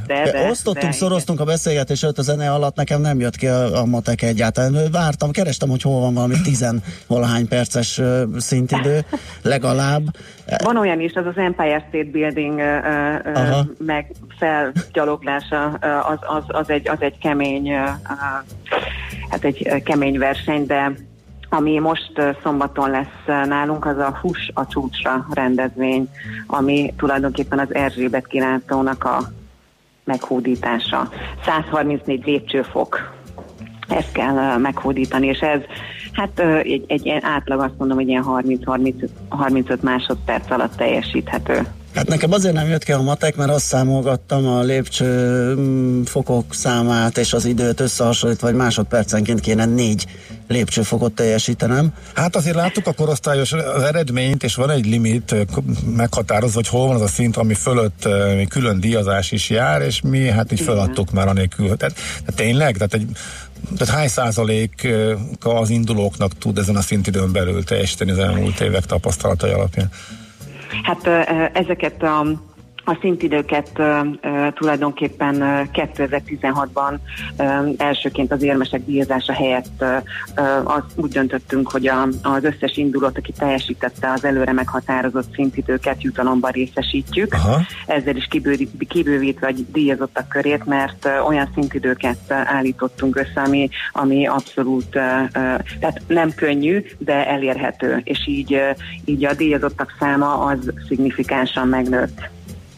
De, 0.07 0.31
de, 0.31 0.49
Osztottunk, 0.51 0.87
de, 0.87 0.93
szoroztunk 0.93 1.41
a 1.41 1.45
beszélgetés 1.45 2.03
előtt 2.03 2.18
a 2.18 2.23
zene 2.23 2.53
alatt, 2.53 2.77
nekem 2.77 3.01
nem 3.01 3.20
jött 3.20 3.37
ki 3.37 3.47
a, 3.47 3.81
a 3.81 3.85
matek 3.85 4.23
egyáltalán. 4.23 4.91
Vártam, 4.93 5.31
kerestem, 5.31 5.68
hogy 5.68 5.83
hol 5.83 6.01
van 6.01 6.14
valami 6.14 6.35
tizen 6.45 6.83
valahány 7.07 7.49
perces 7.49 8.01
szintidő, 8.37 9.05
legalább. 9.43 10.03
Van 10.64 10.77
olyan 10.77 11.01
is, 11.01 11.12
az 11.14 11.27
az 11.27 11.37
Empire 11.37 11.85
State 11.89 12.11
Building 12.11 12.61
Aha. 13.35 13.66
meg 13.79 14.11
felgyaloglása, 14.39 15.64
az, 15.83 16.18
az, 16.20 16.45
az, 16.47 16.70
egy, 16.70 16.89
az 16.89 16.99
egy 17.01 17.18
kemény, 17.18 17.73
hát 19.31 19.45
egy 19.45 19.83
kemény 19.85 20.18
verseny, 20.18 20.66
de 20.66 20.93
ami 21.53 21.79
most 21.79 22.13
szombaton 22.43 22.91
lesz 22.91 23.47
nálunk, 23.49 23.87
az 23.87 23.99
a 23.99 24.19
Hús 24.21 24.51
a 24.55 24.67
csúcsra 24.67 25.27
rendezvény, 25.31 26.09
ami 26.47 26.95
tulajdonképpen 26.97 27.59
az 27.59 27.75
Erzsébet 27.75 28.27
kilátónak 28.27 29.05
a 29.05 29.19
meghódítása. 30.05 31.09
134 31.45 32.25
lépcsőfok 32.25 33.13
ezt 33.89 34.13
kell 34.13 34.57
meghódítani, 34.57 35.27
és 35.27 35.39
ez 35.39 35.61
hát 36.13 36.41
egy, 36.63 36.85
egy 36.87 37.09
átlag 37.21 37.61
azt 37.61 37.79
mondom, 37.79 37.97
hogy 37.97 38.09
ilyen 38.09 38.25
30-35 38.27 39.81
másodperc 39.81 40.51
alatt 40.51 40.77
teljesíthető. 40.77 41.67
Hát 41.95 42.09
nekem 42.09 42.32
azért 42.32 42.55
nem 42.55 42.68
jött 42.68 42.84
ki 42.84 42.93
a 42.93 43.01
matek, 43.01 43.36
mert 43.36 43.51
azt 43.51 43.64
számolgattam 43.64 44.47
a 44.47 44.62
lépcső 44.62 45.55
mm, 45.55 46.03
fokok 46.03 46.55
számát 46.55 47.18
és 47.18 47.32
az 47.32 47.45
időt 47.45 47.80
összehasonlítva, 47.80 48.47
vagy 48.47 48.57
másodpercenként 48.57 49.40
kéne 49.40 49.64
négy 49.64 50.07
lépcsőfokot 50.49 51.12
teljesítenem. 51.12 51.93
Hát 52.14 52.36
azért 52.36 52.57
láttuk 52.57 52.86
a 52.86 52.93
korosztályos 52.93 53.53
az 53.53 53.82
eredményt, 53.82 54.43
és 54.43 54.55
van 54.55 54.70
egy 54.70 54.86
limit 54.86 55.34
meghatározva, 55.97 56.55
hogy 56.55 56.68
hol 56.68 56.86
van 56.86 56.97
az 56.97 57.03
a 57.03 57.07
szint, 57.07 57.36
ami 57.36 57.55
fölött 57.55 58.09
külön 58.49 58.80
díjazás 58.80 59.32
is 59.32 59.51
jár, 59.51 59.82
és 59.82 60.01
mi 60.01 60.28
hát 60.28 60.53
így 60.53 60.61
feladtuk 60.61 61.11
már 61.11 61.28
anélkül. 61.28 61.76
Tehát, 61.76 61.95
tehát 61.95 62.34
tényleg, 62.34 62.74
tehát 62.74 62.95
egy 62.95 63.07
tehát 63.76 63.95
hány 63.95 64.09
százalék 64.09 64.84
ö, 64.84 65.14
az 65.40 65.70
indulóknak 65.70 66.38
tud 66.38 66.59
ezen 66.59 66.76
a 66.76 66.80
szintidőn 66.80 67.32
belül 67.32 67.64
teljesíteni 67.64 68.11
az 68.11 68.18
elmúlt 68.18 68.61
évek 68.61 68.84
tapasztalatai 68.84 69.51
alapján? 69.51 69.90
Hát 70.83 71.07
ezeket 71.57 72.03
a, 72.03 72.27
a 72.85 72.97
szintidőket 73.01 73.70
ö, 73.76 74.01
ö, 74.20 74.49
tulajdonképpen 74.55 75.41
ö, 75.41 75.62
2016-ban 75.72 76.95
ö, 77.37 77.43
elsőként 77.76 78.33
az 78.33 78.43
érmesek 78.43 78.85
díjazása 78.85 79.33
helyett 79.33 79.66
ö, 79.78 79.97
az 80.64 80.83
úgy 80.95 81.11
döntöttünk, 81.11 81.70
hogy 81.70 81.87
a, 81.87 82.09
az 82.22 82.45
összes 82.45 82.76
indulót, 82.76 83.18
aki 83.18 83.33
teljesítette 83.33 84.11
az 84.11 84.24
előre 84.24 84.53
meghatározott 84.53 85.35
szintidőket, 85.35 86.03
jutalomban 86.03 86.51
részesítjük. 86.51 87.35
Aha. 87.35 87.61
Ezzel 87.87 88.16
is 88.16 88.26
kibővi- 88.30 88.87
kibővítve 88.89 89.47
a 89.47 89.53
díjazottak 89.72 90.28
körét, 90.28 90.64
mert 90.64 91.05
ö, 91.05 91.18
olyan 91.18 91.51
szintidőket 91.55 92.30
állítottunk 92.30 93.16
össze, 93.16 93.41
ami, 93.47 93.68
ami 93.93 94.26
abszolút, 94.26 94.97
ö, 94.97 95.01
ö, 95.01 95.55
tehát 95.80 96.03
nem 96.07 96.35
könnyű, 96.35 96.85
de 96.99 97.26
elérhető, 97.26 98.01
és 98.05 98.26
így, 98.26 98.55
ö, 98.55 98.70
így 99.05 99.24
a 99.24 99.35
díjazottak 99.35 99.97
száma 99.99 100.39
az 100.39 100.72
szignifikánsan 100.89 101.68
megnőtt. 101.68 102.30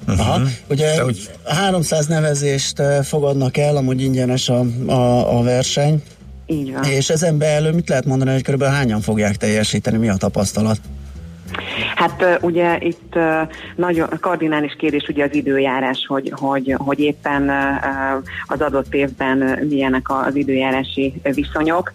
Aha. 0.07 0.40
Ugye 0.68 1.02
300 1.44 2.07
nevezést 2.07 2.82
fogadnak 3.02 3.57
el, 3.57 3.76
amúgy 3.76 4.02
ingyenes 4.02 4.48
a, 4.48 4.64
a, 4.86 5.38
a 5.38 5.42
verseny. 5.42 6.02
Így 6.46 6.72
van. 6.72 6.84
És 6.84 7.11
ezen 7.11 7.38
belül 7.38 7.72
mit 7.72 7.88
lehet 7.88 8.05
mondani, 8.05 8.30
hogy 8.30 8.42
kb. 8.42 8.62
hányan 8.62 9.00
fogják 9.00 9.36
teljesíteni, 9.36 9.96
mi 9.96 10.09
a 10.09 10.16
tapasztalat? 10.16 10.80
Hát 11.95 12.38
ugye 12.40 12.78
itt 12.80 13.18
nagyon 13.76 14.09
kardinális 14.20 14.76
kérdés 14.78 15.09
ugye 15.09 15.24
az 15.24 15.34
időjárás, 15.34 16.07
hogy, 16.09 16.32
hogy, 16.36 16.74
hogy 16.78 17.01
éppen 17.01 17.51
az 18.47 18.61
adott 18.61 18.95
évben 18.95 19.59
milyenek 19.68 20.11
az 20.11 20.34
időjárási 20.34 21.14
viszonyok. 21.22 21.92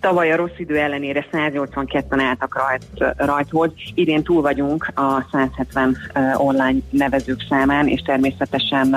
Tavaly 0.00 0.32
a 0.32 0.36
rossz 0.36 0.58
idő 0.58 0.76
ellenére 0.76 1.26
182-en 1.32 2.20
álltak 2.20 2.56
rajt, 2.56 3.14
rajthoz, 3.16 3.70
idén 3.94 4.22
túl 4.22 4.42
vagyunk 4.42 4.92
a 4.94 5.26
170 5.32 5.96
ö, 6.14 6.20
online 6.36 6.78
nevezők 6.90 7.46
számán, 7.48 7.88
és 7.88 8.00
természetesen 8.00 8.92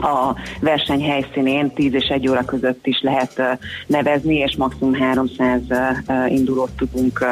a 0.00 0.34
verseny 0.60 1.02
helyszínén 1.02 1.72
10 1.72 1.94
és 1.94 2.08
1 2.08 2.28
óra 2.28 2.44
között 2.44 2.86
is 2.86 3.00
lehet 3.02 3.58
nevezni, 3.86 4.34
és 4.34 4.56
maximum 4.56 4.94
300 4.94 5.60
ö, 5.68 5.74
ö, 6.06 6.26
indulót 6.26 6.70
tudunk 6.76 7.26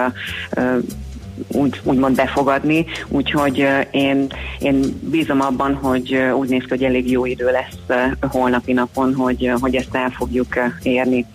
úgy, 1.48 1.80
úgymond 1.82 2.16
befogadni, 2.16 2.84
úgyhogy 3.08 3.66
én, 3.90 4.26
én 4.58 5.00
bízom 5.00 5.40
abban, 5.40 5.74
hogy 5.74 6.16
úgy 6.36 6.48
néz 6.48 6.62
ki, 6.62 6.68
hogy 6.68 6.84
elég 6.84 7.10
jó 7.10 7.24
idő 7.24 7.50
lesz 7.50 7.98
holnapi 8.20 8.72
napon, 8.72 9.14
hogy, 9.14 9.52
hogy 9.60 9.76
ezt 9.76 9.94
el 9.94 10.10
fogjuk 10.10 10.54
érni. 10.82 11.26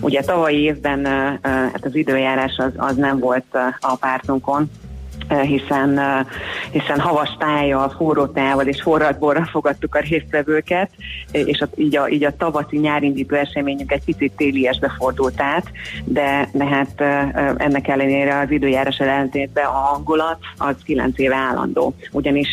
Ugye 0.00 0.20
tavalyi 0.20 0.62
évben 0.62 1.06
hát 1.42 1.84
az 1.84 1.94
időjárás 1.94 2.56
az, 2.56 2.72
az 2.76 2.96
nem 2.96 3.18
volt 3.18 3.44
a 3.80 3.96
pártunkon, 3.96 4.70
hiszen, 5.28 6.00
hiszen 6.70 7.00
havas 7.00 7.36
tájjal, 7.38 7.94
forró 7.96 8.26
tájjal 8.26 8.66
és 8.66 8.82
forradborral 8.82 9.44
fogadtuk 9.44 9.94
a 9.94 10.00
résztvevőket, 10.00 10.90
és 11.32 11.60
a, 11.60 11.68
így, 11.76 11.96
a, 11.96 12.08
így 12.08 12.24
a 12.24 12.36
tavaszi 12.36 12.78
nyárindító 12.78 13.36
eseményünk 13.36 13.92
egy 13.92 14.04
picit 14.04 14.32
téliesbe 14.36 14.94
fordult 14.98 15.40
át, 15.40 15.66
de, 16.04 16.48
de 16.52 16.64
hát 16.64 17.00
ennek 17.56 17.88
ellenére 17.88 18.38
az 18.38 18.50
időjárás 18.50 18.98
ellentétben 18.98 19.64
a 19.64 19.70
hangulat 19.70 20.38
az 20.56 20.74
9 20.84 21.18
éve 21.18 21.36
állandó, 21.36 21.94
ugyanis 22.10 22.48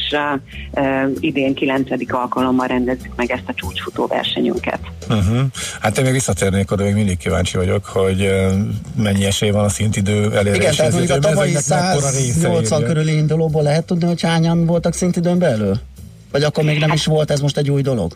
eh, 0.73 1.07
idén 1.19 1.53
9. 1.53 1.89
alkalommal 2.07 2.67
rendezzük 2.67 3.15
meg 3.15 3.31
ezt 3.31 3.43
a 3.45 3.53
csúcsfutó 3.53 4.07
versenyünket. 4.07 4.79
Uh-huh. 5.09 5.39
Hát 5.81 5.97
én 5.97 6.03
még 6.03 6.13
visszatérnék 6.13 6.71
oda, 6.71 6.83
még 6.83 6.93
mindig 6.93 7.17
kíváncsi 7.17 7.57
vagyok, 7.57 7.85
hogy 7.85 8.21
uh, 8.21 8.51
mennyi 8.95 9.25
esély 9.25 9.49
van 9.49 9.63
a 9.63 9.69
szintidő 9.69 10.35
eléréshez. 10.35 10.93
Igen, 10.93 11.07
tehát 11.07 11.25
a 11.25 11.29
tavalyi 11.29 11.53
Mezőnynek 11.53 12.58
mekkora 12.59 12.73
része 12.73 12.75
180 12.75 12.79
írja? 12.81 12.93
körüli 12.93 13.17
indulóból 13.17 13.63
lehet 13.63 13.85
tudni, 13.85 14.05
hogy 14.07 14.21
hányan 14.21 14.65
voltak 14.65 14.93
szintidőn 14.93 15.39
belül? 15.39 15.79
Vagy 16.31 16.43
akkor 16.43 16.63
még 16.63 16.79
nem 16.79 16.91
is 16.91 17.05
volt, 17.05 17.31
ez 17.31 17.39
most 17.39 17.57
egy 17.57 17.69
új 17.69 17.81
dolog? 17.81 18.13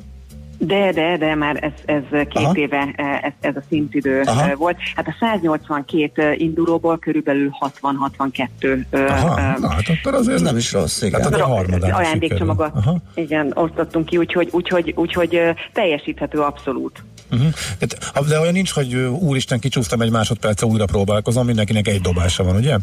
De, 0.57 0.91
de, 0.91 1.17
de 1.17 1.35
már 1.35 1.63
ez, 1.63 1.71
ez 1.85 2.03
két 2.09 2.43
Aha. 2.43 2.53
éve 2.55 2.93
eh, 2.95 3.23
ez, 3.23 3.31
ez 3.39 3.55
a 3.55 3.61
szintidő 3.69 4.21
Aha. 4.25 4.41
eh, 4.41 4.55
volt. 4.55 4.77
Hát 4.95 5.07
a 5.07 5.15
182 5.19 6.33
indulóból 6.37 6.99
körülbelül 6.99 7.49
60-62 7.81 8.85
eh, 8.89 9.23
Aha, 9.23 9.39
eh, 9.39 9.55
na, 9.57 9.67
hát 9.69 9.83
akkor 9.87 10.13
azért 10.13 10.41
nem 10.41 10.57
is 10.57 10.71
rossz, 10.71 11.01
igen. 11.01 11.21
Hát 11.21 11.35
a 11.35 11.45
harmadára 11.45 11.95
ajándékcsomagot. 11.95 12.71
Aha. 12.73 12.97
igen, 13.15 13.51
osztottunk 13.55 14.05
ki, 14.05 14.17
úgyhogy, 14.17 14.49
úgyhogy, 14.51 14.93
úgyhogy 14.95 15.39
teljesíthető 15.73 16.39
abszolút. 16.39 17.03
Uh-huh. 17.33 17.53
De, 17.79 17.85
de 18.27 18.39
olyan 18.39 18.53
nincs, 18.53 18.71
hogy 18.71 18.95
úristen, 19.19 19.59
kicsúsztam 19.59 20.01
egy 20.01 20.11
másodperce, 20.11 20.65
újra 20.65 20.85
próbálkozom, 20.85 21.45
mindenkinek 21.45 21.87
egy 21.87 22.01
dobása 22.01 22.43
van, 22.43 22.55
ugye? 22.55 22.77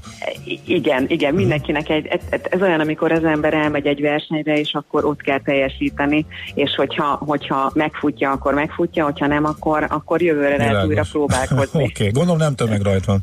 Igen, 0.64 1.05
igen, 1.09 1.34
mindenkinek 1.34 1.88
egy, 1.88 2.07
ez, 2.07 2.20
ez- 2.30 2.40
ez 2.51 2.61
olyan, 2.62 2.80
amikor 2.80 3.12
az 3.12 3.24
ember 3.24 3.55
elmegy 3.55 3.86
egy 3.86 4.01
versenyre, 4.01 4.59
és 4.59 4.72
akkor 4.72 5.05
ott 5.05 5.20
kell 5.20 5.40
teljesíteni, 5.40 6.26
és 6.55 6.74
hogyha, 6.76 7.05
hogyha 7.05 7.70
megfutja, 7.74 8.30
akkor 8.30 8.55
megfutja, 8.55 9.05
hogyha 9.05 9.26
nem, 9.26 9.44
akkor, 9.44 9.86
akkor 9.88 10.22
jövőre 10.22 10.57
lehet 10.57 10.66
Világos. 10.66 10.88
újra 10.88 11.05
próbálkozni. 11.11 11.82
Oké, 11.82 11.90
okay. 11.90 12.11
gondolom 12.11 12.38
nem 12.38 12.55
tömegrajt 12.55 13.05
van. 13.05 13.20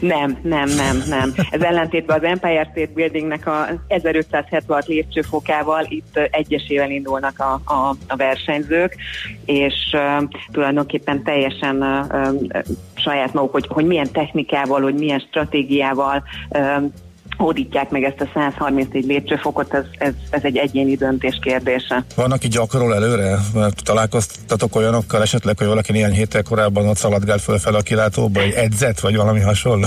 Nem, 0.00 0.38
nem, 0.42 0.68
nem, 0.68 1.02
nem. 1.08 1.32
Ez 1.50 1.60
ellentétben 1.60 2.16
az 2.16 2.24
Empire 2.24 2.68
State 2.70 2.92
Buildingnek 2.94 3.46
a 3.46 3.66
1576 3.88 4.86
lépcsőfokával 4.86 5.84
itt 5.88 6.16
egyesével 6.30 6.90
indulnak 6.90 7.38
a, 7.38 7.60
a, 7.64 7.96
a 8.08 8.16
versenyzők, 8.16 8.96
és 9.44 9.74
uh, 9.92 10.28
tulajdonképpen 10.52 11.22
teljesen 11.22 11.82
uh, 11.82 12.32
uh, 12.32 12.62
saját 12.94 13.32
maguk, 13.32 13.52
hogy, 13.52 13.66
hogy 13.68 13.86
milyen 13.86 14.12
technikával, 14.12 14.82
hogy 14.82 14.94
milyen 14.94 15.18
stratégiával 15.18 16.22
uh, 16.48 16.82
hódítják 17.36 17.90
meg 17.90 18.02
ezt 18.02 18.20
a 18.20 18.26
134 18.34 19.06
lépcsőfokot, 19.06 19.74
ez, 19.74 19.84
ez, 19.98 20.12
ez 20.30 20.44
egy 20.44 20.56
egyéni 20.56 20.94
döntés 20.94 21.38
kérdése. 21.42 22.04
Van, 22.14 22.32
aki 22.32 22.48
gyakorol 22.48 22.94
előre? 22.94 23.38
Mert 23.54 23.84
Találkoztatok 23.84 24.76
olyanokkal 24.76 25.22
esetleg, 25.22 25.58
hogy 25.58 25.66
valaki 25.66 25.92
néhány 25.92 26.12
héttel 26.12 26.42
korábban 26.42 26.88
ott 26.88 26.96
szaladgált 26.96 27.40
fölfel 27.40 27.74
a 27.74 27.80
kilátóba, 27.80 28.40
egy 28.40 28.52
edzett, 28.52 29.00
vagy 29.00 29.16
valami 29.16 29.40
hasonló? 29.40 29.86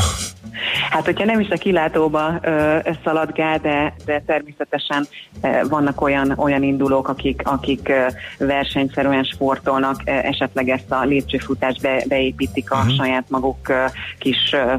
Hát, 0.90 1.06
hogyha 1.06 1.26
nem 1.26 1.40
is 1.40 1.50
a 1.50 1.56
kilátóba 1.56 2.40
ö, 2.42 2.78
szaladgál, 3.04 3.58
de, 3.58 3.94
de 4.06 4.22
természetesen 4.26 5.08
ö, 5.42 5.48
vannak 5.70 6.02
olyan, 6.02 6.34
olyan 6.38 6.64
indulók, 6.64 7.08
akik, 7.08 7.42
akik 7.46 7.90
ö, 7.90 8.06
versenyszerűen 8.46 9.24
sportolnak, 9.24 10.02
ö, 10.06 10.10
esetleg 10.12 10.70
ezt 10.70 10.92
a 10.92 11.04
lépcsőfutást 11.04 11.82
be, 11.82 12.04
beépítik 12.08 12.72
a 12.72 12.76
uh-huh. 12.76 12.96
saját 12.96 13.30
maguk 13.30 13.70
ö, 13.70 13.86
kis 14.18 14.54
ö, 14.54 14.74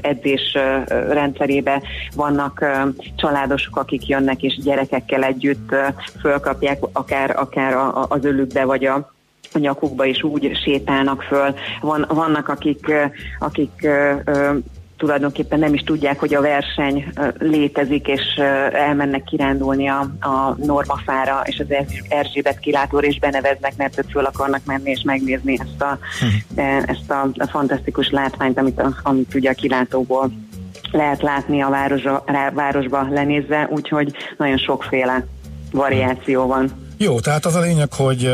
edzés 0.00 0.54
ö, 0.54 0.78
rendszerébe. 1.12 1.82
Vannak 2.14 2.60
ö, 2.60 2.88
családosok, 3.16 3.76
akik 3.76 4.06
jönnek 4.06 4.42
és 4.42 4.58
gyerekekkel 4.62 5.22
együtt 5.22 5.72
ö, 5.72 5.86
fölkapják 6.20 6.78
akár, 6.92 7.36
akár 7.36 7.74
a, 7.74 8.02
a, 8.02 8.06
az 8.08 8.24
ölükbe, 8.24 8.64
vagy 8.64 8.84
a 8.84 9.12
a 9.54 9.58
nyakukba 9.58 10.04
is 10.04 10.22
úgy 10.22 10.50
sétálnak 10.64 11.22
föl. 11.22 11.54
Van, 11.80 12.04
vannak, 12.08 12.48
akik, 12.48 12.92
akik 13.38 13.88
tulajdonképpen 14.96 15.58
nem 15.58 15.74
is 15.74 15.82
tudják, 15.82 16.18
hogy 16.18 16.34
a 16.34 16.40
verseny 16.40 17.12
létezik, 17.38 18.08
és 18.08 18.22
elmennek 18.72 19.24
kirándulni 19.24 19.88
a, 19.88 20.00
a 20.20 20.56
normafára, 20.56 21.42
és 21.44 21.58
az 21.58 21.70
Er- 21.70 22.02
Erzsébet 22.08 22.58
kilátóra, 22.58 23.06
és 23.06 23.18
beneveznek, 23.18 23.76
mert 23.76 23.98
ők 23.98 24.10
föl 24.10 24.24
akarnak 24.24 24.64
menni, 24.64 24.90
és 24.90 25.02
megnézni 25.02 25.58
ezt 25.60 25.82
a, 25.82 25.98
e, 26.54 26.82
ezt 26.86 27.10
a, 27.10 27.28
a 27.36 27.46
fantasztikus 27.46 28.10
látványt, 28.10 28.58
amit, 28.58 28.80
a, 28.80 28.94
amit 29.02 29.34
ugye 29.34 29.50
a 29.50 29.54
kilátóból 29.54 30.30
lehet 30.92 31.22
látni 31.22 31.62
a 31.62 31.68
városba, 31.68 32.24
városba 32.52 33.06
lenézve, 33.10 33.68
úgyhogy 33.70 34.16
nagyon 34.36 34.58
sokféle 34.58 35.26
variáció 35.72 36.46
van. 36.46 36.83
Jó, 36.96 37.20
tehát 37.20 37.44
az 37.46 37.54
a 37.54 37.60
lényeg, 37.60 37.92
hogy 37.92 38.24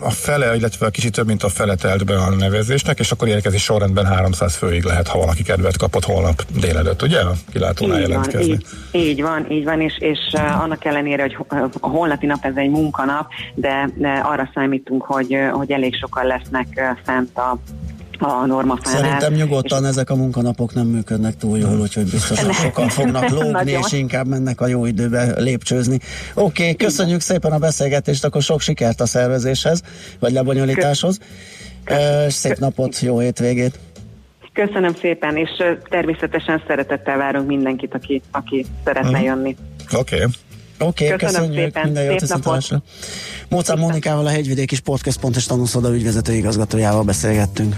a 0.00 0.10
fele, 0.10 0.56
illetve 0.56 0.90
kicsit 0.90 1.12
több, 1.12 1.26
mint 1.26 1.42
a 1.42 1.48
fele 1.48 1.74
telt 1.74 2.04
be 2.04 2.16
a 2.18 2.30
nevezésnek, 2.30 2.98
és 2.98 3.10
akkor 3.12 3.28
érkezés 3.28 3.62
sorrendben 3.62 4.06
300 4.06 4.54
főig 4.54 4.82
lehet, 4.84 5.08
ha 5.08 5.18
valaki 5.18 5.42
kedvet 5.42 5.76
kapott 5.76 6.04
holnap 6.04 6.42
délelőtt, 6.60 7.02
ugye? 7.02 7.20
Kilátónál 7.52 7.96
Így 8.00 8.02
van, 8.02 8.10
jelentkezni. 8.10 8.52
így, 8.52 8.66
így 8.92 9.22
van, 9.22 9.50
így 9.50 9.64
van, 9.64 9.80
és, 9.80 9.96
és 9.98 10.18
annak 10.60 10.84
ellenére, 10.84 11.22
hogy 11.22 11.34
ho- 11.34 11.76
a 11.80 11.88
holnapi 11.88 12.26
nap 12.26 12.44
ez 12.44 12.56
egy 12.56 12.70
munkanap, 12.70 13.26
de, 13.54 13.88
arra 14.22 14.50
számítunk, 14.54 15.02
hogy, 15.02 15.36
hogy 15.52 15.70
elég 15.72 15.94
sokan 15.96 16.26
lesznek 16.26 16.96
fent 17.04 17.36
a, 17.38 17.58
a 18.22 18.46
normafánál. 18.46 19.00
Szerintem 19.00 19.32
nyugodtan 19.32 19.84
ezek 19.84 20.10
a 20.10 20.14
munkanapok 20.14 20.74
nem 20.74 20.86
működnek 20.86 21.36
túl 21.36 21.58
jól, 21.58 21.80
úgyhogy 21.80 22.10
biztosan 22.10 22.52
sokan 22.52 22.88
fognak 22.88 23.28
lógni, 23.40 23.70
és 23.70 23.92
inkább 23.92 24.26
mennek 24.26 24.60
a 24.60 24.66
jó 24.66 24.86
időbe 24.86 25.40
lépcsőzni. 25.40 25.98
Oké, 26.34 26.62
okay, 26.62 26.76
köszönjük 26.76 27.20
szépen 27.20 27.52
a 27.52 27.58
beszélgetést, 27.58 28.24
akkor 28.24 28.42
sok 28.42 28.60
sikert 28.60 29.00
a 29.00 29.06
szervezéshez, 29.06 29.82
vagy 30.18 30.32
lebonyolításhoz. 30.32 31.18
Ö, 31.84 32.26
Szép 32.28 32.58
napot, 32.58 33.00
jó 33.00 33.18
hétvégét! 33.18 33.78
Köszönöm 34.52 34.94
szépen, 35.00 35.36
és 35.36 35.50
természetesen 35.88 36.62
szeretettel 36.66 37.16
várunk 37.16 37.46
mindenkit, 37.46 37.94
aki, 37.94 38.22
aki 38.30 38.66
szeretne 38.84 39.18
Mhm. 39.18 39.26
jönni. 39.26 39.56
Oké. 39.92 40.14
Okay. 40.16 40.26
Oké, 40.78 41.04
okay, 41.04 41.16
Köszönöm 41.18 41.40
köszönjük, 41.48 41.64
szépen, 41.64 41.84
minden 41.84 42.04
jót 42.04 42.20
viszontlátásra. 42.20 42.82
Mócán 43.48 43.78
Mónikával, 43.78 44.26
a 44.26 44.28
Hegyvidéki 44.28 44.74
Sportközpont 44.74 45.36
és 45.36 45.46
Tanúszoda 45.46 45.94
ügyvezető 45.94 46.32
igazgatójával 46.32 47.02
beszélgettünk. 47.02 47.76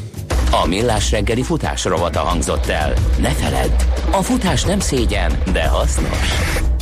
A 0.62 0.66
Millás 0.66 1.10
reggeli 1.10 1.42
futás 1.42 1.84
rovata 1.84 2.20
hangzott 2.20 2.66
el. 2.66 2.92
Ne 3.18 3.28
feledd, 3.28 3.72
a 4.10 4.22
futás 4.22 4.62
nem 4.62 4.78
szégyen, 4.78 5.32
de 5.52 5.68
hasznos. 5.68 6.73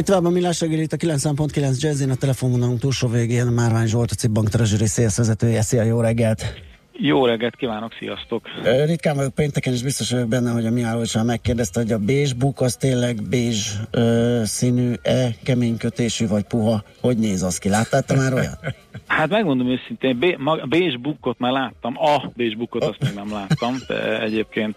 Megy 0.00 0.08
tovább 0.08 0.24
a 0.24 0.30
millás 0.30 0.60
reggel 0.60 0.78
itt 0.78 0.92
a 0.92 0.96
9.9 0.96 1.80
Jazzin, 1.80 2.10
a 2.10 2.14
telefonvonalunk 2.14 2.80
túlsó 2.80 3.08
végén 3.08 3.46
Márvány 3.46 3.86
Zsolt, 3.86 4.10
a 4.10 4.14
Cibbank 4.14 4.48
Treasury 4.48 4.86
Sales 4.86 5.16
vezetője. 5.16 5.62
Szia, 5.62 5.82
jó 5.82 6.00
reggelt! 6.00 6.69
Jó 7.02 7.26
reggelt 7.26 7.56
kívánok, 7.56 7.92
sziasztok! 7.98 8.48
Ritkán 8.86 9.16
vagyok 9.16 9.34
pénteken, 9.34 9.72
és 9.72 9.82
biztos 9.82 10.10
vagyok 10.10 10.28
benne, 10.28 10.50
hogy 10.50 10.66
a 10.66 10.70
Mihály 10.70 11.00
is 11.00 11.16
megkérdezte, 11.22 11.80
hogy 11.80 11.92
a 11.92 11.98
bézs 11.98 12.32
buk 12.32 12.60
az 12.60 12.76
tényleg 12.76 13.22
bézs 13.30 13.72
ö, 13.90 14.40
színű-e, 14.44 15.28
kemény 15.44 15.76
kötésű 15.76 16.26
vagy 16.26 16.44
puha. 16.44 16.82
Hogy 17.00 17.16
néz 17.16 17.42
az 17.42 17.58
ki? 17.58 17.68
Láttál 17.68 18.02
te 18.02 18.16
már 18.16 18.32
olyat? 18.32 18.58
Hát 19.06 19.28
megmondom 19.28 19.68
őszintén, 19.68 20.18
bé, 20.18 20.36
ma, 20.38 20.56
Bézs 20.56 20.96
bukkot 20.96 21.38
már 21.38 21.52
láttam, 21.52 21.94
a 21.98 22.30
Bézs 22.34 22.54
bukkot 22.54 22.84
azt 22.84 23.00
még 23.00 23.14
nem 23.14 23.32
láttam, 23.32 23.74
de 23.86 24.20
egyébként 24.20 24.76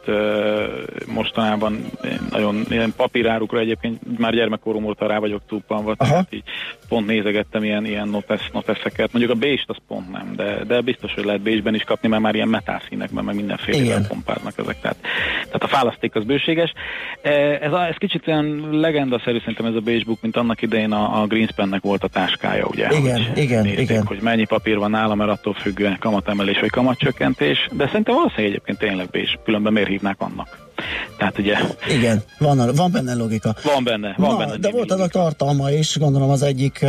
mostanában 1.07 1.85
nagyon 2.29 2.65
ilyen 2.69 2.93
papírárukra 2.95 3.59
egyébként 3.59 4.17
már 4.19 4.33
gyermekkorom 4.33 4.85
óta 4.85 5.07
rá 5.07 5.19
vagyok 5.19 5.41
túlpanva, 5.47 5.95
tehát 5.95 6.33
így 6.33 6.43
pont 6.87 7.07
nézegettem 7.07 7.63
ilyen, 7.63 7.85
ilyen 7.85 8.07
notesz, 8.07 8.49
noteszeket. 8.53 9.11
Mondjuk 9.11 9.33
a 9.33 9.39
Bézst 9.39 9.69
az 9.69 9.77
pont 9.87 10.11
nem, 10.11 10.33
de, 10.35 10.63
de 10.63 10.81
biztos, 10.81 11.13
hogy 11.13 11.25
lehet 11.25 11.41
Bézsben 11.41 11.75
is 11.75 11.83
kapni, 11.83 12.07
mert 12.13 12.25
már 12.25 12.35
ilyen 12.35 12.47
metálszínekben, 12.47 13.23
meg 13.23 13.35
mindenféle 13.35 14.07
pompáznak 14.07 14.53
ezek. 14.57 14.81
Tehát, 14.81 14.97
tehát 15.45 15.63
a 15.63 15.67
fálaszték 15.67 16.15
az 16.15 16.23
bőséges. 16.23 16.73
E, 17.21 17.31
Ez, 17.61 17.73
a, 17.73 17.87
ez 17.87 17.95
kicsit 17.97 18.27
olyan 18.27 18.69
legendaszerű 18.79 19.39
szerintem 19.39 19.65
ez 19.65 19.75
a 19.75 19.81
buk, 20.05 20.21
mint 20.21 20.37
annak 20.37 20.61
idején 20.61 20.91
a, 20.91 21.21
a 21.21 21.27
Greenspannek 21.27 21.81
volt 21.81 22.03
a 22.03 22.07
táskája, 22.07 22.65
ugye? 22.65 22.87
Igen, 22.97 23.25
hogy 23.25 23.37
igen, 23.37 23.63
nézzék, 23.63 23.89
igen. 23.89 24.05
hogy 24.05 24.19
mennyi 24.21 24.45
papír 24.45 24.77
van 24.77 24.91
nála, 24.91 25.15
mert 25.15 25.29
attól 25.29 25.53
függően 25.53 25.97
kamatemelés 25.99 26.59
vagy 26.59 26.69
kamatcsökkentés, 26.69 27.67
de 27.71 27.85
szerintem 27.85 28.15
valószínűleg 28.15 28.51
egyébként 28.51 28.77
tényleg 28.77 29.09
Bézs, 29.09 29.35
különben 29.43 29.73
miért 29.73 29.87
hívnák 29.89 30.21
annak? 30.21 30.62
Tehát 31.17 31.39
ugye 31.39 31.57
Igen, 31.89 32.21
van, 32.39 32.71
van 32.75 32.91
benne 32.91 33.13
logika. 33.13 33.55
van 33.63 33.83
benne, 33.83 34.13
van 34.17 34.29
Na, 34.31 34.37
benne 34.37 34.57
de 34.57 34.71
volt 34.71 34.91
az 34.91 34.99
a 34.99 35.07
tartalma 35.07 35.71
is, 35.71 35.97
gondolom 35.97 36.29
az 36.29 36.41
egyik, 36.41 36.79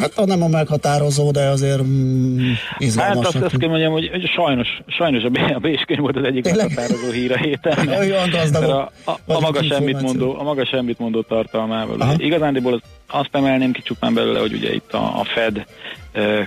hát 0.00 0.26
nem 0.26 0.42
a 0.42 0.48
meghatározó, 0.48 1.30
de 1.30 1.48
azért 1.48 1.82
mm, 1.82 2.38
Hát 2.70 2.80
izgalmas. 2.80 3.26
azt, 3.26 3.36
azt 3.36 3.56
kell 3.56 3.68
mondjam, 3.68 3.92
hogy, 3.92 4.10
sajnos, 4.36 4.68
sajnos 4.86 5.22
a, 5.22 5.28
B- 5.28 5.52
a 5.54 5.58
Bécskönyv 5.58 6.00
volt 6.00 6.16
az 6.16 6.24
egyik 6.24 6.42
Tényleg? 6.42 6.66
meghatározó 6.66 7.10
hír 7.10 7.32
a 7.32 7.36
héten. 7.36 7.88
Olyan 7.98 8.30
gazdagok 8.30 8.62
mert 8.68 8.90
a, 9.04 9.10
a, 9.10 9.34
a, 9.34 9.40
maga 9.40 9.62
semmit 9.62 10.00
mondó, 10.00 10.38
a 10.38 10.42
maga 10.42 10.64
semmit 10.66 10.98
mondó 10.98 11.22
tartalmával. 11.22 12.00
Aha. 12.00 12.14
Igazándiból 12.16 12.72
az, 12.72 12.80
azt 13.06 13.28
emelném 13.32 13.72
ki 13.72 13.82
csupán 13.82 14.14
belőle, 14.14 14.38
hogy 14.38 14.52
ugye 14.52 14.74
itt 14.74 14.92
a, 14.92 15.20
a 15.20 15.24
Fed 15.24 15.66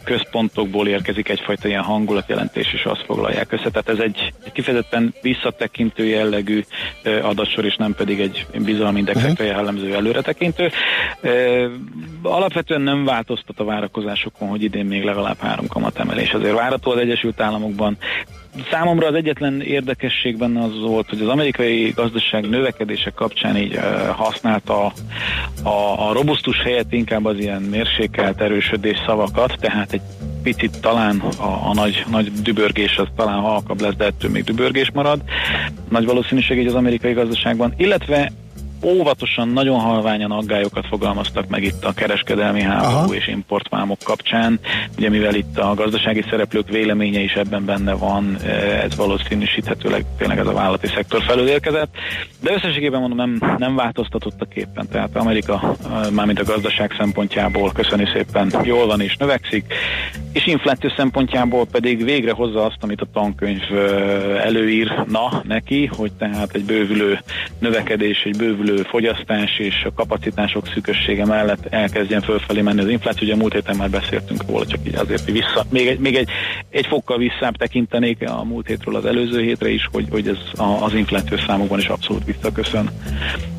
központokból 0.03 0.87
érkezik 0.87 1.29
egyfajta 1.29 1.67
ilyen 1.67 1.83
hangulatjelentés, 1.83 2.73
és 2.73 2.83
azt 2.85 3.03
foglalják 3.05 3.51
össze. 3.51 3.69
Tehát 3.69 3.89
ez 3.89 3.99
egy, 3.99 4.33
egy 4.45 4.51
kifejezetten 4.51 5.13
visszatekintő 5.21 6.05
jellegű 6.05 6.63
adatsor, 7.21 7.65
és 7.65 7.75
nem 7.75 7.95
pedig 7.95 8.19
egy 8.19 8.45
bizalomindexekre 8.65 9.45
jellemző 9.45 9.95
előretekintő. 9.95 10.71
Alapvetően 12.21 12.81
nem 12.81 13.05
változtat 13.05 13.59
a 13.59 13.63
várakozásokon, 13.63 14.47
hogy 14.47 14.63
idén 14.63 14.85
még 14.85 15.03
legalább 15.03 15.39
három 15.39 15.67
kamatemelés. 15.67 16.31
Azért 16.31 16.55
várható 16.55 16.91
az 16.91 16.97
Egyesült 16.97 17.41
Államokban. 17.41 17.97
Számomra 18.71 19.07
az 19.07 19.13
egyetlen 19.13 19.61
érdekesség 19.61 20.37
benne 20.37 20.63
az 20.63 20.79
volt, 20.79 21.09
hogy 21.09 21.21
az 21.21 21.27
amerikai 21.27 21.91
gazdaság 21.95 22.49
növekedése 22.49 23.09
kapcsán 23.09 23.57
így 23.57 23.73
eh, 23.73 23.83
használta 24.15 24.85
a, 24.85 24.93
a, 25.69 26.09
a 26.09 26.13
robusztus 26.13 26.61
helyett 26.61 26.93
inkább 26.93 27.25
az 27.25 27.37
ilyen 27.39 27.61
mérsékelt 27.61 28.41
erősödés 28.41 28.97
szavakat, 29.05 29.55
tehát 29.59 29.93
egy 29.93 30.01
picit 30.43 30.81
talán 30.81 31.19
a, 31.19 31.69
a 31.69 31.73
nagy, 31.73 32.05
nagy 32.09 32.31
dübörgés 32.31 32.97
az 32.97 33.07
talán 33.15 33.39
halkabb 33.39 33.81
lesz, 33.81 33.95
de 33.95 34.05
ettől 34.05 34.31
még 34.31 34.43
dübörgés 34.43 34.91
marad. 34.93 35.21
Nagy 35.89 36.05
valószínűség 36.05 36.57
így 36.57 36.67
az 36.67 36.73
amerikai 36.73 37.13
gazdaságban, 37.13 37.73
illetve 37.77 38.31
óvatosan, 38.84 39.47
nagyon 39.47 39.80
halványan 39.80 40.32
aggályokat 40.32 40.88
fogalmaztak 40.88 41.47
meg 41.47 41.63
itt 41.63 41.86
a 41.86 41.93
kereskedelmi 41.93 42.61
háború 42.61 42.95
Aha. 42.95 43.15
és 43.15 43.28
importvámok 43.28 43.97
kapcsán. 44.03 44.59
Ugye 44.97 45.09
mivel 45.09 45.36
itt 45.36 45.57
a 45.57 45.73
gazdasági 45.73 46.23
szereplők 46.30 46.69
véleménye 46.69 47.19
is 47.19 47.34
ebben 47.34 47.65
benne 47.65 47.93
van, 47.93 48.38
eh, 48.43 48.84
ez 48.84 48.95
valószínűsíthetőleg 48.95 50.05
tényleg 50.17 50.38
ez 50.38 50.47
a 50.47 50.53
vállalati 50.53 50.88
szektor 50.88 51.23
felől 51.23 51.47
érkezett. 51.47 51.95
De 52.41 52.53
összességében 52.53 52.99
mondom, 52.99 53.17
nem, 53.17 53.55
nem 53.57 53.75
változtatott 53.75 54.41
a 54.41 54.45
képen. 54.45 54.88
Tehát 54.91 55.15
Amerika, 55.15 55.75
eh, 55.84 56.11
mármint 56.11 56.39
a 56.39 56.43
gazdaság 56.43 56.95
szempontjából 56.97 57.71
köszöni 57.71 58.07
szépen 58.13 58.53
jól 58.63 58.86
van 58.86 59.01
és 59.01 59.15
növekszik, 59.17 59.73
és 60.38 60.47
infláció 60.47 60.89
szempontjából 60.95 61.65
pedig 61.71 62.03
végre 62.03 62.31
hozza 62.31 62.65
azt, 62.65 62.77
amit 62.79 63.01
a 63.01 63.07
tankönyv 63.13 63.61
előírna 64.43 65.43
neki, 65.43 65.85
hogy 65.85 66.11
tehát 66.11 66.53
egy 66.53 66.63
bővülő 66.63 67.19
növekedés, 67.59 68.23
egy 68.23 68.38
bővülő 68.38 68.75
fogyasztás 68.75 69.59
és 69.59 69.83
a 69.85 69.93
kapacitások 69.93 70.67
szűkössége 70.73 71.25
mellett 71.25 71.65
elkezdjen 71.69 72.21
fölfelé 72.21 72.61
menni 72.61 72.81
az 72.81 72.89
infláció. 72.89 73.23
Ugye 73.23 73.33
a 73.33 73.38
múlt 73.38 73.53
héten 73.53 73.75
már 73.75 73.89
beszéltünk 73.89 74.43
róla, 74.47 74.65
csak 74.65 74.79
így 74.88 74.95
azért, 74.95 75.23
hogy 75.23 75.33
vissza, 75.33 75.65
még 75.69 75.88
egy, 75.88 75.99
még 75.99 76.15
egy, 76.15 76.29
egy 76.69 76.85
fokkal 76.85 77.17
visszább 77.17 77.55
tekintenék 77.55 78.29
a 78.29 78.43
múlt 78.43 78.67
hétről 78.67 78.95
az 78.95 79.05
előző 79.05 79.41
hétre 79.41 79.69
is, 79.69 79.89
hogy, 79.91 80.07
hogy 80.09 80.27
ez 80.27 80.59
a, 80.59 80.83
az 80.83 80.93
infláció 80.93 81.38
számokban 81.47 81.79
is 81.79 81.88
abszolút 81.88 82.25
visszaköszön. 82.25 82.89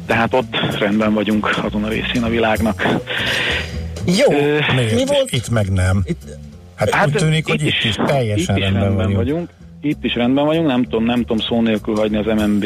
Tehát 0.06 0.34
ott 0.34 0.56
rendben 0.78 1.14
vagyunk 1.14 1.58
azon 1.62 1.84
a 1.84 1.88
részén 1.88 2.22
a 2.22 2.28
világnak. 2.28 2.86
Jó, 4.06 4.30
Miért? 4.30 4.94
mi 4.94 5.04
volt? 5.06 5.30
Itt 5.30 5.50
meg 5.50 5.72
nem. 5.72 6.04
Hát, 6.78 6.94
hát 6.94 7.06
úgy 7.06 7.12
tűnik, 7.12 7.46
hogy 7.48 7.62
itt 7.62 7.84
is 7.84 7.94
teljesen 8.06 8.56
itt 8.56 8.62
is 8.62 8.64
rendben, 8.64 8.82
rendben 8.82 8.96
vagyunk. 8.96 9.16
vagyunk. 9.16 9.48
Itt 9.80 10.04
is 10.04 10.14
rendben 10.14 10.44
vagyunk, 10.44 10.66
nem 10.66 10.82
tudom, 10.82 11.04
nem 11.04 11.20
tudom 11.20 11.38
szó 11.38 11.62
nélkül 11.62 11.94
hagyni 11.94 12.16
az 12.16 12.26
MNB 12.26 12.64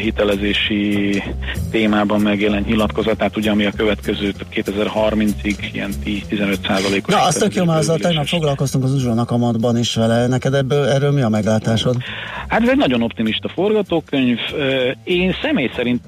hitelezési 0.00 1.22
témában 1.70 2.20
megjelent 2.20 2.66
nyilatkozatát, 2.66 3.36
ugye 3.36 3.50
ami 3.50 3.64
a 3.64 3.70
következő 3.76 4.32
2030-ig 4.54 5.56
ilyen 5.72 5.90
10-15 6.04 6.66
százalékos. 6.66 7.14
Na, 7.14 7.22
azt 7.22 7.38
tök 7.38 7.54
jó, 7.54 7.64
mert 7.64 7.78
azzal 7.78 7.98
tegnap 7.98 8.26
foglalkoztunk 8.26 8.84
az 8.84 8.94
uzsónak 8.94 9.26
kamatban 9.26 9.78
is 9.78 9.94
vele. 9.94 10.26
Neked 10.26 10.54
ebből, 10.54 10.84
erről 10.84 11.12
mi 11.12 11.20
a 11.20 11.28
meglátásod? 11.28 11.96
Hát 12.48 12.62
ez 12.62 12.68
egy 12.68 12.76
nagyon 12.76 13.02
optimista 13.02 13.48
forgatókönyv. 13.48 14.38
Én 15.04 15.34
személy 15.42 15.70
szerint 15.76 16.04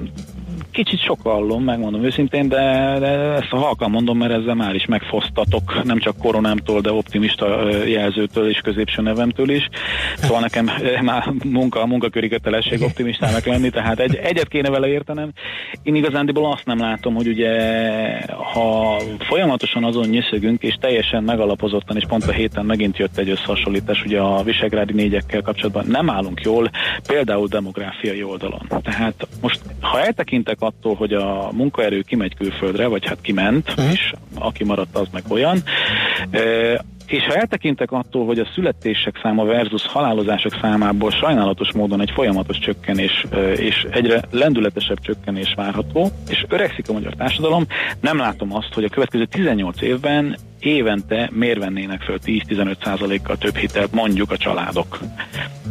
kicsit 0.71 1.03
sokallom, 1.03 1.65
megmondom 1.65 2.05
őszintén, 2.05 2.49
de, 2.49 2.97
de 2.99 3.07
ezt 3.09 3.53
a 3.53 3.57
halkan 3.57 3.91
mondom, 3.91 4.19
mert 4.19 4.33
ezzel 4.33 4.55
már 4.55 4.75
is 4.75 4.87
megfosztatok, 4.87 5.85
nem 5.85 5.99
csak 5.99 6.17
koronámtól, 6.17 6.81
de 6.81 6.93
optimista 6.93 7.71
jelzőtől 7.87 8.49
és 8.49 8.59
középső 8.59 9.03
nevemtől 9.03 9.51
is. 9.51 9.69
Szóval 10.17 10.41
nekem 10.41 10.71
már 11.03 11.33
munka, 11.45 11.87
munkaköri 11.87 12.29
kötelesség 12.29 12.83
optimistának 12.83 13.45
lenni, 13.45 13.71
tehát 13.71 13.99
egy, 13.99 14.15
egyet 14.15 14.49
kéne 14.49 14.71
vele 14.71 14.89
értenem. 14.89 15.33
Én 15.83 15.95
igazándiból 15.95 16.53
azt 16.53 16.67
nem 16.67 16.79
látom, 16.79 17.15
hogy 17.15 17.29
ugye 17.29 17.51
ha 18.53 19.01
folyamatosan 19.19 19.85
azon 19.85 20.09
nyöszögünk, 20.09 20.63
és 20.63 20.75
teljesen 20.81 21.23
megalapozottan, 21.23 21.97
és 21.97 22.05
pont 22.09 22.25
a 22.25 22.33
héten 22.33 22.65
megint 22.65 22.99
jött 22.99 23.19
egy 23.19 23.31
összehasonlítás, 23.31 24.03
ugye 24.05 24.21
a 24.21 24.43
visegrádi 24.43 24.93
négyekkel 24.93 25.43
kapcsolatban 25.43 25.85
nem 25.89 26.11
állunk 26.11 26.41
jól, 26.41 26.71
például 27.07 27.49
demográfiai 27.49 28.23
oldalon. 28.23 28.67
Tehát 28.83 29.29
most, 29.41 29.61
ha 29.81 30.01
eltekintek 30.51 30.61
attól, 30.61 30.95
hogy 30.95 31.13
a 31.13 31.51
munkaerő 31.53 32.01
kimegy 32.01 32.35
külföldre, 32.35 32.87
vagy 32.87 33.07
hát 33.07 33.21
kiment, 33.21 33.75
és 33.93 34.13
aki 34.39 34.65
maradt, 34.65 34.97
az 34.97 35.07
meg 35.13 35.23
olyan, 35.29 35.63
eh, 36.31 36.79
és 37.07 37.25
ha 37.25 37.35
eltekintek 37.35 37.93
attól, 37.93 38.27
hogy 38.27 38.39
a 38.39 38.51
születések 38.55 39.19
száma 39.23 39.45
versus 39.45 39.87
halálozások 39.87 40.53
számából 40.61 41.11
sajnálatos 41.11 41.73
módon 41.73 42.01
egy 42.01 42.11
folyamatos 42.15 42.59
csökkenés 42.59 43.27
és 43.57 43.87
egyre 43.91 44.23
lendületesebb 44.31 45.01
csökkenés 45.01 45.55
várható, 45.57 46.11
és 46.29 46.45
öregszik 46.49 46.89
a 46.89 46.93
magyar 46.93 47.15
társadalom, 47.15 47.67
nem 48.01 48.19
látom 48.19 48.55
azt, 48.55 48.75
hogy 48.75 48.85
a 48.85 48.89
következő 48.89 49.25
18 49.25 49.83
évben 49.83 50.37
évente 50.61 51.31
miért 51.33 51.59
vennének 51.59 52.03
föl 52.03 52.19
10-15 52.27 52.85
százalékkal 52.85 53.37
több 53.37 53.57
hitelt 53.57 53.93
mondjuk 53.93 54.31
a 54.31 54.37
családok. 54.37 54.99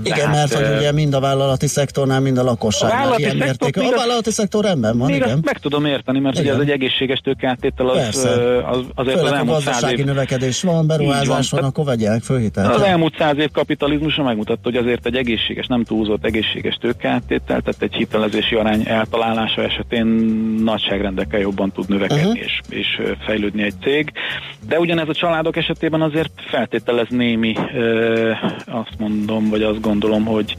Igen, 0.03 0.17
Tehát, 0.17 0.33
mert 0.33 0.53
hogy 0.53 0.77
ugye 0.77 0.91
mind 0.91 1.13
a 1.13 1.19
vállalati 1.19 1.67
szektornál, 1.67 2.19
mind 2.19 2.37
a 2.37 2.41
A 2.41 2.43
lakosságnál 2.43 2.97
vállalati 2.97 3.21
ilyen 3.21 3.35
mértékű. 3.35 3.81
A 3.81 3.83
az- 3.83 3.95
vállalati 3.95 4.31
szektor 4.31 4.63
rendben 4.63 4.97
van, 4.97 5.09
igen. 5.09 5.29
azt 5.29 5.45
meg 5.45 5.57
tudom 5.57 5.85
érteni, 5.85 6.19
mert 6.19 6.35
ugye 6.35 6.43
Igen. 6.43 6.55
az 6.55 6.61
egy 6.61 6.69
egészséges 6.69 7.19
tőkeáttétel 7.19 7.89
az, 7.89 7.97
Persze. 7.97 8.29
az, 8.67 8.79
azért 8.95 9.15
az 9.15 9.21
Főleg 9.21 9.33
a 9.33 9.37
elmúlt 9.37 9.61
száz 9.61 9.91
év 9.91 10.05
növekedés 10.05 10.61
van, 10.61 10.87
beruházás 10.87 11.49
van, 11.49 11.63
akkor 11.63 11.85
vegyenek 11.85 12.21
föl 12.23 12.39
hitelt. 12.39 12.75
Az 12.75 12.81
elmúlt 12.81 13.15
száz 13.17 13.37
év 13.37 13.51
kapitalizmusa 13.51 14.23
megmutatta, 14.23 14.59
hogy 14.63 14.75
azért 14.75 15.05
egy 15.05 15.15
egészséges, 15.15 15.67
nem 15.67 15.83
túlzott 15.83 16.25
egészséges 16.25 16.75
tőkeáttétel, 16.75 17.61
tehát 17.61 17.81
egy 17.81 17.93
hitelezési 17.93 18.55
arány 18.55 18.83
eltalálása 18.87 19.63
esetén 19.63 20.05
nagyságrendekkel 20.63 21.39
jobban 21.39 21.71
tud 21.71 21.89
növekedni 21.89 22.23
uh-huh. 22.23 22.43
és, 22.43 22.59
és 22.69 23.01
fejlődni 23.25 23.63
egy 23.63 23.73
cég. 23.81 24.11
De 24.67 24.78
ugyanez 24.79 25.09
a 25.09 25.13
családok 25.13 25.55
esetében 25.55 26.01
azért 26.01 26.31
feltételez 26.35 27.07
némi, 27.09 27.55
ö, 27.73 28.31
azt 28.65 28.93
mondom, 28.97 29.49
vagy 29.49 29.63
azt 29.63 29.81
gondolom, 29.81 30.25
hogy 30.25 30.57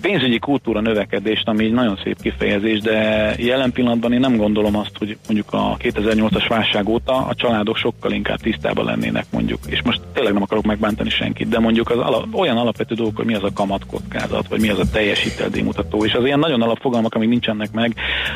pénzügyi 0.00 0.38
kultúra 0.38 0.80
növekedést, 0.80 1.48
ami 1.48 1.64
egy 1.64 1.72
nagyon 1.72 1.98
szép 2.02 2.20
kifejezés, 2.22 2.80
de 2.80 3.32
jelen 3.38 3.72
pillanatban 3.72 4.12
én 4.12 4.20
nem 4.20 4.36
gondolom 4.36 4.76
azt, 4.76 4.98
hogy 4.98 5.16
mondjuk 5.26 5.52
a 5.52 5.76
2008-as 5.78 6.44
válság 6.48 6.88
óta 6.88 7.26
a 7.26 7.34
családok 7.34 7.76
sokkal 7.76 8.12
inkább 8.12 8.38
tisztában 8.38 8.84
lennének 8.84 9.24
mondjuk, 9.30 9.58
és 9.66 9.82
most 9.82 10.00
tényleg 10.12 10.32
nem 10.32 10.42
akarok 10.42 10.64
megbántani 10.64 11.10
senkit, 11.10 11.48
de 11.48 11.58
mondjuk 11.58 11.90
az 11.90 11.98
ala, 11.98 12.24
olyan 12.32 12.56
alapvető 12.56 12.94
dolgok, 12.94 13.16
hogy 13.16 13.24
mi 13.24 13.34
az 13.34 13.42
a 13.42 13.52
kamatkockázat, 13.54 14.48
vagy 14.48 14.60
mi 14.60 14.68
az 14.68 14.78
a 14.78 14.90
teljesíteldíjmutató, 14.92 16.04
és 16.04 16.12
az 16.12 16.24
ilyen 16.24 16.38
nagyon 16.38 16.62
alapfogalmak, 16.62 17.14
amik 17.14 17.28
nincsenek 17.28 17.72
meg, 17.72 17.94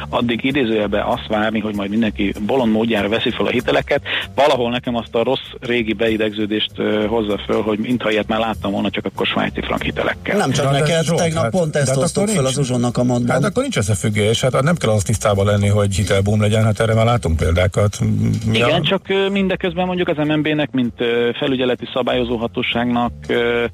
addig 0.08 0.44
idézőjelben 0.44 1.06
azt 1.06 1.26
várni, 1.28 1.60
hogy 1.60 1.74
majd 1.74 1.90
mindenki 1.90 2.34
bolond 2.46 2.72
módjára 2.72 3.08
veszi 3.08 3.30
fel 3.30 3.46
a 3.46 3.50
hiteleket, 3.50 4.02
valahol 4.34 4.70
nekem 4.70 4.95
azt 4.96 5.14
a 5.14 5.22
rossz 5.22 5.50
régi 5.60 5.92
beidegződést 5.92 6.70
hozza 7.08 7.38
föl, 7.46 7.62
hogy 7.62 7.78
mintha 7.78 8.10
ilyet 8.10 8.28
már 8.28 8.38
láttam 8.38 8.72
volna, 8.72 8.90
csak 8.90 9.04
akkor 9.04 9.26
svájci 9.26 9.60
frank 9.60 9.82
hitelekkel. 9.82 10.36
Nem 10.36 10.50
csak 10.50 10.64
De 10.64 10.70
hát 10.70 10.80
ez 10.82 10.88
neked, 10.88 11.04
Zsolt, 11.04 11.20
tegnap 11.20 11.42
hát- 11.42 11.50
pont 11.50 11.76
ezt 11.76 11.88
hát 11.88 11.96
hoztuk 11.96 12.24
föl 12.28 12.34
nincs. 12.34 12.48
az 12.48 12.58
uzsonnak 12.58 12.96
a 12.96 13.02
modban. 13.04 13.28
Hát 13.34 13.44
akkor 13.44 13.62
nincs 13.62 13.76
összefüggés, 13.76 14.40
hát 14.40 14.62
nem 14.62 14.76
kell 14.76 14.90
az 14.90 15.02
tisztában 15.02 15.46
lenni, 15.46 15.68
hogy 15.68 15.94
hitelboom 15.94 16.40
legyen, 16.40 16.64
hát 16.64 16.80
erre 16.80 16.94
már 16.94 17.04
látunk 17.04 17.36
példákat. 17.36 17.98
Mi 18.46 18.56
Igen, 18.56 18.80
a- 18.80 18.82
csak 18.82 19.06
mindeközben 19.32 19.86
mondjuk 19.86 20.08
az 20.08 20.16
MNB-nek, 20.26 20.70
mint 20.70 20.92
felügyeleti 21.38 21.84
szabályozó 21.94 22.36
hatóságnak 22.36 23.12
ö, 23.28 23.64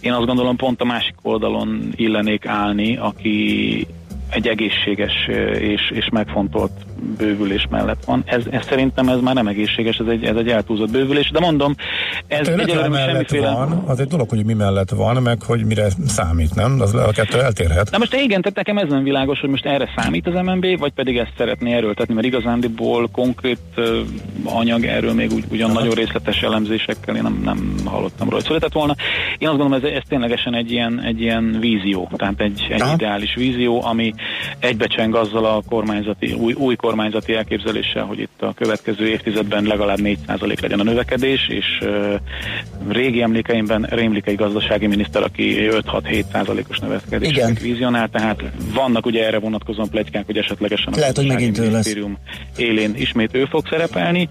én 0.00 0.12
azt 0.12 0.26
gondolom 0.26 0.56
pont 0.56 0.80
a 0.80 0.84
másik 0.84 1.14
oldalon 1.22 1.92
illenék 1.96 2.46
állni, 2.46 2.96
aki 2.96 3.86
egy 4.30 4.48
egészséges 4.48 5.12
és, 5.60 5.90
és 5.94 6.08
megfontolt 6.12 6.72
bővülés 7.18 7.66
mellett 7.70 8.04
van. 8.04 8.22
Ez, 8.26 8.42
ez 8.50 8.64
szerintem 8.64 9.08
ez 9.08 9.20
már 9.20 9.34
nem 9.34 9.46
egészséges, 9.46 9.96
ez 9.96 10.06
egy, 10.06 10.24
ez 10.24 10.36
egy 10.36 10.48
eltúlzott 10.48 10.90
bővülés, 10.90 11.30
de 11.30 11.40
mondom, 11.40 11.74
ez 12.26 12.46
Tényleg 12.46 12.68
egyelőre 12.68 12.88
mellett 12.88 13.10
semmiféle... 13.10 13.50
van, 13.50 13.82
az 13.86 14.00
egy 14.00 14.08
dolog, 14.08 14.28
hogy 14.28 14.44
mi 14.44 14.52
mellett 14.52 14.90
van, 14.90 15.22
meg 15.22 15.42
hogy 15.42 15.64
mire 15.64 15.88
számít, 16.06 16.54
nem? 16.54 16.80
Az 16.80 16.94
a 16.94 17.10
kettő 17.14 17.40
eltérhet. 17.40 17.90
Na 17.90 17.98
most 17.98 18.14
igen, 18.14 18.40
tehát 18.40 18.56
nekem 18.56 18.78
ez 18.78 18.88
nem 18.88 19.02
világos, 19.02 19.40
hogy 19.40 19.50
most 19.50 19.66
erre 19.66 19.88
számít 19.96 20.26
az 20.26 20.34
MNB, 20.34 20.78
vagy 20.78 20.92
pedig 20.92 21.16
ezt 21.16 21.32
szeretné 21.36 21.74
erőltetni, 21.74 22.14
mert 22.14 22.26
igazándiból 22.26 23.08
konkrét 23.08 23.58
uh, 23.76 23.84
anyag 24.44 24.84
erről 24.84 25.12
még 25.12 25.32
úgy, 25.32 25.44
ugyan 25.50 25.70
nagyon 25.70 25.94
részletes 25.94 26.42
elemzésekkel 26.42 27.16
én 27.16 27.22
nem, 27.22 27.40
nem 27.44 27.74
hallottam 27.84 28.28
róla, 28.28 28.34
hogy 28.36 28.44
született 28.44 28.72
volna. 28.72 28.94
Én 29.38 29.48
azt 29.48 29.58
gondolom, 29.58 29.84
ez, 29.84 29.90
ez 29.92 30.02
ténylegesen 30.08 30.54
egy 30.54 30.70
ilyen, 30.72 31.00
egy 31.02 31.20
ilyen 31.20 31.56
vízió, 31.60 32.10
tehát 32.16 32.40
egy, 32.40 32.66
egy 32.70 32.80
Aha. 32.80 32.94
ideális 32.94 33.34
vízió, 33.34 33.84
ami 33.84 34.14
egybecseng 34.58 35.14
azzal 35.14 35.44
a 35.44 35.62
kormányzati, 35.68 36.32
új, 36.32 36.52
új 36.52 36.76
kormányzati 36.86 37.34
elképzeléssel, 37.34 38.04
hogy 38.04 38.18
itt 38.18 38.42
a 38.42 38.52
következő 38.54 39.08
évtizedben 39.08 39.64
legalább 39.64 39.98
4% 40.02 40.60
legyen 40.60 40.80
a 40.80 40.82
növekedés, 40.82 41.48
és 41.48 41.64
régi 42.88 43.22
emlékeimben 43.22 43.82
rémlik 43.90 44.26
egy 44.26 44.36
gazdasági 44.36 44.86
miniszter, 44.86 45.22
aki 45.22 45.56
5-6-7%-os 45.70 46.78
növekedést 46.78 47.30
Igen. 47.30 47.56
vizionál, 47.62 48.08
tehát 48.08 48.42
vannak 48.74 49.06
ugye 49.06 49.26
erre 49.26 49.38
vonatkozóan 49.38 49.88
plegykák, 49.88 50.26
hogy 50.26 50.36
esetlegesen 50.36 50.92
a 50.92 50.98
Lehet, 50.98 51.16
hogy 51.16 51.26
megint 51.26 51.58
ő 51.58 51.70
lesz. 51.70 51.94
élén 52.56 52.94
ismét 52.96 53.34
ő 53.34 53.44
fog 53.44 53.66
szerepelni. 53.70 54.28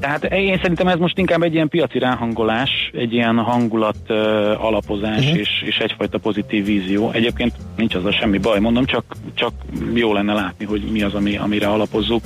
Tehát 0.00 0.24
én 0.24 0.56
szerintem 0.56 0.88
ez 0.88 0.98
most 0.98 1.18
inkább 1.18 1.42
egy 1.42 1.54
ilyen 1.54 1.68
piaci 1.68 1.98
ráhangolás, 1.98 2.90
egy 2.92 3.12
ilyen 3.12 3.36
hangulat 3.38 3.96
uh, 4.08 4.16
alapozás 4.64 5.24
uh-huh. 5.24 5.38
és, 5.38 5.62
és 5.66 5.76
egyfajta 5.76 6.18
pozitív 6.18 6.64
vízió. 6.64 7.10
Egyébként 7.10 7.52
nincs 7.76 7.94
azzal 7.94 8.12
semmi 8.12 8.38
baj, 8.38 8.60
mondom, 8.60 8.84
csak, 8.84 9.04
csak 9.34 9.52
jó 9.94 10.12
lenne 10.12 10.32
látni, 10.32 10.64
hogy 10.64 10.82
mi 10.90 11.02
az, 11.02 11.14
ami, 11.14 11.36
amire 11.36 11.66
alapozzuk. 11.68 12.22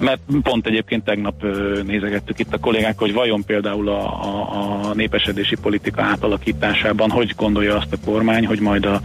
Mert 0.00 0.20
pont 0.42 0.66
egyébként 0.66 1.04
tegnap 1.04 1.46
nézegettük 1.86 2.38
itt 2.38 2.52
a 2.54 2.58
kollégák, 2.58 2.98
hogy 2.98 3.12
vajon 3.12 3.44
például 3.44 3.88
a, 3.88 4.24
a, 4.24 4.88
a 4.88 4.94
népesedési 4.94 5.56
politika 5.56 6.02
átalakításában 6.02 7.10
hogy 7.10 7.34
gondolja 7.36 7.76
azt 7.76 7.92
a 7.92 7.96
kormány, 8.04 8.46
hogy 8.46 8.60
majd 8.60 8.84
a, 8.84 9.00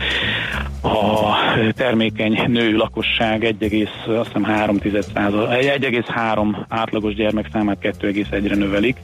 a 0.87 1.35
termékeny 1.75 2.43
nő 2.47 2.75
lakosság 2.75 3.43
1, 3.43 3.89
azt 4.07 4.27
hiszem 4.27 4.43
3 4.43 4.77
1,3 4.79 6.65
átlagos 6.67 7.13
gyermek 7.13 7.49
számát 7.51 7.77
2,1-re 7.81 8.55
növelik. 8.55 8.97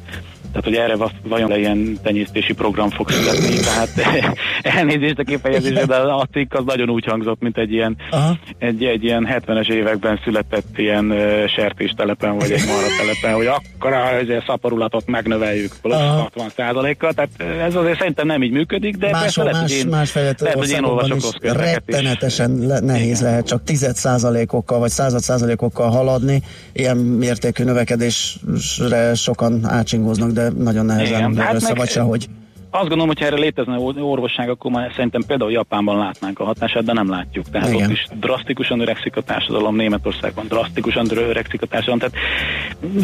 Tehát, 0.52 0.64
hogy 0.64 0.76
erre 0.76 0.96
vajon 1.24 1.58
ilyen 1.58 1.98
tenyésztési 2.04 2.54
program 2.54 2.90
fog 2.90 3.10
születni, 3.10 3.56
tehát 3.60 3.90
elnézést 4.78 5.20
a 5.20 5.24
kifejezésre, 5.24 5.86
de 5.86 5.96
a 5.96 6.28
cikk 6.32 6.54
az 6.54 6.64
nagyon 6.66 6.90
úgy 6.90 7.06
hangzott, 7.06 7.42
mint 7.42 7.58
egy 7.58 7.72
ilyen, 7.72 7.98
Aha. 8.10 8.38
egy, 8.58 8.84
egy 8.84 9.04
ilyen 9.04 9.28
70-es 9.30 9.72
években 9.72 10.20
született 10.24 10.78
ilyen 10.78 11.12
uh, 11.12 11.48
sertéstelepen, 11.48 12.38
vagy 12.38 12.52
egy 12.52 12.66
maratelepen, 12.68 13.34
hogy 13.34 13.46
akkor 13.46 13.94
a 13.94 14.44
szaporulatot 14.46 15.06
megnöveljük 15.06 15.74
plusz 15.82 15.96
Aha. 15.96 16.30
60 16.36 16.96
kal 16.98 17.14
tehát 17.14 17.30
ez 17.62 17.76
azért 17.76 17.98
szerintem 17.98 18.28
nem 18.28 18.44
így 18.44 18.52
működik, 18.52 18.98
de 18.98 19.10
persze 19.10 19.24
Máshol, 19.24 19.44
lehet, 19.44 19.62
más, 19.62 19.72
hogy 19.72 19.80
én, 19.80 19.88
más 19.88 20.14
lehet, 20.14 20.54
hogy 20.54 20.70
én 20.70 20.84
olvasok 20.84 21.34
könyveket 21.40 21.84
is. 21.86 21.96
rettenetesen 21.96 22.66
le, 22.68 22.80
nehéz 22.80 23.22
lehet 23.22 23.48
csak 23.48 23.64
tized 23.64 23.96
százalékokkal 23.96 24.80
vagy 24.80 24.90
század 24.90 25.22
százalékokkal 25.22 25.90
haladni. 25.90 26.42
Ilyen 26.74 26.98
mértékű 26.98 27.64
növekedésre 27.64 29.14
sokan 29.16 29.66
átsingóznak, 29.66 30.32
de 30.32 30.41
nagyon 30.58 30.86
nehezen 30.86 31.32
Igen, 31.32 31.36
hát 31.38 31.54
össze, 31.54 31.68
meg- 31.68 31.78
vagy 31.78 31.90
sehogy. 31.90 32.28
Azt 32.74 32.82
gondolom, 32.88 33.08
hogy 33.08 33.20
ha 33.20 33.26
erre 33.26 33.36
létezne 33.36 33.78
or- 33.78 34.02
orvosság, 34.02 34.50
akkor 34.50 34.72
már 34.72 34.92
szerintem 34.96 35.22
például 35.28 35.52
Japánban 35.52 35.98
látnánk 35.98 36.40
a 36.40 36.44
hatását, 36.44 36.84
de 36.84 36.94
nem 36.94 37.10
látjuk. 37.10 37.50
Tehát 37.50 37.70
Igen. 37.70 37.86
ott 37.86 37.92
is 37.92 38.08
drasztikusan 38.20 38.80
öregszik 38.80 39.16
a 39.16 39.22
társadalom, 39.22 39.76
Németországban 39.76 40.48
drasztikusan 40.48 41.08
öregszik 41.18 41.62
a 41.62 41.66
társadalom. 41.66 42.00
Tehát 42.00 42.16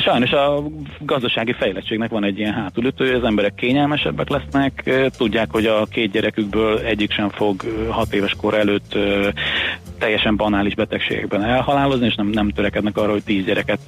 sajnos 0.01 0.31
a 0.31 0.63
gazdasági 0.99 1.53
fejlettségnek 1.53 2.09
van 2.09 2.23
egy 2.23 2.37
ilyen 2.39 2.53
hátulütője, 2.53 3.15
az 3.15 3.23
emberek 3.23 3.55
kényelmesebbek 3.55 4.29
lesznek, 4.29 4.89
tudják, 5.17 5.51
hogy 5.51 5.65
a 5.65 5.85
két 5.85 6.11
gyerekükből 6.11 6.77
egyik 6.79 7.11
sem 7.11 7.29
fog 7.29 7.61
hat 7.89 8.13
éves 8.13 8.35
kor 8.37 8.53
előtt 8.53 8.97
teljesen 9.99 10.35
banális 10.35 10.75
betegségekben 10.75 11.43
elhalálozni, 11.43 12.05
és 12.05 12.15
nem, 12.15 12.27
nem 12.27 12.49
törekednek 12.49 12.97
arra, 12.97 13.11
hogy 13.11 13.23
tíz 13.23 13.45
gyereket 13.45 13.79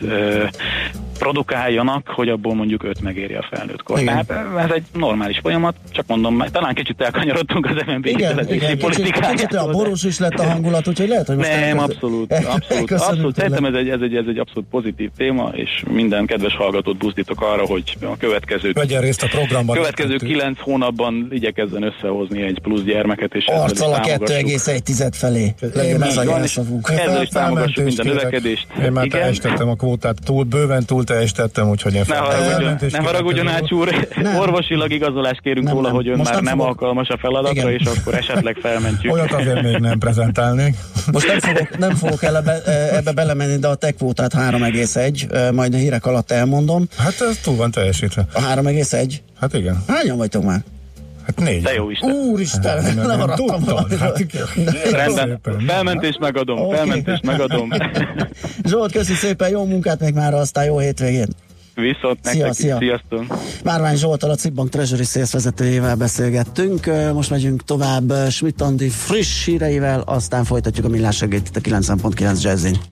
produkáljanak, 1.20 2.08
hogy 2.08 2.30
abból 2.30 2.56
mondjuk 2.56 2.84
öt 2.84 3.02
megéri 3.02 3.34
a 3.34 3.48
felnőtt 3.52 3.84
kor. 3.84 4.00
Igen. 4.00 4.26
Tehát 4.26 4.46
eh, 4.56 4.64
ez 4.64 4.72
egy 4.72 4.84
normális 4.94 5.40
folyamat, 5.44 5.76
csak 5.92 6.06
mondom, 6.08 6.44
talán 6.52 6.74
kicsit 6.74 7.02
elkanyarodtunk 7.02 7.66
az 7.66 7.84
MNB 7.86 8.06
Igen, 8.06 8.40
igen, 8.40 8.60
kicsit, 8.60 8.80
politikájától, 8.80 9.32
kicsit 9.36 9.50
de- 9.50 9.72
borús 9.72 10.04
is 10.04 10.20
lett 10.20 10.34
a 10.34 10.44
hangulat, 10.44 10.88
úgyhogy 10.88 11.08
lehet, 11.08 11.28
hogy 11.28 11.36
most 11.36 11.50
nem, 11.50 11.60
elkezd- 11.60 11.92
abszolút, 11.92 12.34
abszolút, 12.56 12.92
abszolút. 12.92 13.36
Szerintem 13.36 13.66
ez 13.66 13.74
egy, 13.74 13.90
ez, 13.90 14.00
egy, 14.02 14.16
ez 14.16 14.26
egy 14.28 14.38
abszolút 14.38 14.70
pozitív 14.70 15.10
téma, 15.18 15.50
és 15.54 15.84
minden 15.92 16.26
kedves 16.26 16.56
hallgatót 16.56 16.98
buzdítok 16.98 17.42
arra, 17.42 17.66
hogy 17.66 17.98
a 18.02 18.18
következő 18.18 18.72
Vegyen 18.74 19.02
részt 19.02 19.24
a 19.24 19.28
programban. 19.28 19.76
következő 19.76 20.16
kilenc 20.16 20.60
hónapban 20.60 21.28
igyekezzen 21.32 21.84
összehozni 21.84 22.42
egy 22.42 22.60
plusz 22.62 22.82
gyermeket, 22.82 23.34
és 23.36 23.46
Arccal 23.46 23.94
a 23.94 24.00
támogassuk. 24.00 24.66
2,1 24.66 25.10
felé. 25.12 25.54
Legyen 25.74 26.04
ez 26.04 26.18
a 26.18 26.24
jelszavunk. 26.24 26.90
Ezzel 26.90 27.22
is 27.22 27.30
támogassuk 27.30 27.84
minden 27.86 28.06
növekedést. 28.06 28.68
Én 28.84 28.92
már 28.92 29.08
teljesítettem 29.08 29.70
a 29.70 29.76
kvótát, 29.76 30.18
túl, 30.26 30.44
bőven 30.44 30.86
túl 30.86 31.04
teljesítettem, 31.14 31.70
úgyhogy 31.70 31.94
én 31.94 32.00
Ne 32.08 32.14
fel- 32.14 32.24
haragudjon, 32.24 32.54
felmentést 32.60 32.98
ne 32.98 33.04
haragudjon. 33.04 33.48
Ács 33.48 33.72
úr, 33.72 34.08
Nem. 34.22 34.36
orvosilag 34.36 34.92
igazolást 34.92 35.42
kérünk 35.42 35.66
Nem, 35.66 35.74
róla, 35.76 35.88
nem. 35.88 35.96
hogy 35.96 36.08
ön 36.08 36.18
Most 36.18 36.30
már 36.34 36.42
nem 36.42 36.44
nem 36.44 36.58
fogok- 36.58 36.82
alkalmas 36.82 37.08
a 37.08 37.18
feladatra, 37.18 37.70
Igen. 37.72 37.72
és 37.72 37.86
akkor 37.98 38.14
esetleg 38.16 38.58
felmentjük. 38.62 39.14
Olyat 39.14 39.32
azért 39.32 39.62
még 39.62 39.78
nem 39.78 40.00
prezentálnék. 40.00 40.76
Most 41.12 41.28
nem 41.28 41.40
fogok, 41.40 41.78
nem 41.78 41.96
fogok 41.96 42.24
ebbe, 42.24 42.62
ebbe 42.96 43.12
belemenni, 43.12 43.58
de 43.58 43.68
a 43.68 43.76
te 43.76 43.92
kvótát 43.92 44.34
3,1, 44.34 45.52
majd 45.54 45.74
a 45.74 45.78
hírek 45.78 46.06
alatt 46.06 46.32
elmondom. 46.32 46.88
Hát 46.98 47.22
ez 47.30 47.38
túl 47.44 47.56
van 47.56 47.72
teljesítve. 47.72 48.26
A 48.34 48.40
3,1. 48.42 49.14
Hát 49.40 49.54
igen. 49.54 49.84
Hányan 49.88 50.18
vagytok 50.18 50.44
már? 50.44 50.64
Hát 51.36 51.46
négy. 51.48 51.64
De 51.64 51.74
jó 51.74 51.90
Isten. 51.90 52.12
Úristen, 52.12 52.82
Hát, 52.84 52.96
nem, 52.96 53.06
nem 53.08 53.20
valamiről. 53.66 53.98
Hát. 54.00 54.26
Rendben, 54.92 55.40
felmentést 55.68 56.20
megadom, 56.20 56.60
Oké. 56.60 56.76
felmentést 56.76 57.24
megadom. 57.24 57.70
Zsolt, 58.70 58.92
köszi 58.92 59.14
szépen, 59.14 59.50
jó 59.50 59.66
munkát 59.66 60.00
még 60.00 60.14
már, 60.14 60.34
aztán 60.34 60.66
jó 60.66 60.80
hétvégén. 60.80 61.28
Viszont 61.76 62.18
Szia, 62.22 62.32
nektek 62.46 62.50
is, 62.52 62.56
szia. 62.56 62.78
sziasztok! 62.78 63.38
Márvány 63.64 63.96
Zsoltal, 63.96 64.30
a 64.30 64.36
Cibbank 64.36 64.70
Treasury 64.70 65.04
Sales 65.04 65.32
vezetőjével 65.32 65.96
beszélgettünk. 65.96 66.90
Most 67.14 67.30
megyünk 67.30 67.64
tovább 67.64 68.14
Schmidt 68.30 68.62
Andi 68.62 68.90
friss 68.90 69.46
híreivel, 69.46 70.00
aztán 70.06 70.44
folytatjuk 70.44 70.86
a 70.86 70.90
millás 70.90 71.16
segít 71.16 71.48
itt 71.48 71.56
a 71.56 71.60
90.9 71.80 72.42
Jazzin. 72.42 72.80